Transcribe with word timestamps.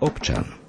občan. 0.00 0.59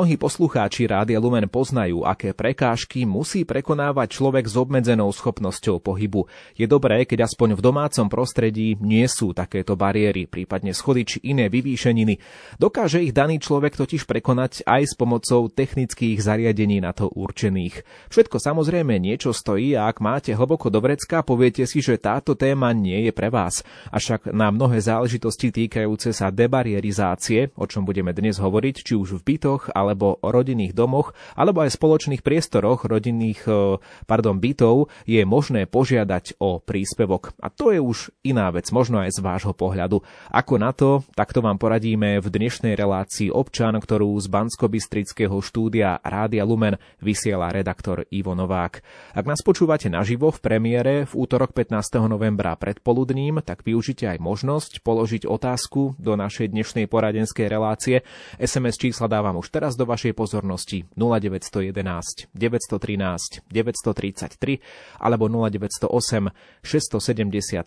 Mnohí 0.00 0.16
poslucháči 0.16 0.88
Rádia 0.88 1.20
Lumen 1.20 1.44
poznajú, 1.44 2.08
aké 2.08 2.32
prekážky 2.32 3.04
musí 3.04 3.44
prekonávať 3.44 4.16
človek 4.16 4.48
s 4.48 4.56
obmedzenou 4.56 5.12
schopnosťou 5.12 5.76
pohybu. 5.76 6.24
Je 6.56 6.64
dobré, 6.64 7.04
keď 7.04 7.28
aspoň 7.28 7.52
v 7.52 7.60
domácom 7.60 8.08
prostredí 8.08 8.80
nie 8.80 9.04
sú 9.04 9.36
takéto 9.36 9.76
bariéry, 9.76 10.24
prípadne 10.24 10.72
schody 10.72 11.04
či 11.04 11.20
iné 11.28 11.52
vyvýšeniny. 11.52 12.16
Dokáže 12.56 13.04
ich 13.04 13.12
daný 13.12 13.44
človek 13.44 13.76
totiž 13.76 14.08
prekonať 14.08 14.64
aj 14.64 14.88
s 14.88 14.96
pomocou 14.96 15.52
technických 15.52 16.16
zariadení 16.16 16.80
na 16.80 16.96
to 16.96 17.12
určených. 17.12 17.84
Všetko 18.08 18.40
samozrejme 18.40 18.96
niečo 18.96 19.36
stojí 19.36 19.76
a 19.76 19.84
ak 19.84 20.00
máte 20.00 20.32
hlboko 20.32 20.72
do 20.72 20.80
vrecka, 20.80 21.20
poviete 21.20 21.68
si, 21.68 21.84
že 21.84 22.00
táto 22.00 22.32
téma 22.32 22.72
nie 22.72 23.04
je 23.04 23.12
pre 23.12 23.28
vás. 23.28 23.60
Avšak 23.92 24.32
na 24.32 24.48
mnohé 24.48 24.80
záležitosti 24.80 25.52
týkajúce 25.52 26.16
sa 26.16 26.32
debarierizácie, 26.32 27.52
o 27.60 27.68
čom 27.68 27.84
budeme 27.84 28.16
dnes 28.16 28.40
hovoriť, 28.40 28.76
či 28.80 28.96
už 28.96 29.20
v 29.20 29.36
bytoch, 29.36 29.68
ale 29.76 29.89
alebo 29.90 30.22
rodinných 30.22 30.70
domoch, 30.70 31.10
alebo 31.34 31.66
aj 31.66 31.74
spoločných 31.74 32.22
priestoroch 32.22 32.86
rodinných 32.86 33.42
e, 33.50 33.82
pardon, 34.06 34.38
bytov 34.38 34.86
je 35.02 35.26
možné 35.26 35.66
požiadať 35.66 36.38
o 36.38 36.62
príspevok. 36.62 37.34
A 37.42 37.50
to 37.50 37.74
je 37.74 37.82
už 37.82 38.14
iná 38.22 38.54
vec, 38.54 38.70
možno 38.70 39.02
aj 39.02 39.18
z 39.18 39.20
vášho 39.20 39.50
pohľadu. 39.50 40.06
Ako 40.30 40.62
na 40.62 40.70
to, 40.70 41.02
takto 41.18 41.42
vám 41.42 41.58
poradíme 41.58 42.22
v 42.22 42.26
dnešnej 42.30 42.78
relácii 42.78 43.34
občan, 43.34 43.74
ktorú 43.74 44.14
z 44.22 44.30
Banskobistrického 44.30 45.34
štúdia 45.42 45.98
Rádia 46.06 46.46
Lumen 46.46 46.78
vysiela 47.02 47.50
redaktor 47.50 48.06
Ivo 48.14 48.38
Novák. 48.38 48.84
Ak 49.16 49.24
nás 49.26 49.42
počúvate 49.42 49.90
naživo 49.90 50.30
v 50.30 50.38
premiére 50.38 50.94
v 51.08 51.12
útorok 51.16 51.50
15. 51.56 52.06
novembra 52.06 52.54
predpoludním, 52.54 53.42
tak 53.42 53.66
využite 53.66 54.06
aj 54.06 54.18
možnosť 54.20 54.84
položiť 54.84 55.26
otázku 55.26 55.96
do 55.96 56.12
našej 56.14 56.52
dnešnej 56.52 56.86
poradenskej 56.86 57.48
relácie. 57.48 58.04
SMS 58.36 58.76
čísla 58.76 59.08
dávam 59.08 59.40
už 59.40 59.48
teraz 59.48 59.79
do 59.80 59.88
vašej 59.88 60.12
pozornosti 60.12 60.84
0911 60.92 62.28
913 62.36 63.48
933 63.48 64.60
alebo 65.00 65.24
0908 65.32 66.28
677 66.60 67.64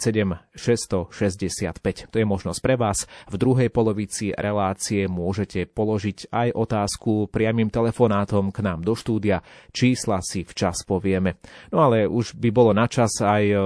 665. 0.53 2.13
To 2.13 2.15
je 2.21 2.25
možnosť 2.25 2.59
pre 2.61 2.77
vás. 2.77 3.09
V 3.33 3.35
druhej 3.41 3.73
polovici 3.73 4.29
relácie 4.37 5.09
môžete 5.09 5.65
položiť 5.65 6.29
aj 6.29 6.53
otázku 6.53 7.33
priamým 7.33 7.73
telefonátom 7.73 8.53
k 8.53 8.59
nám 8.61 8.85
do 8.85 8.93
štúdia. 8.93 9.41
Čísla 9.73 10.21
si 10.21 10.45
včas 10.45 10.85
povieme. 10.85 11.41
No 11.73 11.81
ale 11.81 12.05
už 12.05 12.37
by 12.37 12.49
bolo 12.53 12.75
na 12.75 12.85
čas 12.85 13.09
aj 13.23 13.43
e, 13.47 13.57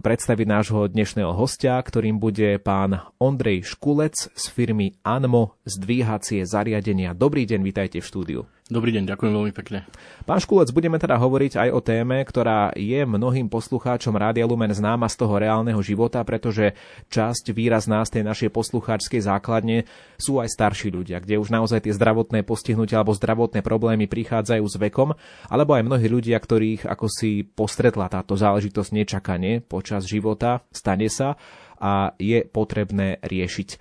predstaviť 0.00 0.46
nášho 0.48 0.80
dnešného 0.88 1.36
hostia, 1.36 1.78
ktorým 1.78 2.18
bude 2.18 2.56
pán 2.58 3.04
Ondrej 3.20 3.76
Škulec 3.76 4.32
z 4.32 4.44
firmy 4.48 4.96
Anmo 5.04 5.60
zdvíhacie 5.68 6.42
zariadenia. 6.48 7.12
Dobrý 7.12 7.44
deň, 7.44 7.60
vítajte 7.60 7.91
vítajte 7.92 8.08
v 8.08 8.08
štúdiu. 8.08 8.40
Dobrý 8.72 8.88
deň, 8.96 9.04
ďakujem 9.04 9.32
veľmi 9.36 9.52
pekne. 9.52 9.84
Pán 10.24 10.40
Škulec, 10.40 10.72
budeme 10.72 10.96
teda 10.96 11.20
hovoriť 11.20 11.60
aj 11.60 11.68
o 11.76 11.84
téme, 11.84 12.24
ktorá 12.24 12.72
je 12.72 13.04
mnohým 13.04 13.52
poslucháčom 13.52 14.16
Rádia 14.16 14.48
Lumen 14.48 14.72
známa 14.72 15.12
z 15.12 15.20
toho 15.20 15.36
reálneho 15.36 15.76
života, 15.84 16.24
pretože 16.24 16.72
časť 17.12 17.52
výrazná 17.52 18.00
z 18.08 18.16
tej 18.16 18.22
našej 18.32 18.48
poslucháčskej 18.48 19.28
základne 19.28 19.84
sú 20.16 20.40
aj 20.40 20.48
starší 20.56 20.88
ľudia, 20.88 21.20
kde 21.20 21.36
už 21.36 21.52
naozaj 21.52 21.84
tie 21.84 21.92
zdravotné 21.92 22.48
postihnutia 22.48 22.96
alebo 22.96 23.12
zdravotné 23.12 23.60
problémy 23.60 24.08
prichádzajú 24.08 24.64
s 24.64 24.76
vekom, 24.80 25.12
alebo 25.52 25.76
aj 25.76 25.84
mnohí 25.84 26.08
ľudia, 26.08 26.40
ktorých 26.40 26.88
ako 26.88 27.12
si 27.12 27.44
postretla 27.44 28.08
táto 28.08 28.40
záležitosť 28.40 28.88
nečakane 28.88 29.60
počas 29.60 30.08
života, 30.08 30.64
stane 30.72 31.12
sa 31.12 31.36
a 31.82 32.14
je 32.14 32.46
potrebné 32.46 33.18
riešiť. 33.18 33.68
E, 33.74 33.76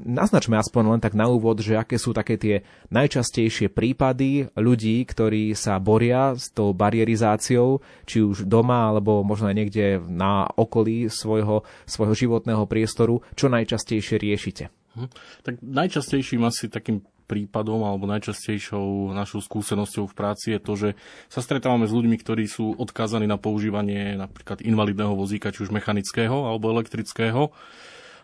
naznačme 0.00 0.56
aspoň 0.56 0.96
len 0.96 1.00
tak 1.04 1.12
na 1.12 1.28
úvod, 1.28 1.60
že 1.60 1.76
aké 1.76 2.00
sú 2.00 2.16
také 2.16 2.40
tie 2.40 2.64
najčastejšie 2.88 3.68
prípady 3.68 4.48
ľudí, 4.56 5.04
ktorí 5.04 5.52
sa 5.52 5.76
boria 5.76 6.32
s 6.32 6.48
tou 6.48 6.72
barierizáciou, 6.72 7.84
či 8.08 8.24
už 8.24 8.48
doma 8.48 8.88
alebo 8.88 9.20
možno 9.20 9.52
aj 9.52 9.56
niekde 9.60 10.00
na 10.08 10.48
okolí 10.48 11.12
svojho, 11.12 11.68
svojho 11.84 12.16
životného 12.16 12.64
priestoru, 12.64 13.20
čo 13.36 13.52
najčastejšie 13.52 14.16
riešite. 14.16 14.72
Hm. 14.96 15.08
Tak 15.44 15.54
najčastejším 15.60 16.48
asi 16.48 16.72
takým 16.72 17.04
prípadom 17.28 17.84
alebo 17.84 18.08
najčastejšou 18.08 19.12
našou 19.12 19.44
skúsenosťou 19.44 20.08
v 20.08 20.16
práci 20.16 20.56
je 20.56 20.60
to, 20.64 20.72
že 20.74 20.88
sa 21.28 21.44
stretávame 21.44 21.84
s 21.84 21.92
ľuďmi, 21.92 22.16
ktorí 22.16 22.48
sú 22.48 22.72
odkázaní 22.80 23.28
na 23.28 23.36
používanie 23.36 24.16
napríklad 24.16 24.64
invalidného 24.64 25.12
vozíka, 25.12 25.52
či 25.52 25.68
už 25.68 25.70
mechanického 25.70 26.48
alebo 26.48 26.72
elektrického. 26.72 27.52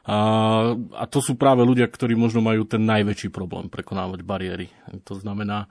A, 0.05 0.17
a 0.77 1.05
to 1.05 1.21
sú 1.21 1.37
práve 1.37 1.61
ľudia, 1.65 1.85
ktorí 1.85 2.17
možno 2.17 2.41
majú 2.41 2.65
ten 2.65 2.81
najväčší 2.85 3.29
problém 3.29 3.69
prekonávať 3.69 4.21
bariéry. 4.25 4.73
To 5.05 5.17
znamená, 5.17 5.69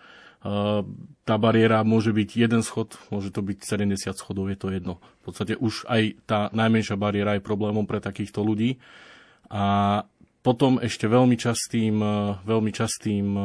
tá 1.24 1.36
bariéra 1.40 1.88
môže 1.88 2.12
byť 2.12 2.30
jeden 2.36 2.62
schod, 2.68 3.00
môže 3.08 3.32
to 3.32 3.40
byť 3.40 3.64
70 3.64 4.12
schodov, 4.20 4.52
je 4.52 4.58
to 4.60 4.68
jedno. 4.76 5.00
V 5.24 5.32
podstate 5.32 5.56
už 5.56 5.88
aj 5.88 6.20
tá 6.28 6.40
najmenšia 6.52 7.00
bariéra 7.00 7.40
je 7.40 7.48
problémom 7.48 7.88
pre 7.88 8.04
takýchto 8.04 8.44
ľudí. 8.44 8.76
A 9.48 10.04
potom 10.44 10.78
ešte 10.78 11.08
veľmi 11.08 11.40
častým, 11.40 12.04
e, 12.04 12.36
veľmi 12.44 12.72
častým 12.76 13.26
e, 13.34 13.44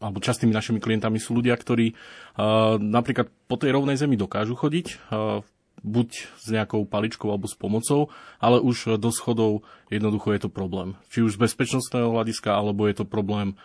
alebo 0.00 0.24
častými 0.24 0.50
našimi 0.50 0.80
klientami 0.80 1.20
sú 1.20 1.36
ľudia, 1.36 1.52
ktorí 1.52 1.92
e, 1.92 1.94
napríklad 2.80 3.28
po 3.46 3.60
tej 3.60 3.76
rovnej 3.76 4.00
zemi 4.00 4.16
dokážu 4.16 4.56
chodiť, 4.56 4.98
buď 5.82 6.08
s 6.38 6.46
nejakou 6.48 6.86
paličkou 6.86 7.26
alebo 7.28 7.50
s 7.50 7.58
pomocou, 7.58 8.08
ale 8.38 8.62
už 8.62 8.96
do 9.02 9.10
schodov 9.10 9.66
jednoducho 9.90 10.30
je 10.32 10.40
to 10.46 10.50
problém. 10.50 10.94
Či 11.10 11.26
už 11.26 11.36
z 11.36 11.42
bezpečnostného 11.42 12.08
hľadiska, 12.14 12.54
alebo 12.54 12.86
je 12.86 13.02
to 13.02 13.04
problém 13.04 13.58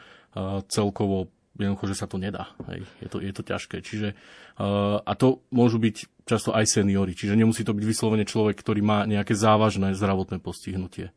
celkovo 0.66 1.30
jednoducho, 1.54 1.86
že 1.94 2.00
sa 2.02 2.10
to 2.10 2.18
nedá. 2.18 2.50
Hej. 2.74 2.90
Je, 3.06 3.08
to, 3.14 3.18
je 3.22 3.34
to 3.38 3.44
ťažké. 3.46 3.86
Čiže, 3.86 4.18
a 5.06 5.12
to 5.14 5.46
môžu 5.54 5.78
byť 5.78 6.26
často 6.26 6.58
aj 6.58 6.66
seniory. 6.66 7.14
Čiže 7.14 7.38
nemusí 7.38 7.62
to 7.62 7.78
byť 7.78 7.86
vyslovene 7.86 8.26
človek, 8.26 8.58
ktorý 8.58 8.82
má 8.82 9.06
nejaké 9.06 9.38
závažné 9.38 9.94
zdravotné 9.94 10.42
postihnutie. 10.42 11.14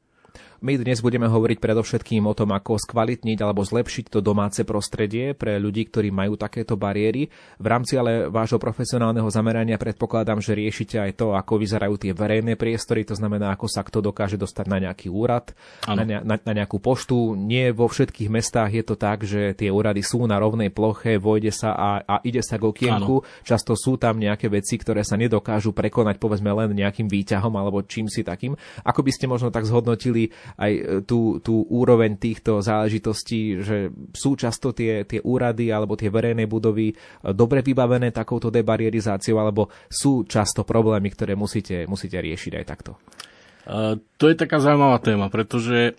My 0.60 0.76
dnes 0.76 1.00
budeme 1.00 1.24
hovoriť 1.24 1.56
predovšetkým 1.56 2.20
o 2.28 2.36
tom, 2.36 2.52
ako 2.52 2.76
skvalitniť 2.76 3.40
alebo 3.40 3.64
zlepšiť 3.64 4.12
to 4.12 4.20
domáce 4.20 4.60
prostredie 4.68 5.32
pre 5.32 5.56
ľudí, 5.56 5.88
ktorí 5.88 6.12
majú 6.12 6.36
takéto 6.36 6.76
bariéry. 6.76 7.32
V 7.56 7.64
rámci 7.66 7.96
ale 7.96 8.28
vášho 8.28 8.60
profesionálneho 8.60 9.24
zamerania 9.32 9.80
predpokladám, 9.80 10.44
že 10.44 10.52
riešite 10.52 11.00
aj 11.00 11.16
to, 11.16 11.32
ako 11.32 11.64
vyzerajú 11.64 11.96
tie 11.96 12.12
verejné 12.12 12.60
priestory, 12.60 13.08
to 13.08 13.16
znamená, 13.16 13.56
ako 13.56 13.72
sa 13.72 13.80
kto 13.80 14.04
dokáže 14.04 14.36
dostať 14.36 14.66
na 14.68 14.78
nejaký 14.84 15.08
úrad, 15.08 15.56
na, 15.88 16.04
ne, 16.04 16.20
na, 16.20 16.36
na 16.36 16.52
nejakú 16.52 16.76
poštu. 16.76 17.40
Nie 17.40 17.72
vo 17.72 17.88
všetkých 17.88 18.28
mestách 18.28 18.76
je 18.76 18.84
to 18.84 19.00
tak, 19.00 19.24
že 19.24 19.56
tie 19.56 19.72
úrady 19.72 20.04
sú 20.04 20.28
na 20.28 20.36
rovnej 20.36 20.68
ploche, 20.68 21.16
vojde 21.16 21.56
sa 21.56 21.72
a, 21.72 22.04
a 22.04 22.14
ide 22.20 22.44
sa 22.44 22.60
k 22.60 22.68
okienku. 22.68 23.24
Ano. 23.24 23.48
Často 23.48 23.72
sú 23.80 23.96
tam 23.96 24.20
nejaké 24.20 24.52
veci, 24.52 24.76
ktoré 24.76 25.08
sa 25.08 25.16
nedokážu 25.16 25.72
prekonať 25.72 26.20
povedzme 26.20 26.52
len 26.52 26.76
nejakým 26.76 27.08
výťahom 27.08 27.56
alebo 27.56 27.80
čím 27.80 28.12
si 28.12 28.20
takým. 28.20 28.52
Ako 28.84 29.00
by 29.00 29.08
ste 29.08 29.24
možno 29.24 29.48
tak 29.48 29.64
zhodnotili 29.64 30.28
aj 30.56 30.72
e, 30.72 30.82
tú, 31.06 31.38
tú 31.44 31.66
úroveň 31.68 32.16
týchto 32.16 32.58
záležitostí, 32.64 33.62
že 33.62 33.76
sú 34.14 34.34
často 34.34 34.74
tie, 34.74 35.04
tie 35.04 35.20
úrady 35.22 35.70
alebo 35.70 35.94
tie 35.94 36.10
verejné 36.10 36.48
budovy 36.50 36.90
e, 36.90 36.94
dobre 37.30 37.62
vybavené 37.62 38.10
takouto 38.10 38.48
debarierizáciou, 38.48 39.38
alebo 39.38 39.70
sú 39.86 40.26
často 40.26 40.66
problémy, 40.66 41.12
ktoré 41.12 41.38
musíte, 41.38 41.86
musíte 41.86 42.18
riešiť 42.18 42.52
aj 42.58 42.64
takto? 42.66 42.98
Uh, 43.70 44.00
to 44.16 44.32
je 44.32 44.40
taká 44.40 44.58
zaujímavá 44.58 44.98
téma, 45.04 45.28
pretože 45.28 45.94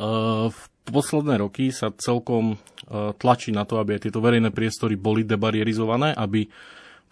uh, 0.00 0.48
v 0.48 0.60
posledné 0.88 1.38
roky 1.42 1.68
sa 1.68 1.92
celkom 1.92 2.56
uh, 2.56 3.12
tlačí 3.20 3.52
na 3.52 3.68
to, 3.68 3.76
aby 3.76 3.98
aj 3.98 4.08
tieto 4.08 4.24
verejné 4.24 4.50
priestory 4.50 4.96
boli 4.96 5.22
debarierizované, 5.22 6.16
aby 6.16 6.48
v 6.48 6.52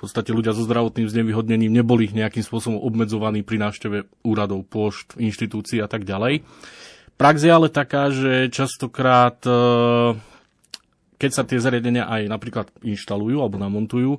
podstate 0.07 0.31
ľudia 0.31 0.53
so 0.53 0.63
zdravotným 0.65 1.09
znevýhodnením 1.09 1.73
neboli 1.73 2.13
nejakým 2.13 2.45
spôsobom 2.45 2.81
obmedzovaní 2.81 3.41
pri 3.41 3.59
návšteve 3.65 4.25
úradov, 4.25 4.69
pošt, 4.69 5.17
inštitúcií 5.17 5.81
a 5.81 5.89
tak 5.89 6.05
ďalej. 6.05 6.45
Prax 7.15 7.37
je 7.47 7.53
ale 7.53 7.71
taká, 7.71 8.11
že 8.11 8.51
častokrát, 8.51 9.39
e, 9.47 9.55
keď 11.17 11.31
sa 11.31 11.47
tie 11.47 11.63
zariadenia 11.63 12.11
aj 12.11 12.27
napríklad 12.27 12.67
inštalujú 12.83 13.39
alebo 13.39 13.57
namontujú, 13.57 14.19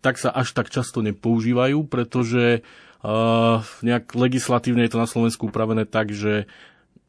tak 0.00 0.16
sa 0.16 0.32
až 0.32 0.56
tak 0.56 0.72
často 0.72 1.04
nepoužívajú, 1.04 1.84
pretože 1.84 2.64
uh, 3.04 3.60
nejak 3.84 4.16
legislatívne 4.16 4.88
je 4.88 4.92
to 4.96 5.02
na 5.02 5.04
Slovensku 5.04 5.52
upravené 5.52 5.84
tak, 5.84 6.08
že 6.08 6.48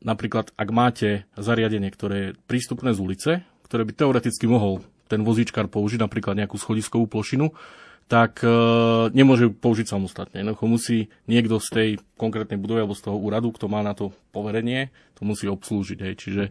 napríklad 0.03 0.51
ak 0.59 0.69
máte 0.75 1.09
zariadenie, 1.39 1.87
ktoré 1.87 2.15
je 2.19 2.35
prístupné 2.51 2.91
z 2.91 2.99
ulice, 2.99 3.31
ktoré 3.63 3.87
by 3.87 3.93
teoreticky 3.95 4.45
mohol 4.51 4.83
ten 5.07 5.23
vozíčkar 5.23 5.71
použiť, 5.71 6.03
napríklad 6.03 6.35
nejakú 6.35 6.59
schodiskovú 6.59 7.07
plošinu, 7.07 7.51
tak 8.07 8.43
e, 8.43 8.51
nemôže 9.15 9.47
ju 9.47 9.51
použiť 9.55 9.87
samostatne. 9.87 10.43
Jednoducho 10.43 10.65
musí 10.67 10.97
niekto 11.31 11.63
z 11.63 11.67
tej 11.71 11.89
konkrétnej 12.19 12.59
budovy 12.59 12.83
alebo 12.83 12.97
z 12.97 13.07
toho 13.07 13.15
úradu, 13.15 13.55
kto 13.55 13.71
má 13.71 13.79
na 13.81 13.95
to 13.95 14.11
poverenie, 14.35 14.91
to 15.15 15.23
musí 15.23 15.47
obslúžiť. 15.47 15.99
Hej. 16.03 16.13
Čiže 16.19 16.43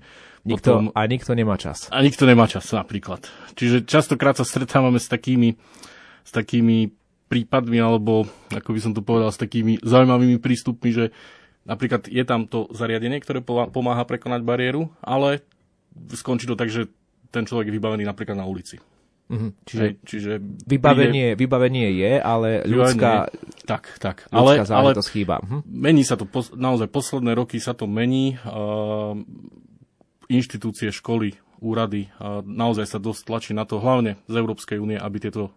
nikto, 0.49 0.71
potom, 0.71 0.87
a 0.97 1.01
nikto 1.05 1.37
nemá 1.37 1.61
čas. 1.61 1.93
A 1.93 2.01
nikto 2.01 2.25
nemá 2.25 2.49
čas 2.49 2.65
napríklad. 2.73 3.29
Čiže 3.59 3.85
častokrát 3.85 4.41
sa 4.41 4.49
stretávame 4.49 4.97
s 4.97 5.11
takými, 5.11 5.61
s 6.25 6.31
takými 6.33 6.97
prípadmi, 7.31 7.79
alebo 7.79 8.27
ako 8.51 8.71
by 8.75 8.81
som 8.83 8.93
to 8.97 9.07
povedal, 9.07 9.31
s 9.31 9.39
takými 9.39 9.79
zaujímavými 9.85 10.43
prístupmi, 10.43 10.91
že 10.91 11.05
napríklad 11.69 12.11
je 12.11 12.25
tam 12.27 12.51
to 12.51 12.67
zariadenie, 12.75 13.23
ktoré 13.23 13.45
pomáha 13.47 14.03
prekonať 14.03 14.43
bariéru, 14.43 14.91
ale 14.99 15.47
skončí 16.11 16.51
to 16.51 16.59
tak, 16.59 16.73
že 16.73 16.91
ten 17.31 17.47
človek 17.47 17.71
je 17.71 17.77
vybavený 17.79 18.03
napríklad 18.03 18.35
na 18.35 18.51
ulici. 18.51 18.83
Mm-hmm. 19.31 19.51
Čiže, 19.63 19.85
Hej, 19.87 19.93
čiže 20.03 20.33
vybavenie, 20.67 21.27
príde... 21.33 21.39
vybavenie 21.39 21.89
je, 21.95 22.13
ale 22.19 22.67
ľudská, 22.67 23.31
je, 23.31 23.63
tak, 23.63 23.95
tak. 24.03 24.27
ľudská 24.27 24.67
ale, 24.67 24.67
záležitosť 24.67 25.07
ale 25.07 25.15
chýba. 25.15 25.37
Hm? 25.39 25.63
Mení 25.71 26.03
sa 26.03 26.19
to, 26.19 26.27
naozaj 26.59 26.91
posledné 26.91 27.39
roky 27.39 27.63
sa 27.63 27.71
to 27.71 27.87
mení. 27.87 28.43
Uh, 28.43 29.15
inštitúcie, 30.27 30.91
školy, 30.91 31.39
úrady, 31.63 32.11
uh, 32.19 32.43
naozaj 32.43 32.91
sa 32.91 32.99
dosť 32.99 33.23
tlačí 33.23 33.53
na 33.55 33.63
to, 33.63 33.79
hlavne 33.79 34.19
z 34.27 34.35
Európskej 34.35 34.83
únie, 34.83 34.99
aby 34.99 35.23
tieto 35.23 35.55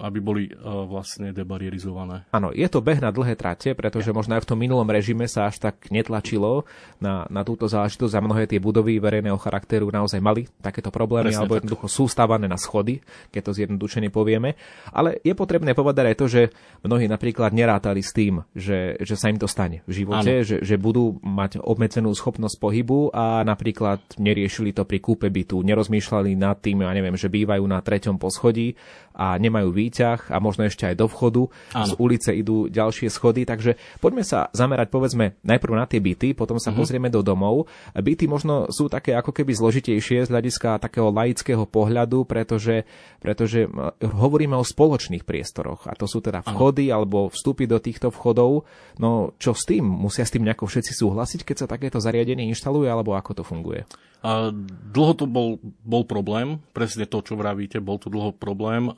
aby 0.00 0.18
boli 0.18 0.42
uh, 0.50 0.84
vlastne 0.88 1.30
debarierizované. 1.30 2.26
Áno, 2.32 2.50
je 2.50 2.66
to 2.66 2.80
beh 2.80 3.00
na 3.00 3.12
dlhé 3.12 3.36
trate, 3.36 3.76
pretože 3.76 4.10
ja. 4.10 4.16
možno 4.16 4.36
aj 4.36 4.42
v 4.44 4.48
tom 4.50 4.58
minulom 4.58 4.88
režime 4.88 5.28
sa 5.28 5.48
až 5.48 5.60
tak 5.60 5.92
netlačilo 5.92 6.64
na, 6.98 7.28
na 7.28 7.44
túto 7.44 7.68
záležitosť 7.68 8.14
a 8.16 8.24
mnohé 8.24 8.48
tie 8.48 8.58
budovy 8.58 8.98
verejného 8.98 9.36
charakteru 9.36 9.92
naozaj 9.92 10.18
mali 10.18 10.48
takéto 10.64 10.88
problémy 10.88 11.32
Presne 11.32 11.40
alebo 11.44 11.54
tak. 11.56 11.58
jednoducho 11.64 11.86
sú 11.86 12.04
stávané 12.08 12.48
na 12.48 12.56
schody, 12.56 13.04
keď 13.30 13.50
to 13.50 13.52
zjednodušene 13.56 14.08
povieme. 14.08 14.56
Ale 14.90 15.20
je 15.20 15.36
potrebné 15.36 15.76
povedať 15.76 16.04
aj 16.12 16.16
to, 16.16 16.26
že 16.26 16.42
mnohí 16.82 17.06
napríklad 17.06 17.52
nerátali 17.52 18.00
s 18.00 18.10
tým, 18.16 18.42
že, 18.56 18.96
že 19.00 19.14
sa 19.14 19.28
im 19.28 19.38
to 19.38 19.46
stane 19.46 19.84
v 19.84 19.92
živote, 20.04 20.42
že, 20.42 20.56
že 20.64 20.76
budú 20.80 21.20
mať 21.20 21.60
obmedzenú 21.60 22.12
schopnosť 22.16 22.56
pohybu 22.56 23.12
a 23.12 23.42
napríklad 23.44 24.00
neriešili 24.16 24.72
to 24.72 24.88
pri 24.88 24.98
kúpe 25.02 25.28
bytu, 25.28 25.60
nerozmýšľali 25.60 26.34
nad 26.36 26.58
tým, 26.58 26.82
ja 26.82 26.92
neviem, 26.94 27.16
že 27.16 27.32
bývajú 27.32 27.64
na 27.66 27.78
treťom 27.82 28.16
poschodí 28.16 28.74
a 29.16 29.36
nemajú 29.36 29.68
výťah 29.90 30.30
a 30.30 30.38
možno 30.38 30.70
ešte 30.70 30.86
aj 30.86 30.94
do 30.94 31.10
vchodu. 31.10 31.42
Áno. 31.74 31.90
Z 31.90 31.92
ulice 31.98 32.30
idú 32.30 32.70
ďalšie 32.70 33.10
schody, 33.10 33.42
takže 33.42 33.74
poďme 33.98 34.22
sa 34.22 34.46
zamerať 34.54 34.94
povedzme 34.94 35.34
najprv 35.42 35.74
na 35.74 35.90
tie 35.90 35.98
byty, 35.98 36.38
potom 36.38 36.62
sa 36.62 36.70
uh-huh. 36.70 36.78
pozrieme 36.78 37.10
do 37.10 37.26
domov. 37.26 37.66
Byty 37.98 38.30
možno 38.30 38.70
sú 38.70 38.86
také 38.86 39.18
ako 39.18 39.34
keby 39.34 39.50
zložitejšie 39.58 40.30
z 40.30 40.30
hľadiska 40.30 40.78
takého 40.78 41.10
laického 41.10 41.66
pohľadu, 41.66 42.22
pretože, 42.22 42.86
pretože 43.18 43.66
hovoríme 43.98 44.54
o 44.54 44.62
spoločných 44.62 45.26
priestoroch 45.26 45.90
a 45.90 45.98
to 45.98 46.06
sú 46.06 46.22
teda 46.22 46.46
vchody 46.46 46.94
Áno. 46.94 47.02
alebo 47.02 47.18
vstupy 47.34 47.66
do 47.66 47.82
týchto 47.82 48.14
vchodov. 48.14 48.62
No 49.02 49.34
čo 49.42 49.58
s 49.58 49.66
tým? 49.66 49.82
Musia 49.82 50.22
s 50.22 50.30
tým 50.30 50.46
nejako 50.46 50.70
všetci 50.70 50.94
súhlasiť, 50.94 51.42
keď 51.42 51.56
sa 51.58 51.66
takéto 51.66 51.98
zariadenie 51.98 52.46
inštaluje 52.46 52.86
alebo 52.86 53.18
ako 53.18 53.42
to 53.42 53.42
funguje? 53.42 53.82
Dlho 54.20 55.12
to 55.16 55.24
bol, 55.24 55.56
bol 55.80 56.04
problém, 56.04 56.60
presne 56.76 57.08
to, 57.08 57.24
čo 57.24 57.40
vravíte, 57.40 57.80
bol 57.80 57.96
to 57.96 58.12
dlho 58.12 58.36
problém. 58.36 58.92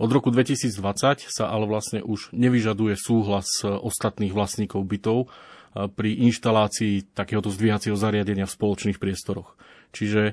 Od 0.00 0.10
roku 0.10 0.32
2020 0.32 1.28
sa 1.28 1.44
ale 1.52 1.68
vlastne 1.68 2.00
už 2.00 2.32
nevyžaduje 2.32 2.96
súhlas 2.96 3.60
ostatných 3.60 4.32
vlastníkov 4.32 4.88
bytov 4.88 5.28
pri 5.72 6.10
inštalácii 6.28 7.12
takéhoto 7.12 7.52
zdvíhacieho 7.52 7.96
zariadenia 7.96 8.48
v 8.48 8.56
spoločných 8.56 8.96
priestoroch. 8.96 9.52
Čiže, 9.92 10.32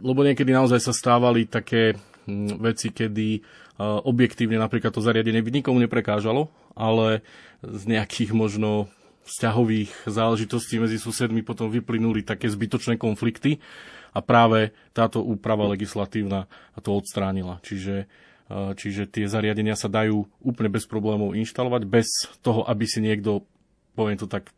lebo 0.00 0.20
niekedy 0.24 0.48
naozaj 0.48 0.80
sa 0.80 0.96
stávali 0.96 1.44
také 1.44 1.92
hm, 2.24 2.56
veci, 2.60 2.88
kedy 2.88 3.44
objektívne 3.80 4.56
napríklad 4.56 4.96
to 4.96 5.04
zariadenie 5.04 5.44
by 5.44 5.52
nikomu 5.52 5.84
neprekážalo, 5.84 6.48
ale 6.72 7.20
z 7.60 7.82
nejakých 7.84 8.32
možno 8.32 8.88
vzťahových 9.26 10.06
záležitostí 10.06 10.78
medzi 10.78 11.02
susedmi 11.02 11.42
potom 11.42 11.66
vyplynuli 11.68 12.22
také 12.22 12.46
zbytočné 12.46 12.94
konflikty 12.96 13.58
a 14.14 14.22
práve 14.22 14.72
táto 14.96 15.20
úprava 15.20 15.68
legislatívna 15.68 16.48
to 16.80 16.94
odstránila. 16.94 17.60
Čiže, 17.60 18.06
e, 18.48 18.56
čiže 18.78 19.10
tie 19.10 19.26
zariadenia 19.28 19.74
sa 19.74 19.90
dajú 19.90 20.24
úplne 20.40 20.70
bez 20.72 20.86
problémov 20.88 21.34
inštalovať, 21.36 21.82
bez 21.84 22.08
toho, 22.40 22.64
aby 22.64 22.86
si 22.86 23.04
niekto, 23.04 23.44
poviem 23.92 24.16
to 24.16 24.30
tak, 24.30 24.48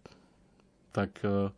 tak 0.94 1.10
e, 1.24 1.50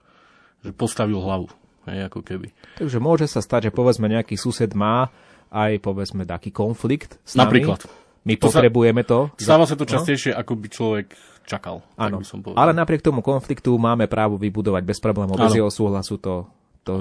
že 0.65 0.73
postavil 0.73 1.21
hlavu. 1.21 1.51
Hej, 1.89 2.13
ako 2.13 2.21
keby. 2.21 2.53
Takže 2.77 2.99
môže 3.01 3.27
sa 3.27 3.41
stať, 3.41 3.69
že 3.69 3.77
povedzme 3.77 4.05
nejaký 4.05 4.37
sused 4.37 4.69
má 4.77 5.09
aj 5.51 5.83
povedzme 5.83 6.23
taký 6.29 6.55
konflikt 6.55 7.19
s 7.27 7.35
nami. 7.35 7.65
Napríklad. 7.65 7.81
My 8.21 8.37
to 8.37 8.53
potrebujeme 8.53 9.03
to. 9.03 9.33
Stáva 9.41 9.65
sa 9.65 9.75
to 9.75 9.89
častejšie, 9.89 10.37
no? 10.37 10.45
ako 10.45 10.53
by 10.61 10.67
človek 10.69 11.07
čakal. 11.49 11.83
Áno, 11.99 12.23
ale 12.55 12.71
napriek 12.71 13.03
tomu 13.03 13.25
konfliktu 13.25 13.75
máme 13.75 14.07
právo 14.07 14.39
vybudovať 14.39 14.83
bez 14.87 14.99
problémov, 15.03 15.41
bez 15.41 15.59
jeho 15.59 15.71
súhlasu 15.73 16.17
to, 16.21 16.47
to 16.87 16.97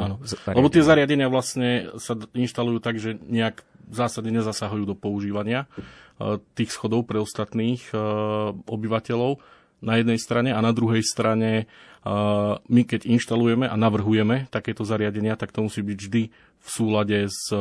Lebo 0.50 0.68
tie 0.68 0.84
zariadenia 0.84 1.32
vlastne 1.32 1.94
sa 2.02 2.18
inštalujú 2.34 2.80
tak, 2.82 2.98
že 2.98 3.16
nejak 3.16 3.62
zásadne 3.90 4.34
nezasahujú 4.42 4.86
do 4.86 4.96
používania 4.98 5.66
uh, 5.66 6.38
tých 6.54 6.74
schodov 6.74 7.10
pre 7.10 7.18
ostatných 7.18 7.82
uh, 7.92 8.54
obyvateľov 8.54 9.42
na 9.80 9.98
jednej 9.98 10.20
strane 10.20 10.52
a 10.52 10.60
na 10.60 10.76
druhej 10.76 11.02
strane 11.02 11.66
uh, 12.04 12.60
my 12.68 12.82
keď 12.86 13.08
inštalujeme 13.08 13.66
a 13.66 13.76
navrhujeme 13.80 14.52
takéto 14.52 14.86
zariadenia, 14.86 15.40
tak 15.40 15.56
to 15.56 15.66
musí 15.66 15.82
byť 15.82 15.98
vždy 15.98 16.24
v 16.60 16.68
súlade 16.68 17.24
s 17.32 17.56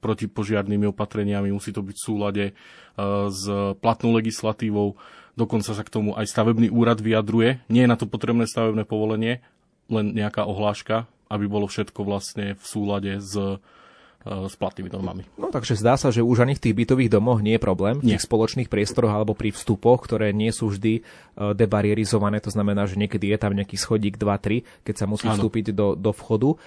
protipožiarnými 0.00 0.88
opatreniami, 0.88 1.52
musí 1.52 1.68
to 1.68 1.84
byť 1.84 1.96
v 2.00 2.06
súlade 2.08 2.44
s 3.28 3.42
platnou 3.76 4.16
legislatívou, 4.16 4.96
Dokonca 5.36 5.76
sa 5.76 5.84
k 5.84 5.92
tomu 5.92 6.16
aj 6.16 6.32
stavebný 6.32 6.72
úrad 6.72 6.98
vyjadruje. 7.04 7.60
Nie 7.68 7.84
je 7.84 7.92
na 7.92 8.00
to 8.00 8.08
potrebné 8.08 8.48
stavebné 8.48 8.88
povolenie, 8.88 9.44
len 9.92 10.16
nejaká 10.16 10.48
ohláška, 10.48 11.04
aby 11.28 11.44
bolo 11.44 11.68
všetko 11.68 12.00
vlastne 12.02 12.56
v 12.56 12.64
súlade 12.64 13.20
s 13.20 13.36
e, 13.36 13.60
s 14.26 14.54
platnými 14.58 14.90
normami. 14.90 15.22
No 15.38 15.54
takže 15.54 15.78
zdá 15.78 15.94
sa, 15.94 16.10
že 16.10 16.18
už 16.18 16.42
ani 16.42 16.58
v 16.58 16.62
tých 16.66 16.74
bytových 16.74 17.14
domoch 17.14 17.38
nie 17.38 17.54
je 17.54 17.62
problém, 17.62 18.02
v 18.02 18.10
tých 18.16 18.26
spoločných 18.26 18.66
priestoroch 18.66 19.14
alebo 19.14 19.38
pri 19.38 19.54
vstupoch, 19.54 20.02
ktoré 20.02 20.34
nie 20.34 20.50
sú 20.50 20.66
vždy 20.74 20.98
e, 20.98 21.00
debarierizované, 21.54 22.42
to 22.42 22.50
znamená, 22.50 22.90
že 22.90 22.98
niekedy 22.98 23.30
je 23.30 23.38
tam 23.38 23.54
nejaký 23.54 23.78
schodík 23.78 24.18
2-3, 24.18 24.66
keď 24.82 24.94
sa 24.98 25.06
musí 25.06 25.30
ano. 25.30 25.38
vstúpiť 25.38 25.70
do, 25.70 25.94
do 25.94 26.10
vchodu. 26.10 26.58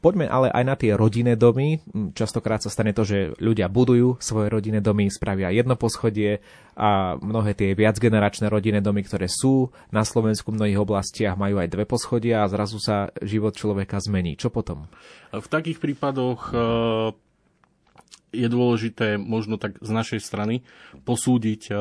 Poďme 0.00 0.26
ale 0.28 0.48
aj 0.52 0.64
na 0.64 0.74
tie 0.76 0.92
rodinné 0.94 1.34
domy. 1.34 1.80
Častokrát 2.14 2.62
sa 2.62 2.72
stane 2.72 2.94
to, 2.94 3.02
že 3.02 3.34
ľudia 3.40 3.66
budujú 3.66 4.20
svoje 4.20 4.48
rodinné 4.52 4.80
domy, 4.84 5.08
spravia 5.08 5.50
jedno 5.50 5.74
poschodie 5.74 6.44
a 6.78 7.20
mnohé 7.20 7.52
tie 7.52 7.76
viacgeneračné 7.76 8.48
rodinné 8.48 8.80
domy, 8.80 9.04
ktoré 9.04 9.28
sú 9.28 9.68
na 9.92 10.06
Slovensku 10.06 10.48
v 10.52 10.58
mnohých 10.62 10.80
oblastiach, 10.80 11.36
majú 11.36 11.60
aj 11.60 11.68
dve 11.68 11.84
poschodia 11.84 12.44
a 12.44 12.50
zrazu 12.50 12.80
sa 12.80 13.12
život 13.20 13.52
človeka 13.52 14.00
zmení. 14.00 14.38
Čo 14.38 14.48
potom? 14.48 14.88
V 15.34 15.48
takých 15.50 15.82
prípadoch 15.82 16.50
e, 16.50 16.54
je 18.32 18.48
dôležité 18.48 19.18
možno 19.18 19.58
tak 19.58 19.76
z 19.82 19.90
našej 19.90 20.20
strany 20.22 20.62
posúdiť 21.04 21.62
e, 21.68 21.72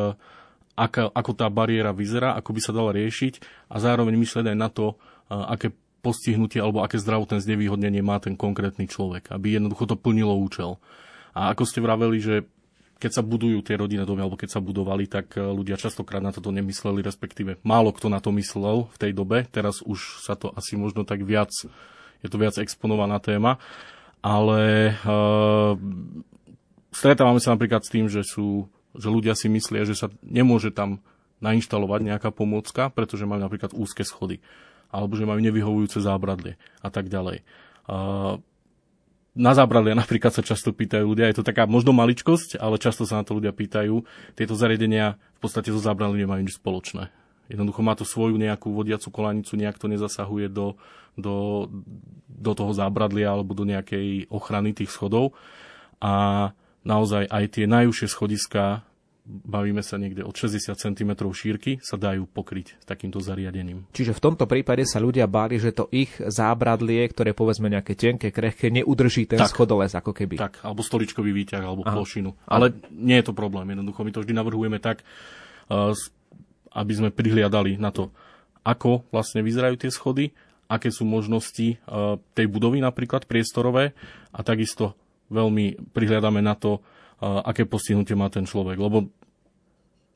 ako, 0.80 1.32
tá 1.36 1.52
bariéra 1.52 1.92
vyzerá, 1.92 2.36
ako 2.40 2.56
by 2.56 2.62
sa 2.64 2.72
dala 2.72 2.96
riešiť 2.96 3.68
a 3.68 3.76
zároveň 3.84 4.16
myslieť 4.16 4.52
aj 4.52 4.58
na 4.58 4.70
to, 4.72 4.96
e, 5.30 5.36
aké 5.36 5.72
postihnutie 6.00 6.64
alebo 6.64 6.82
aké 6.82 6.98
zdravotné 6.98 7.44
znevýhodnenie 7.44 8.00
má 8.00 8.18
ten 8.24 8.40
konkrétny 8.40 8.88
človek, 8.88 9.32
aby 9.32 9.60
jednoducho 9.60 9.86
to 9.86 10.00
plnilo 10.00 10.36
účel. 10.40 10.80
A 11.36 11.52
ako 11.54 11.64
ste 11.68 11.84
vraveli, 11.84 12.18
že 12.20 12.36
keď 13.00 13.12
sa 13.16 13.24
budujú 13.24 13.64
tie 13.64 13.80
rodinné 13.80 14.04
domy, 14.04 14.28
alebo 14.28 14.36
keď 14.36 14.60
sa 14.60 14.62
budovali, 14.64 15.08
tak 15.08 15.40
e, 15.40 15.40
ľudia 15.40 15.80
častokrát 15.80 16.20
na 16.20 16.36
toto 16.36 16.52
nemysleli, 16.52 17.00
respektíve 17.00 17.56
málo 17.64 17.96
kto 17.96 18.12
na 18.12 18.20
to 18.20 18.36
myslel 18.36 18.92
v 18.92 18.98
tej 19.00 19.12
dobe. 19.16 19.48
Teraz 19.48 19.80
už 19.80 20.20
sa 20.20 20.36
to 20.36 20.52
asi 20.52 20.76
možno 20.76 21.08
tak 21.08 21.24
viac, 21.24 21.50
je 22.20 22.28
to 22.28 22.36
viac 22.36 22.60
exponovaná 22.60 23.24
téma. 23.24 23.56
Ale 24.20 24.92
uh, 25.08 25.80
stretávame 26.92 27.40
sa 27.40 27.56
napríklad 27.56 27.88
s 27.88 27.94
tým, 27.96 28.12
že, 28.12 28.28
sú, 28.28 28.68
že 28.92 29.08
ľudia 29.08 29.32
si 29.32 29.48
myslia, 29.48 29.88
že 29.88 29.96
sa 29.96 30.12
nemôže 30.20 30.76
tam 30.76 31.00
nainštalovať 31.40 32.04
nejaká 32.04 32.30
pomôcka, 32.36 32.92
pretože 32.92 33.24
majú 33.24 33.48
napríklad 33.48 33.72
úzke 33.72 34.04
schody 34.04 34.44
alebo 34.90 35.14
že 35.16 35.26
majú 35.26 35.42
nevyhovujúce 35.42 36.02
zábradlie 36.02 36.58
a 36.82 36.90
tak 36.90 37.10
ďalej. 37.10 37.46
Na 39.40 39.52
zábradlie 39.54 39.94
napríklad 39.96 40.34
sa 40.34 40.44
často 40.44 40.74
pýtajú 40.74 41.06
ľudia, 41.06 41.30
je 41.30 41.40
to 41.40 41.48
taká 41.48 41.70
možno 41.70 41.94
maličkosť, 41.94 42.58
ale 42.58 42.82
často 42.82 43.06
sa 43.06 43.22
na 43.22 43.24
to 43.24 43.38
ľudia 43.38 43.54
pýtajú. 43.54 44.04
Tieto 44.36 44.58
zariadenia 44.58 45.22
v 45.38 45.40
podstate 45.40 45.70
so 45.72 45.80
zábradlím 45.80 46.28
nemajú 46.28 46.42
nič 46.44 46.58
spoločné. 46.60 47.14
Jednoducho 47.50 47.82
má 47.82 47.98
to 47.98 48.06
svoju 48.06 48.38
nejakú 48.38 48.70
vodiacu 48.70 49.10
kolanicu, 49.10 49.58
nejak 49.58 49.82
to 49.82 49.90
nezasahuje 49.90 50.54
do, 50.54 50.78
do, 51.18 51.66
do 52.30 52.52
toho 52.54 52.72
zábradlia 52.78 53.34
alebo 53.34 53.58
do 53.58 53.66
nejakej 53.66 54.30
ochrany 54.30 54.78
tých 54.78 54.94
schodov. 54.94 55.34
A 55.98 56.54
naozaj 56.86 57.26
aj 57.26 57.58
tie 57.58 57.66
najúžšie 57.66 58.08
schodiska 58.10 58.86
bavíme 59.30 59.86
sa 59.86 60.02
niekde 60.02 60.26
od 60.26 60.34
60 60.34 60.74
cm 60.74 61.12
šírky, 61.30 61.78
sa 61.86 62.02
dajú 62.02 62.26
pokryť 62.26 62.82
takýmto 62.90 63.22
zariadením. 63.22 63.86
Čiže 63.94 64.18
v 64.18 64.24
tomto 64.26 64.50
prípade 64.50 64.82
sa 64.90 64.98
ľudia 64.98 65.30
báli, 65.30 65.62
že 65.62 65.70
to 65.70 65.86
ich 65.94 66.10
zábradlie, 66.18 67.06
ktoré 67.06 67.38
povedzme 67.38 67.70
nejaké 67.70 67.94
tenké, 67.94 68.34
krehké, 68.34 68.74
neudrží 68.74 69.30
ten 69.30 69.38
tak, 69.38 69.54
schodoles 69.54 69.94
ako 69.94 70.18
keby. 70.18 70.42
Tak, 70.42 70.66
alebo 70.66 70.82
stoličkový 70.82 71.30
výťah, 71.30 71.62
alebo 71.62 71.86
Aha. 71.86 71.94
plošinu. 71.94 72.34
Ale 72.50 72.74
nie 72.90 73.22
je 73.22 73.30
to 73.30 73.38
problém, 73.38 73.70
jednoducho 73.70 74.02
my 74.02 74.12
to 74.12 74.22
vždy 74.26 74.34
navrhujeme 74.34 74.82
tak, 74.82 75.06
uh, 75.70 75.94
aby 76.74 76.94
sme 76.98 77.14
prihliadali 77.14 77.78
na 77.78 77.94
to, 77.94 78.10
ako 78.66 79.06
vlastne 79.14 79.46
vyzerajú 79.46 79.78
tie 79.78 79.94
schody, 79.94 80.34
aké 80.66 80.90
sú 80.90 81.06
možnosti 81.06 81.78
uh, 81.86 82.18
tej 82.34 82.50
budovy 82.50 82.82
napríklad 82.82 83.30
priestorové 83.30 83.94
a 84.34 84.42
takisto 84.42 84.98
veľmi 85.30 85.94
prihliadame 85.94 86.42
na 86.42 86.58
to, 86.58 86.82
aké 87.20 87.68
postihnutie 87.68 88.16
má 88.16 88.32
ten 88.32 88.48
človek. 88.48 88.80
Lebo 88.80 89.12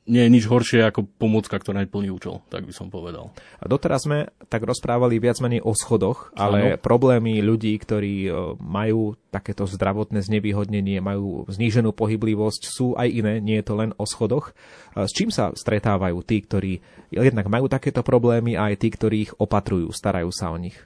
nie 0.04 0.28
je 0.28 0.34
nič 0.36 0.46
horšie 0.52 0.84
ako 0.84 1.08
pomôcka, 1.16 1.56
ktorá 1.56 1.80
neplní 1.80 2.12
účel, 2.12 2.44
tak 2.52 2.68
by 2.68 2.74
som 2.76 2.92
povedal. 2.92 3.32
A 3.64 3.66
doteraz 3.72 4.04
sme 4.04 4.32
tak 4.52 4.68
rozprávali 4.68 5.16
viac 5.16 5.40
menej 5.40 5.64
o 5.64 5.72
schodoch, 5.72 6.36
ale 6.36 6.76
ano. 6.76 6.80
problémy 6.80 7.40
ľudí, 7.40 7.72
ktorí 7.80 8.28
e, 8.28 8.30
majú 8.60 9.16
takéto 9.32 9.64
zdravotné 9.64 10.20
znevýhodnenie, 10.20 11.00
majú 11.00 11.48
zníženú 11.48 11.96
pohyblivosť, 11.96 12.62
sú 12.68 12.94
aj 13.00 13.08
iné, 13.10 13.34
nie 13.40 13.58
je 13.64 13.66
to 13.66 13.74
len 13.80 13.92
o 13.96 14.04
schodoch. 14.04 14.52
S 14.94 15.10
čím 15.10 15.34
sa 15.34 15.56
stretávajú 15.56 16.22
tí, 16.22 16.44
ktorí 16.44 16.74
jednak 17.10 17.50
majú 17.50 17.66
takéto 17.66 18.06
problémy 18.06 18.54
a 18.54 18.70
aj 18.70 18.76
tí, 18.78 18.94
ktorí 18.94 19.18
ich 19.26 19.34
opatrujú, 19.40 19.90
starajú 19.90 20.30
sa 20.30 20.54
o 20.54 20.58
nich? 20.62 20.78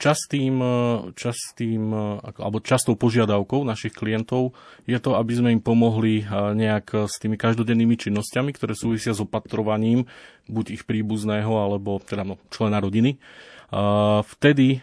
Častým, 0.00 0.64
častým, 1.12 1.92
alebo 2.24 2.64
častou 2.64 2.96
požiadavkou 2.96 3.68
našich 3.68 3.92
klientov 3.92 4.56
je 4.88 4.96
to, 4.96 5.12
aby 5.12 5.32
sme 5.36 5.52
im 5.52 5.60
pomohli 5.60 6.24
nejak 6.32 7.04
s 7.04 7.20
tými 7.20 7.36
každodennými 7.36 7.92
činnosťami, 8.00 8.56
ktoré 8.56 8.72
súvisia 8.72 9.12
s 9.12 9.20
opatrovaním 9.20 10.08
buď 10.48 10.72
ich 10.72 10.82
príbuzného, 10.88 11.52
alebo 11.52 12.00
teda 12.00 12.24
no, 12.24 12.40
člena 12.48 12.80
rodiny. 12.80 13.20
Vtedy 14.24 14.80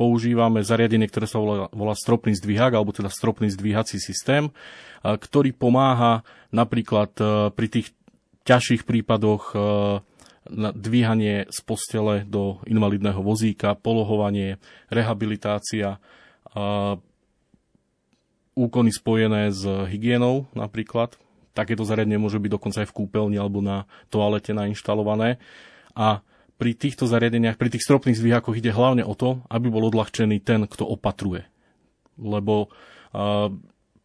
používame 0.00 0.64
zariadenie, 0.64 1.04
ktoré 1.04 1.28
sa 1.28 1.36
volá, 1.36 1.68
volá 1.68 1.92
stropný 1.92 2.32
zdvíhak, 2.32 2.80
alebo 2.80 2.96
teda 2.96 3.12
stropný 3.12 3.52
zdvíhací 3.52 4.00
systém, 4.00 4.48
ktorý 5.04 5.52
pomáha 5.52 6.24
napríklad 6.48 7.12
pri 7.52 7.66
tých 7.68 7.92
ťažších 8.48 8.88
prípadoch 8.88 9.52
na 10.50 10.72
dvíhanie 10.74 11.48
z 11.48 11.58
postele 11.64 12.24
do 12.24 12.60
invalidného 12.68 13.20
vozíka, 13.20 13.78
polohovanie, 13.78 14.60
rehabilitácia, 14.88 16.00
úkony 18.58 18.90
spojené 18.90 19.54
s 19.54 19.62
hygienou 19.62 20.50
napríklad. 20.56 21.14
Takéto 21.54 21.82
zariadenie 21.82 22.18
môže 22.18 22.38
byť 22.38 22.50
dokonca 22.50 22.78
aj 22.82 22.88
v 22.90 22.96
kúpeľni 23.02 23.36
alebo 23.38 23.62
na 23.62 23.86
toalete 24.10 24.54
nainštalované. 24.54 25.38
A 25.94 26.22
pri 26.58 26.74
týchto 26.74 27.06
zariadeniach, 27.06 27.54
pri 27.54 27.70
tých 27.70 27.86
stropných 27.86 28.18
zdvíhakoch 28.18 28.58
ide 28.58 28.74
hlavne 28.74 29.06
o 29.06 29.14
to, 29.14 29.42
aby 29.46 29.70
bol 29.70 29.86
odľahčený 29.86 30.42
ten, 30.42 30.66
kto 30.66 30.86
opatruje. 30.86 31.46
Lebo 32.18 32.70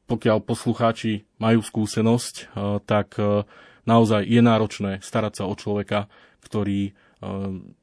pokiaľ 0.06 0.38
poslucháči 0.46 1.26
majú 1.42 1.66
skúsenosť, 1.66 2.54
tak 2.86 3.18
naozaj 3.84 4.28
je 4.28 4.42
náročné 4.42 5.00
starať 5.04 5.42
sa 5.42 5.44
o 5.48 5.54
človeka, 5.56 6.08
ktorý 6.44 6.92
eh, 6.92 6.94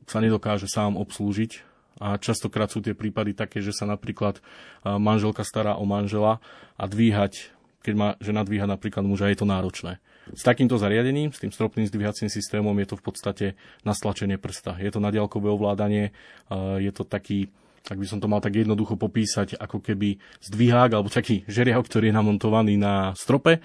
sa 0.04 0.18
nedokáže 0.20 0.68
sám 0.68 1.00
obslúžiť. 1.00 1.68
A 2.00 2.16
častokrát 2.16 2.72
sú 2.72 2.80
tie 2.80 2.96
prípady 2.96 3.36
také, 3.36 3.60
že 3.60 3.76
sa 3.76 3.88
napríklad 3.88 4.40
eh, 4.40 4.96
manželka 4.96 5.44
stará 5.44 5.76
o 5.76 5.84
manžela 5.88 6.38
a 6.76 6.84
dvíhať, 6.84 7.52
keď 7.80 7.94
má 7.96 8.08
žena 8.20 8.44
dvíha 8.44 8.68
napríklad 8.68 9.04
muža, 9.04 9.32
je 9.32 9.40
to 9.40 9.48
náročné. 9.48 10.00
S 10.30 10.46
takýmto 10.46 10.78
zariadením, 10.78 11.34
s 11.34 11.42
tým 11.42 11.50
stropným 11.50 11.90
zdvíhacím 11.90 12.30
systémom 12.30 12.76
je 12.78 12.86
to 12.86 12.96
v 13.00 13.02
podstate 13.02 13.46
nastlačenie 13.82 14.38
prsta. 14.38 14.78
Je 14.78 14.92
to 14.92 15.02
nadiaľkové 15.02 15.48
ovládanie, 15.50 16.12
eh, 16.12 16.76
je 16.84 16.92
to 16.92 17.04
taký 17.08 17.50
ak 17.80 17.96
by 17.96 18.04
som 18.04 18.20
to 18.20 18.28
mal 18.28 18.44
tak 18.44 18.60
jednoducho 18.60 19.00
popísať, 19.00 19.56
ako 19.56 19.80
keby 19.80 20.20
zdvihák 20.44 20.92
alebo 20.92 21.08
taký 21.08 21.48
žeriav, 21.48 21.80
ktorý 21.80 22.12
je 22.12 22.18
namontovaný 22.20 22.76
na 22.76 23.16
strope 23.16 23.64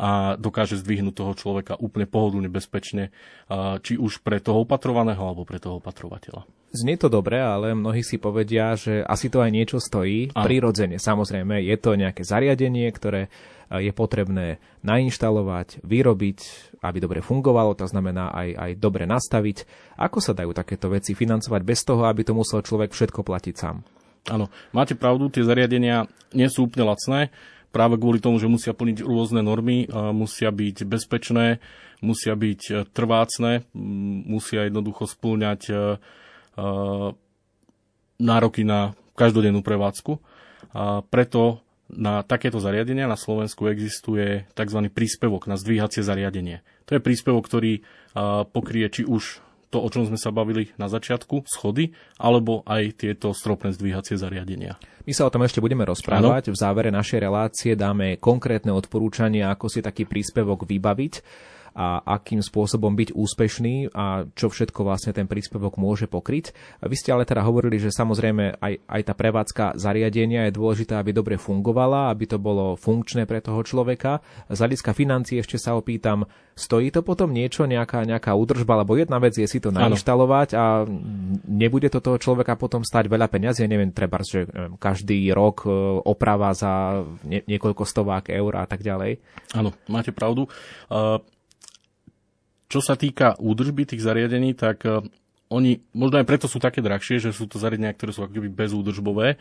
a 0.00 0.40
dokáže 0.40 0.80
zdvihnúť 0.80 1.12
toho 1.12 1.36
človeka 1.36 1.76
úplne 1.76 2.08
pohodlne, 2.08 2.48
bezpečne, 2.48 3.12
či 3.84 4.00
už 4.00 4.24
pre 4.24 4.40
toho 4.40 4.64
opatrovaného 4.64 5.20
alebo 5.20 5.44
pre 5.44 5.60
toho 5.60 5.76
opatrovateľa. 5.76 6.48
Znie 6.72 6.96
to 6.96 7.12
dobre, 7.12 7.36
ale 7.36 7.76
mnohí 7.76 8.00
si 8.00 8.16
povedia, 8.16 8.72
že 8.80 9.04
asi 9.04 9.28
to 9.28 9.44
aj 9.44 9.52
niečo 9.52 9.76
stojí. 9.76 10.32
Ano. 10.32 10.46
Prirodzene, 10.48 10.96
samozrejme, 10.96 11.60
je 11.60 11.76
to 11.76 12.00
nejaké 12.00 12.24
zariadenie, 12.24 12.88
ktoré 12.94 13.28
je 13.70 13.92
potrebné 13.92 14.62
nainštalovať, 14.82 15.84
vyrobiť, 15.84 16.38
aby 16.80 16.98
dobre 16.98 17.20
fungovalo, 17.20 17.76
to 17.76 17.86
znamená 17.86 18.32
aj, 18.32 18.48
aj 18.56 18.70
dobre 18.80 19.04
nastaviť. 19.04 19.68
Ako 20.00 20.18
sa 20.24 20.32
dajú 20.32 20.56
takéto 20.56 20.88
veci 20.88 21.12
financovať 21.12 21.60
bez 21.60 21.84
toho, 21.84 22.08
aby 22.08 22.24
to 22.24 22.32
musel 22.32 22.64
človek 22.64 22.90
všetko 22.96 23.20
platiť 23.20 23.54
sám? 23.54 23.84
Áno, 24.32 24.48
máte 24.72 24.94
pravdu, 24.94 25.28
tie 25.28 25.46
zariadenia 25.46 26.08
nie 26.32 26.48
sú 26.48 26.66
úplne 26.70 26.86
lacné 26.88 27.30
práve 27.70 27.96
kvôli 27.96 28.18
tomu, 28.18 28.42
že 28.42 28.50
musia 28.50 28.74
plniť 28.74 29.02
rôzne 29.02 29.40
normy, 29.46 29.86
musia 30.12 30.50
byť 30.50 30.84
bezpečné, 30.84 31.62
musia 32.00 32.34
byť 32.34 32.60
e, 32.68 32.74
trvácne, 32.90 33.68
musia 34.26 34.66
jednoducho 34.66 35.04
spĺňať 35.06 35.60
e, 35.68 35.72
e, 35.72 35.78
nároky 38.20 38.62
na 38.64 38.96
každodennú 39.16 39.60
prevádzku. 39.60 40.12
A 40.76 41.04
preto 41.04 41.64
na 41.90 42.22
takéto 42.22 42.62
zariadenia 42.62 43.10
na 43.10 43.18
Slovensku 43.18 43.66
existuje 43.68 44.46
tzv. 44.54 44.80
príspevok 44.92 45.50
na 45.50 45.58
zdvíhacie 45.58 46.06
zariadenie. 46.06 46.62
To 46.86 46.94
je 46.94 47.02
príspevok, 47.02 47.42
ktorý 47.50 47.82
pokrie 48.54 48.86
či 48.86 49.02
už 49.02 49.42
to, 49.74 49.82
o 49.82 49.88
čom 49.90 50.06
sme 50.06 50.14
sa 50.14 50.30
bavili 50.30 50.70
na 50.78 50.86
začiatku, 50.86 51.46
schody, 51.50 51.94
alebo 52.18 52.62
aj 52.66 53.02
tieto 53.02 53.34
stropné 53.34 53.74
zdvíhacie 53.74 54.14
zariadenia. 54.14 54.78
My 55.10 55.18
sa 55.18 55.26
o 55.26 55.34
tom 55.34 55.42
ešte 55.42 55.58
budeme 55.58 55.82
rozprávať. 55.82 56.46
Ano. 56.46 56.54
V 56.54 56.60
závere 56.62 56.94
našej 56.94 57.18
relácie 57.18 57.74
dáme 57.74 58.22
konkrétne 58.22 58.70
odporúčania, 58.70 59.50
ako 59.50 59.66
si 59.66 59.82
taký 59.82 60.06
príspevok 60.06 60.62
vybaviť 60.70 61.14
a 61.74 62.02
akým 62.18 62.42
spôsobom 62.42 62.92
byť 62.94 63.14
úspešný 63.14 63.94
a 63.94 64.26
čo 64.34 64.50
všetko 64.50 64.82
vlastne 64.82 65.14
ten 65.14 65.30
príspevok 65.30 65.78
môže 65.78 66.10
pokryť. 66.10 66.52
Vy 66.82 66.94
ste 66.98 67.14
ale 67.14 67.26
teda 67.26 67.46
hovorili, 67.46 67.78
že 67.78 67.94
samozrejme 67.94 68.58
aj, 68.58 68.74
aj 68.86 69.02
tá 69.06 69.14
prevádzka 69.14 69.64
zariadenia 69.78 70.50
je 70.50 70.56
dôležitá, 70.56 70.98
aby 70.98 71.14
dobre 71.14 71.38
fungovala, 71.38 72.10
aby 72.10 72.26
to 72.26 72.38
bolo 72.42 72.74
funkčné 72.74 73.24
pre 73.24 73.38
toho 73.38 73.62
človeka. 73.62 74.20
Z 74.50 74.58
hľadiska 74.58 74.90
financií 74.92 75.38
ešte 75.38 75.56
sa 75.56 75.78
opýtam, 75.78 76.26
stojí 76.60 76.92
to 76.92 77.00
potom 77.00 77.32
niečo, 77.32 77.64
nejaká, 77.64 78.04
nejaká 78.04 78.36
údržba, 78.36 78.84
lebo 78.84 78.98
jedna 78.98 79.16
vec 79.16 79.32
je 79.32 79.48
si 79.48 79.62
to 79.62 79.72
nainštalovať 79.72 80.48
a 80.58 80.84
nebude 81.48 81.88
to 81.88 82.04
toho 82.04 82.20
človeka 82.20 82.60
potom 82.60 82.84
stať 82.84 83.08
veľa 83.08 83.32
peniazí, 83.32 83.64
ja 83.64 83.70
neviem, 83.70 83.94
treba, 83.94 84.20
že 84.20 84.44
každý 84.76 85.32
rok 85.32 85.64
e, 85.64 85.72
oprava 86.04 86.52
za 86.52 87.00
niekoľko 87.24 87.82
stovák 87.88 88.28
eur 88.28 88.60
a 88.60 88.64
tak 88.68 88.84
ďalej. 88.84 89.16
Áno, 89.56 89.72
máte 89.88 90.12
pravdu. 90.12 90.44
Uh 90.92 91.22
čo 92.70 92.78
sa 92.78 92.94
týka 92.94 93.34
údržby 93.42 93.82
tých 93.84 94.06
zariadení, 94.06 94.54
tak 94.54 94.86
e, 94.86 95.02
oni 95.50 95.82
možno 95.90 96.22
aj 96.22 96.26
preto 96.30 96.46
sú 96.46 96.62
také 96.62 96.78
drahšie, 96.78 97.18
že 97.18 97.34
sú 97.34 97.50
to 97.50 97.58
zariadenia, 97.58 97.92
ktoré 97.92 98.14
sú 98.14 98.22
akoby 98.22 98.46
bezúdržbové. 98.46 99.34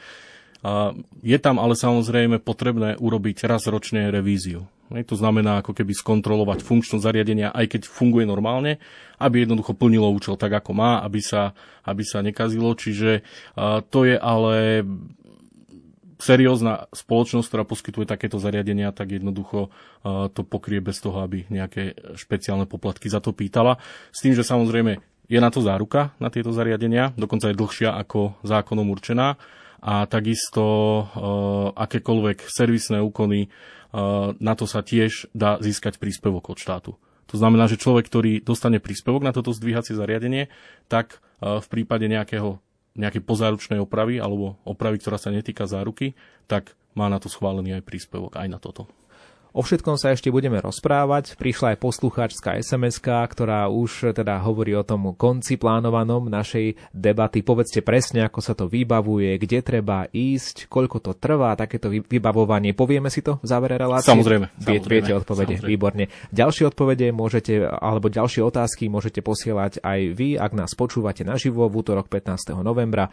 Je 1.23 1.37
tam 1.39 1.55
ale 1.55 1.71
samozrejme 1.71 2.43
potrebné 2.43 2.99
urobiť 2.99 3.47
raz 3.47 3.63
ročne 3.71 4.11
revíziu. 4.11 4.67
To 4.89 5.15
znamená 5.15 5.61
ako 5.61 5.71
keby 5.71 5.93
skontrolovať 5.93 6.65
funkčnosť 6.65 7.05
zariadenia, 7.05 7.53
aj 7.53 7.77
keď 7.77 7.81
funguje 7.87 8.25
normálne, 8.25 8.81
aby 9.21 9.45
jednoducho 9.45 9.77
plnilo 9.77 10.09
účel 10.09 10.35
tak, 10.35 10.59
ako 10.59 10.73
má, 10.73 10.99
aby 11.05 11.21
sa, 11.21 11.53
aby 11.85 12.03
sa 12.03 12.25
nekazilo. 12.25 12.73
Čiže 12.73 13.21
to 13.87 13.99
je 14.03 14.17
ale 14.17 14.81
seriózna 16.19 16.91
spoločnosť, 16.91 17.47
ktorá 17.47 17.63
poskytuje 17.63 18.03
takéto 18.03 18.37
zariadenia, 18.43 18.91
tak 18.91 19.15
jednoducho 19.15 19.71
uh, 19.71 20.27
to 20.27 20.43
pokrie 20.43 20.83
bez 20.83 20.99
toho, 20.99 21.23
aby 21.23 21.47
nejaké 21.47 21.95
špeciálne 22.19 22.67
poplatky 22.67 23.07
za 23.07 23.23
to 23.23 23.31
pýtala. 23.31 23.79
S 24.11 24.19
tým, 24.27 24.35
že 24.35 24.43
samozrejme 24.43 24.99
je 25.31 25.39
na 25.39 25.47
to 25.47 25.63
záruka 25.63 26.11
na 26.19 26.27
tieto 26.27 26.51
zariadenia, 26.51 27.15
dokonca 27.15 27.47
je 27.47 27.55
dlhšia 27.55 27.95
ako 27.95 28.35
zákonom 28.43 28.91
určená 28.91 29.39
a 29.79 30.03
takisto 30.11 30.63
uh, 30.63 31.07
akékoľvek 31.79 32.51
servisné 32.51 32.99
úkony, 32.99 33.47
uh, 33.47 34.35
na 34.43 34.53
to 34.59 34.67
sa 34.67 34.83
tiež 34.83 35.31
dá 35.31 35.55
získať 35.63 36.03
príspevok 36.03 36.51
od 36.51 36.59
štátu. 36.59 36.91
To 37.29 37.35
znamená, 37.37 37.69
že 37.69 37.79
človek, 37.79 38.09
ktorý 38.09 38.41
dostane 38.43 38.81
príspevok 38.81 39.21
na 39.21 39.29
toto 39.29 39.53
zdvíhacie 39.53 39.93
zariadenie, 39.93 40.49
tak 40.89 41.21
v 41.39 41.67
prípade 41.69 42.09
nejakého 42.09 42.57
nejakej 42.99 43.23
pozáručnej 43.23 43.79
opravy 43.79 44.19
alebo 44.19 44.59
opravy, 44.67 44.99
ktorá 44.99 45.15
sa 45.15 45.31
netýka 45.31 45.63
záruky, 45.65 46.19
tak 46.51 46.75
má 46.93 47.07
na 47.07 47.17
to 47.17 47.31
schválený 47.31 47.79
aj 47.79 47.87
príspevok, 47.87 48.35
aj 48.35 48.47
na 48.51 48.59
toto. 48.59 48.91
O 49.49 49.65
všetkom 49.65 49.97
sa 49.97 50.13
ešte 50.13 50.29
budeme 50.29 50.61
rozprávať. 50.61 51.33
Prišla 51.33 51.73
aj 51.73 51.77
poslucháčská 51.81 52.61
sms 52.61 53.01
ktorá 53.01 53.65
už 53.65 54.13
teda 54.13 54.37
hovorí 54.45 54.77
o 54.77 54.85
tom 54.85 55.17
konci 55.17 55.57
plánovanom 55.57 56.29
našej 56.29 56.93
debaty. 56.93 57.41
Povedzte 57.41 57.81
presne, 57.81 58.29
ako 58.29 58.39
sa 58.45 58.53
to 58.53 58.69
vybavuje, 58.69 59.41
kde 59.41 59.65
treba 59.65 60.05
ísť, 60.13 60.69
koľko 60.69 60.97
to 61.01 61.11
trvá, 61.17 61.57
takéto 61.57 61.89
vybavovanie. 61.89 62.77
Povieme 62.77 63.09
si 63.09 63.25
to 63.25 63.41
v 63.41 63.47
závere 63.49 63.81
relácie? 63.81 64.13
Samozrejme. 64.13 64.53
Vie, 64.53 64.77
samozrejme 64.77 64.85
viete 64.85 65.13
odpovede, 65.17 65.55
samozrejme. 65.57 65.71
výborne. 65.73 66.05
Ďalšie 66.29 66.63
odpovede 66.69 67.07
môžete, 67.09 67.53
alebo 67.65 68.13
ďalšie 68.13 68.45
otázky 68.45 68.85
môžete 68.85 69.25
posielať 69.25 69.81
aj 69.81 69.99
vy, 70.13 70.37
ak 70.37 70.53
nás 70.53 70.77
počúvate 70.77 71.25
naživo 71.25 71.65
v 71.65 71.73
útorok 71.81 72.05
15. 72.05 72.53
novembra. 72.61 73.09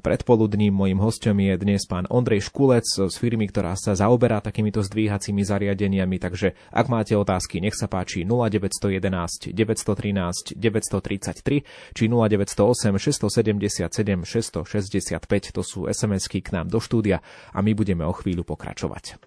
Predpoludním 0.00 0.72
mojim 0.72 0.96
hostom 0.96 1.36
je 1.36 1.52
dnes 1.60 1.84
pán 1.84 2.08
Ondrej 2.08 2.48
Škulec 2.48 2.88
z 2.88 3.12
firmy, 3.12 3.52
ktorá 3.52 3.76
sa 3.76 3.92
zaoberá 3.92 4.40
takýmito 4.40 4.80
zdvíhacími 4.80 5.44
zariadeniami, 5.44 6.16
takže 6.16 6.56
ak 6.72 6.88
máte 6.88 7.12
otázky, 7.12 7.60
nech 7.60 7.76
sa 7.76 7.92
páči 7.92 8.24
0911 8.24 9.52
913 9.52 10.56
933 10.56 11.92
či 11.92 12.04
0908 12.08 12.96
677 12.96 14.24
665, 14.24 15.52
to 15.52 15.60
sú 15.60 15.84
SMS-ky 15.84 16.40
k 16.40 16.56
nám 16.56 16.72
do 16.72 16.80
štúdia 16.80 17.20
a 17.52 17.60
my 17.60 17.76
budeme 17.76 18.08
o 18.08 18.16
chvíľu 18.16 18.48
pokračovať. 18.48 19.20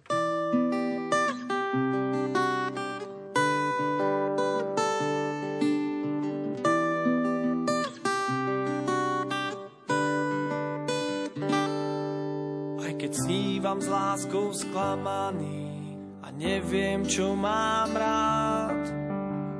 Láskou 14.16 14.56
sklamaný 14.56 15.92
a 16.24 16.32
neviem, 16.32 17.04
čo 17.04 17.36
mám 17.36 17.92
rád. 17.92 18.88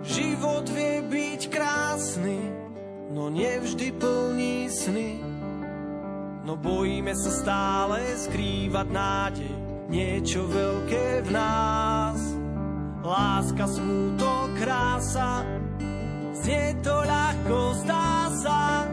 Život 0.08 0.72
vie 0.72 1.04
byť 1.04 1.42
krásny, 1.52 2.40
no 3.12 3.28
nevždy 3.28 3.92
plní 4.00 4.72
sny. 4.72 5.20
No 6.48 6.56
bojíme 6.56 7.12
sa 7.20 7.32
stále 7.36 8.00
skrývať 8.16 8.88
nádej, 8.96 9.56
niečo 9.92 10.48
veľké 10.48 11.28
v 11.28 11.30
nás. 11.36 12.20
Láska, 13.04 13.68
smútok, 13.68 14.56
krása, 14.56 15.44
znie 16.32 16.80
to 16.80 16.96
ľahko, 17.04 17.76
zdá 17.84 18.32
sa. 18.40 18.88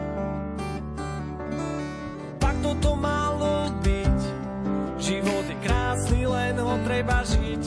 Treba 6.93 7.25
žiť. 7.25 7.63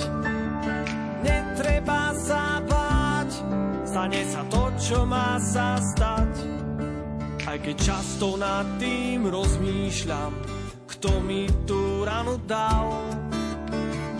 Netreba 1.26 2.14
sa 2.14 2.62
báť, 2.62 3.30
stane 3.82 4.22
sa 4.30 4.42
to, 4.46 4.62
čo 4.78 5.02
má 5.02 5.34
sa 5.42 5.82
stať. 5.82 6.46
Aj 7.42 7.58
keď 7.58 7.74
často 7.74 8.38
nad 8.38 8.62
tým 8.78 9.26
rozmýšľam, 9.26 10.30
kto 10.86 11.10
mi 11.26 11.50
tú 11.66 12.06
ranu 12.06 12.38
dal. 12.46 13.02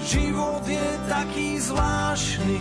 Život 0.03 0.67
je 0.67 0.87
taký 1.07 1.63
zvláštny, 1.63 2.59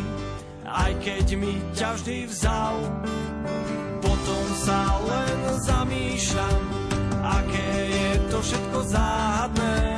aj 0.70 0.92
keď 1.02 1.26
mi 1.42 1.58
ťa 1.74 1.90
vždy 1.98 2.18
vzal. 2.30 2.78
Potom 4.06 4.46
sa 4.62 5.02
len 5.02 5.38
zamýšľam, 5.66 6.62
aké 7.26 7.70
je 7.90 8.10
to 8.30 8.38
všetko 8.38 8.80
záhadné 8.86 9.95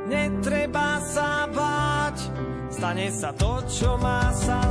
Netreba 0.06 1.02
sa 1.02 1.50
báť, 1.50 2.18
stane 2.70 3.10
sa 3.10 3.34
to, 3.34 3.58
čo 3.66 3.98
má 3.98 4.30
sa 4.30 4.65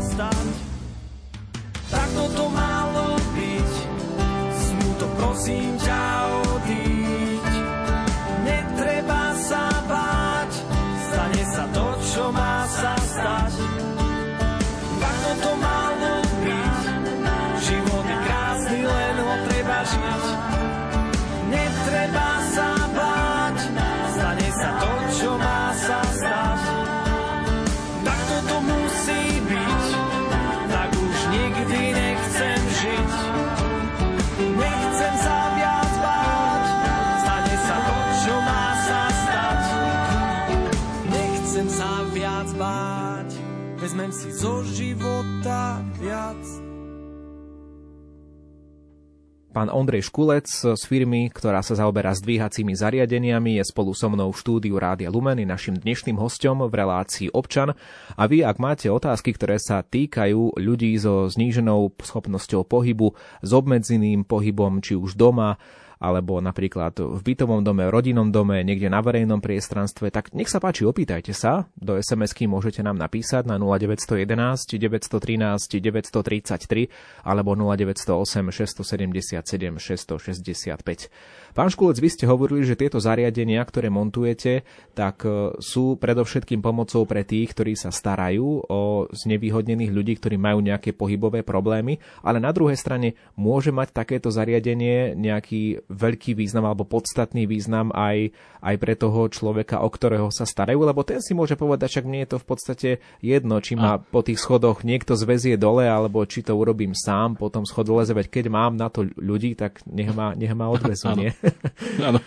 Pán 49.66 49.74
Ondrej 49.74 50.14
Škulec 50.14 50.46
z 50.78 50.78
firmy, 50.86 51.34
ktorá 51.34 51.66
sa 51.66 51.74
zaoberá 51.74 52.14
zdvíhacími 52.14 52.78
zariadeniami, 52.78 53.58
je 53.58 53.66
spolu 53.66 53.98
so 53.98 54.14
mnou 54.14 54.30
v 54.30 54.38
štúdiu 54.38 54.78
Rádia 54.78 55.10
Lumen, 55.10 55.42
našim 55.42 55.74
dnešným 55.74 56.22
hostom 56.22 56.62
v 56.70 56.70
relácii 56.70 57.34
Občan. 57.34 57.74
A 58.14 58.24
vy, 58.30 58.46
ak 58.46 58.62
máte 58.62 58.94
otázky, 58.94 59.34
ktoré 59.34 59.58
sa 59.58 59.82
týkajú 59.82 60.62
ľudí 60.62 60.94
so 61.02 61.26
zníženou 61.26 61.98
schopnosťou 61.98 62.62
pohybu, 62.62 63.18
s 63.42 63.50
obmedzeným 63.58 64.30
pohybom, 64.30 64.86
či 64.86 64.94
už 64.94 65.18
doma, 65.18 65.58
alebo 66.00 66.40
napríklad 66.44 66.98
v 67.00 67.22
bytovom 67.22 67.64
dome, 67.64 67.88
rodinnom 67.88 68.30
dome, 68.32 68.62
niekde 68.62 68.92
na 68.92 69.00
verejnom 69.00 69.40
priestranstve, 69.40 70.12
tak 70.12 70.36
nech 70.36 70.52
sa 70.52 70.60
páči, 70.60 70.84
opýtajte 70.84 71.32
sa. 71.32 71.68
Do 71.76 71.96
SMS-ky 71.96 72.48
môžete 72.48 72.84
nám 72.84 73.00
napísať 73.00 73.48
na 73.48 73.56
0911 73.60 74.68
913 74.76 75.80
933 75.80 76.92
alebo 77.24 77.56
0908 77.56 78.52
677 78.52 79.80
665. 79.80 81.56
Pán 81.56 81.72
Škulec, 81.72 82.04
vy 82.04 82.10
ste 82.12 82.28
hovorili, 82.28 82.68
že 82.68 82.76
tieto 82.76 83.00
zariadenia, 83.00 83.64
ktoré 83.64 83.88
montujete, 83.88 84.68
tak 84.92 85.24
e, 85.24 85.56
sú 85.64 85.96
predovšetkým 85.96 86.60
pomocou 86.60 87.08
pre 87.08 87.24
tých, 87.24 87.56
ktorí 87.56 87.80
sa 87.80 87.96
starajú 87.96 88.68
o 88.68 89.08
znevýhodnených 89.16 89.92
ľudí, 89.96 90.20
ktorí 90.20 90.36
majú 90.36 90.60
nejaké 90.60 90.92
pohybové 90.92 91.48
problémy, 91.48 92.04
ale 92.28 92.44
na 92.44 92.52
druhej 92.52 92.76
strane 92.76 93.16
môže 93.40 93.72
mať 93.72 93.96
takéto 93.96 94.36
zariadenie 94.36 95.16
nejaký 95.16 95.85
veľký 95.90 96.34
význam 96.34 96.66
alebo 96.66 96.86
podstatný 96.86 97.46
význam 97.46 97.94
aj, 97.94 98.34
aj 98.62 98.76
pre 98.82 98.94
toho 98.98 99.30
človeka, 99.30 99.82
o 99.82 99.90
ktorého 99.90 100.30
sa 100.34 100.44
starajú, 100.44 100.82
lebo 100.82 101.06
ten 101.06 101.22
si 101.22 101.38
môže 101.38 101.56
povedať, 101.56 102.00
však 102.00 102.08
mne 102.08 102.20
je 102.26 102.30
to 102.36 102.38
v 102.42 102.48
podstate 102.48 102.90
jedno, 103.22 103.62
či 103.62 103.78
ma 103.78 104.02
po 104.02 104.26
tých 104.26 104.42
schodoch 104.42 104.82
niekto 104.82 105.14
zväzie 105.14 105.56
dole, 105.56 105.86
alebo 105.86 106.26
či 106.26 106.42
to 106.42 106.58
urobím 106.58 106.98
sám 106.98 107.38
po 107.38 107.54
tom 107.54 107.64
schodoleze, 107.64 108.14
veď 108.14 108.28
keď 108.30 108.46
mám 108.50 108.74
na 108.78 108.90
to 108.90 109.06
ľudí, 109.18 109.54
tak 109.54 109.86
nech 109.90 110.12
ma, 110.14 110.34
nech 110.34 110.54
ma 110.54 110.70
odvezú, 110.70 111.14
nie? 111.14 111.32
Áno. 112.08 112.20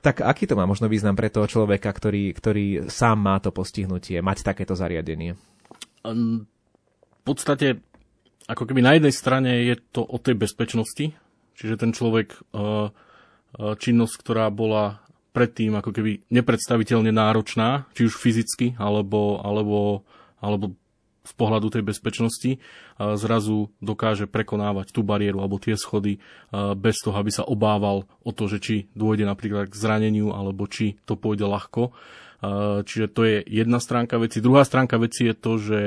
tak 0.00 0.24
aký 0.24 0.50
to 0.50 0.58
má 0.58 0.66
možno 0.66 0.90
význam 0.90 1.14
pre 1.14 1.30
toho 1.30 1.46
človeka, 1.46 1.92
ktorý, 1.92 2.34
ktorý 2.34 2.66
sám 2.90 3.18
má 3.22 3.36
to 3.38 3.54
postihnutie, 3.54 4.18
mať 4.18 4.42
takéto 4.42 4.74
zariadenie? 4.74 5.38
V 6.02 7.22
podstate 7.22 7.78
ako 8.50 8.66
keby 8.66 8.80
na 8.82 8.92
jednej 8.98 9.14
strane 9.14 9.50
je 9.64 9.76
to 9.94 10.02
o 10.02 10.18
tej 10.18 10.34
bezpečnosti, 10.34 11.14
čiže 11.56 11.80
ten 11.80 11.90
človek, 11.92 12.32
eh, 12.32 12.38
eh, 12.56 13.74
činnosť, 13.76 14.14
ktorá 14.20 14.48
bola 14.52 15.00
predtým 15.32 15.72
ako 15.80 15.96
keby 15.96 16.28
nepredstaviteľne 16.28 17.08
náročná, 17.08 17.88
či 17.96 18.04
už 18.04 18.20
fyzicky, 18.20 18.76
alebo, 18.76 19.40
alebo, 19.40 20.04
alebo 20.44 20.76
z 21.22 21.32
pohľadu 21.38 21.72
tej 21.72 21.82
bezpečnosti, 21.86 22.50
eh, 22.56 22.60
zrazu 23.16 23.72
dokáže 23.80 24.28
prekonávať 24.28 24.92
tú 24.92 25.00
bariéru 25.00 25.40
alebo 25.40 25.62
tie 25.62 25.78
schody 25.78 26.18
bez 26.76 27.00
toho, 27.00 27.16
aby 27.16 27.30
sa 27.32 27.48
obával 27.48 28.04
o 28.22 28.30
to, 28.30 28.44
že 28.50 28.58
či 28.60 28.76
dôjde 28.92 29.24
napríklad 29.24 29.72
k 29.72 29.78
zraneniu, 29.78 30.36
alebo 30.36 30.68
či 30.68 31.00
to 31.08 31.16
pôjde 31.16 31.48
ľahko. 31.48 31.94
Čiže 32.82 33.06
to 33.14 33.22
je 33.22 33.36
jedna 33.46 33.78
stránka 33.78 34.18
veci. 34.18 34.42
Druhá 34.42 34.66
stránka 34.66 34.98
veci 34.98 35.30
je 35.30 35.34
to, 35.38 35.52
že 35.62 35.80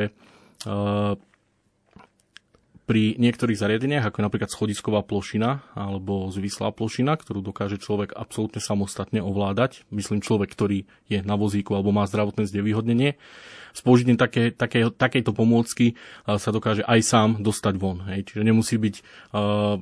pri 2.86 3.17
niektorých 3.17 3.58
zariadeniach, 3.58 4.06
ako 4.06 4.21
je 4.21 4.28
napríklad 4.30 4.54
schodisková 4.54 5.02
plošina 5.02 5.74
alebo 5.74 6.30
zvislá 6.30 6.69
plošina, 6.69 7.17
ktorú 7.17 7.41
dokáže 7.41 7.82
človek 7.82 8.13
absolútne 8.13 8.62
samostatne 8.62 9.26
ovládať, 9.26 9.89
myslím 9.89 10.21
človek, 10.21 10.54
ktorý 10.54 10.86
je 11.10 11.26
na 11.26 11.34
vozíku 11.34 11.74
alebo 11.74 11.89
má 11.89 12.06
zdravotné 12.06 12.45
zdevýhodnenie, 12.45 13.17
s 13.76 13.82
použitím 13.84 14.15
také, 14.15 14.54
také, 14.56 14.88
takejto 14.88 15.36
pomôcky 15.36 16.00
sa 16.24 16.50
dokáže 16.54 16.86
aj 16.88 17.00
sám 17.04 17.30
dostať 17.43 17.74
von. 17.76 18.06
Hej. 18.08 18.32
Čiže 18.32 18.48
nemusí 18.48 18.80
byť 18.80 18.95
uh, 19.36 19.82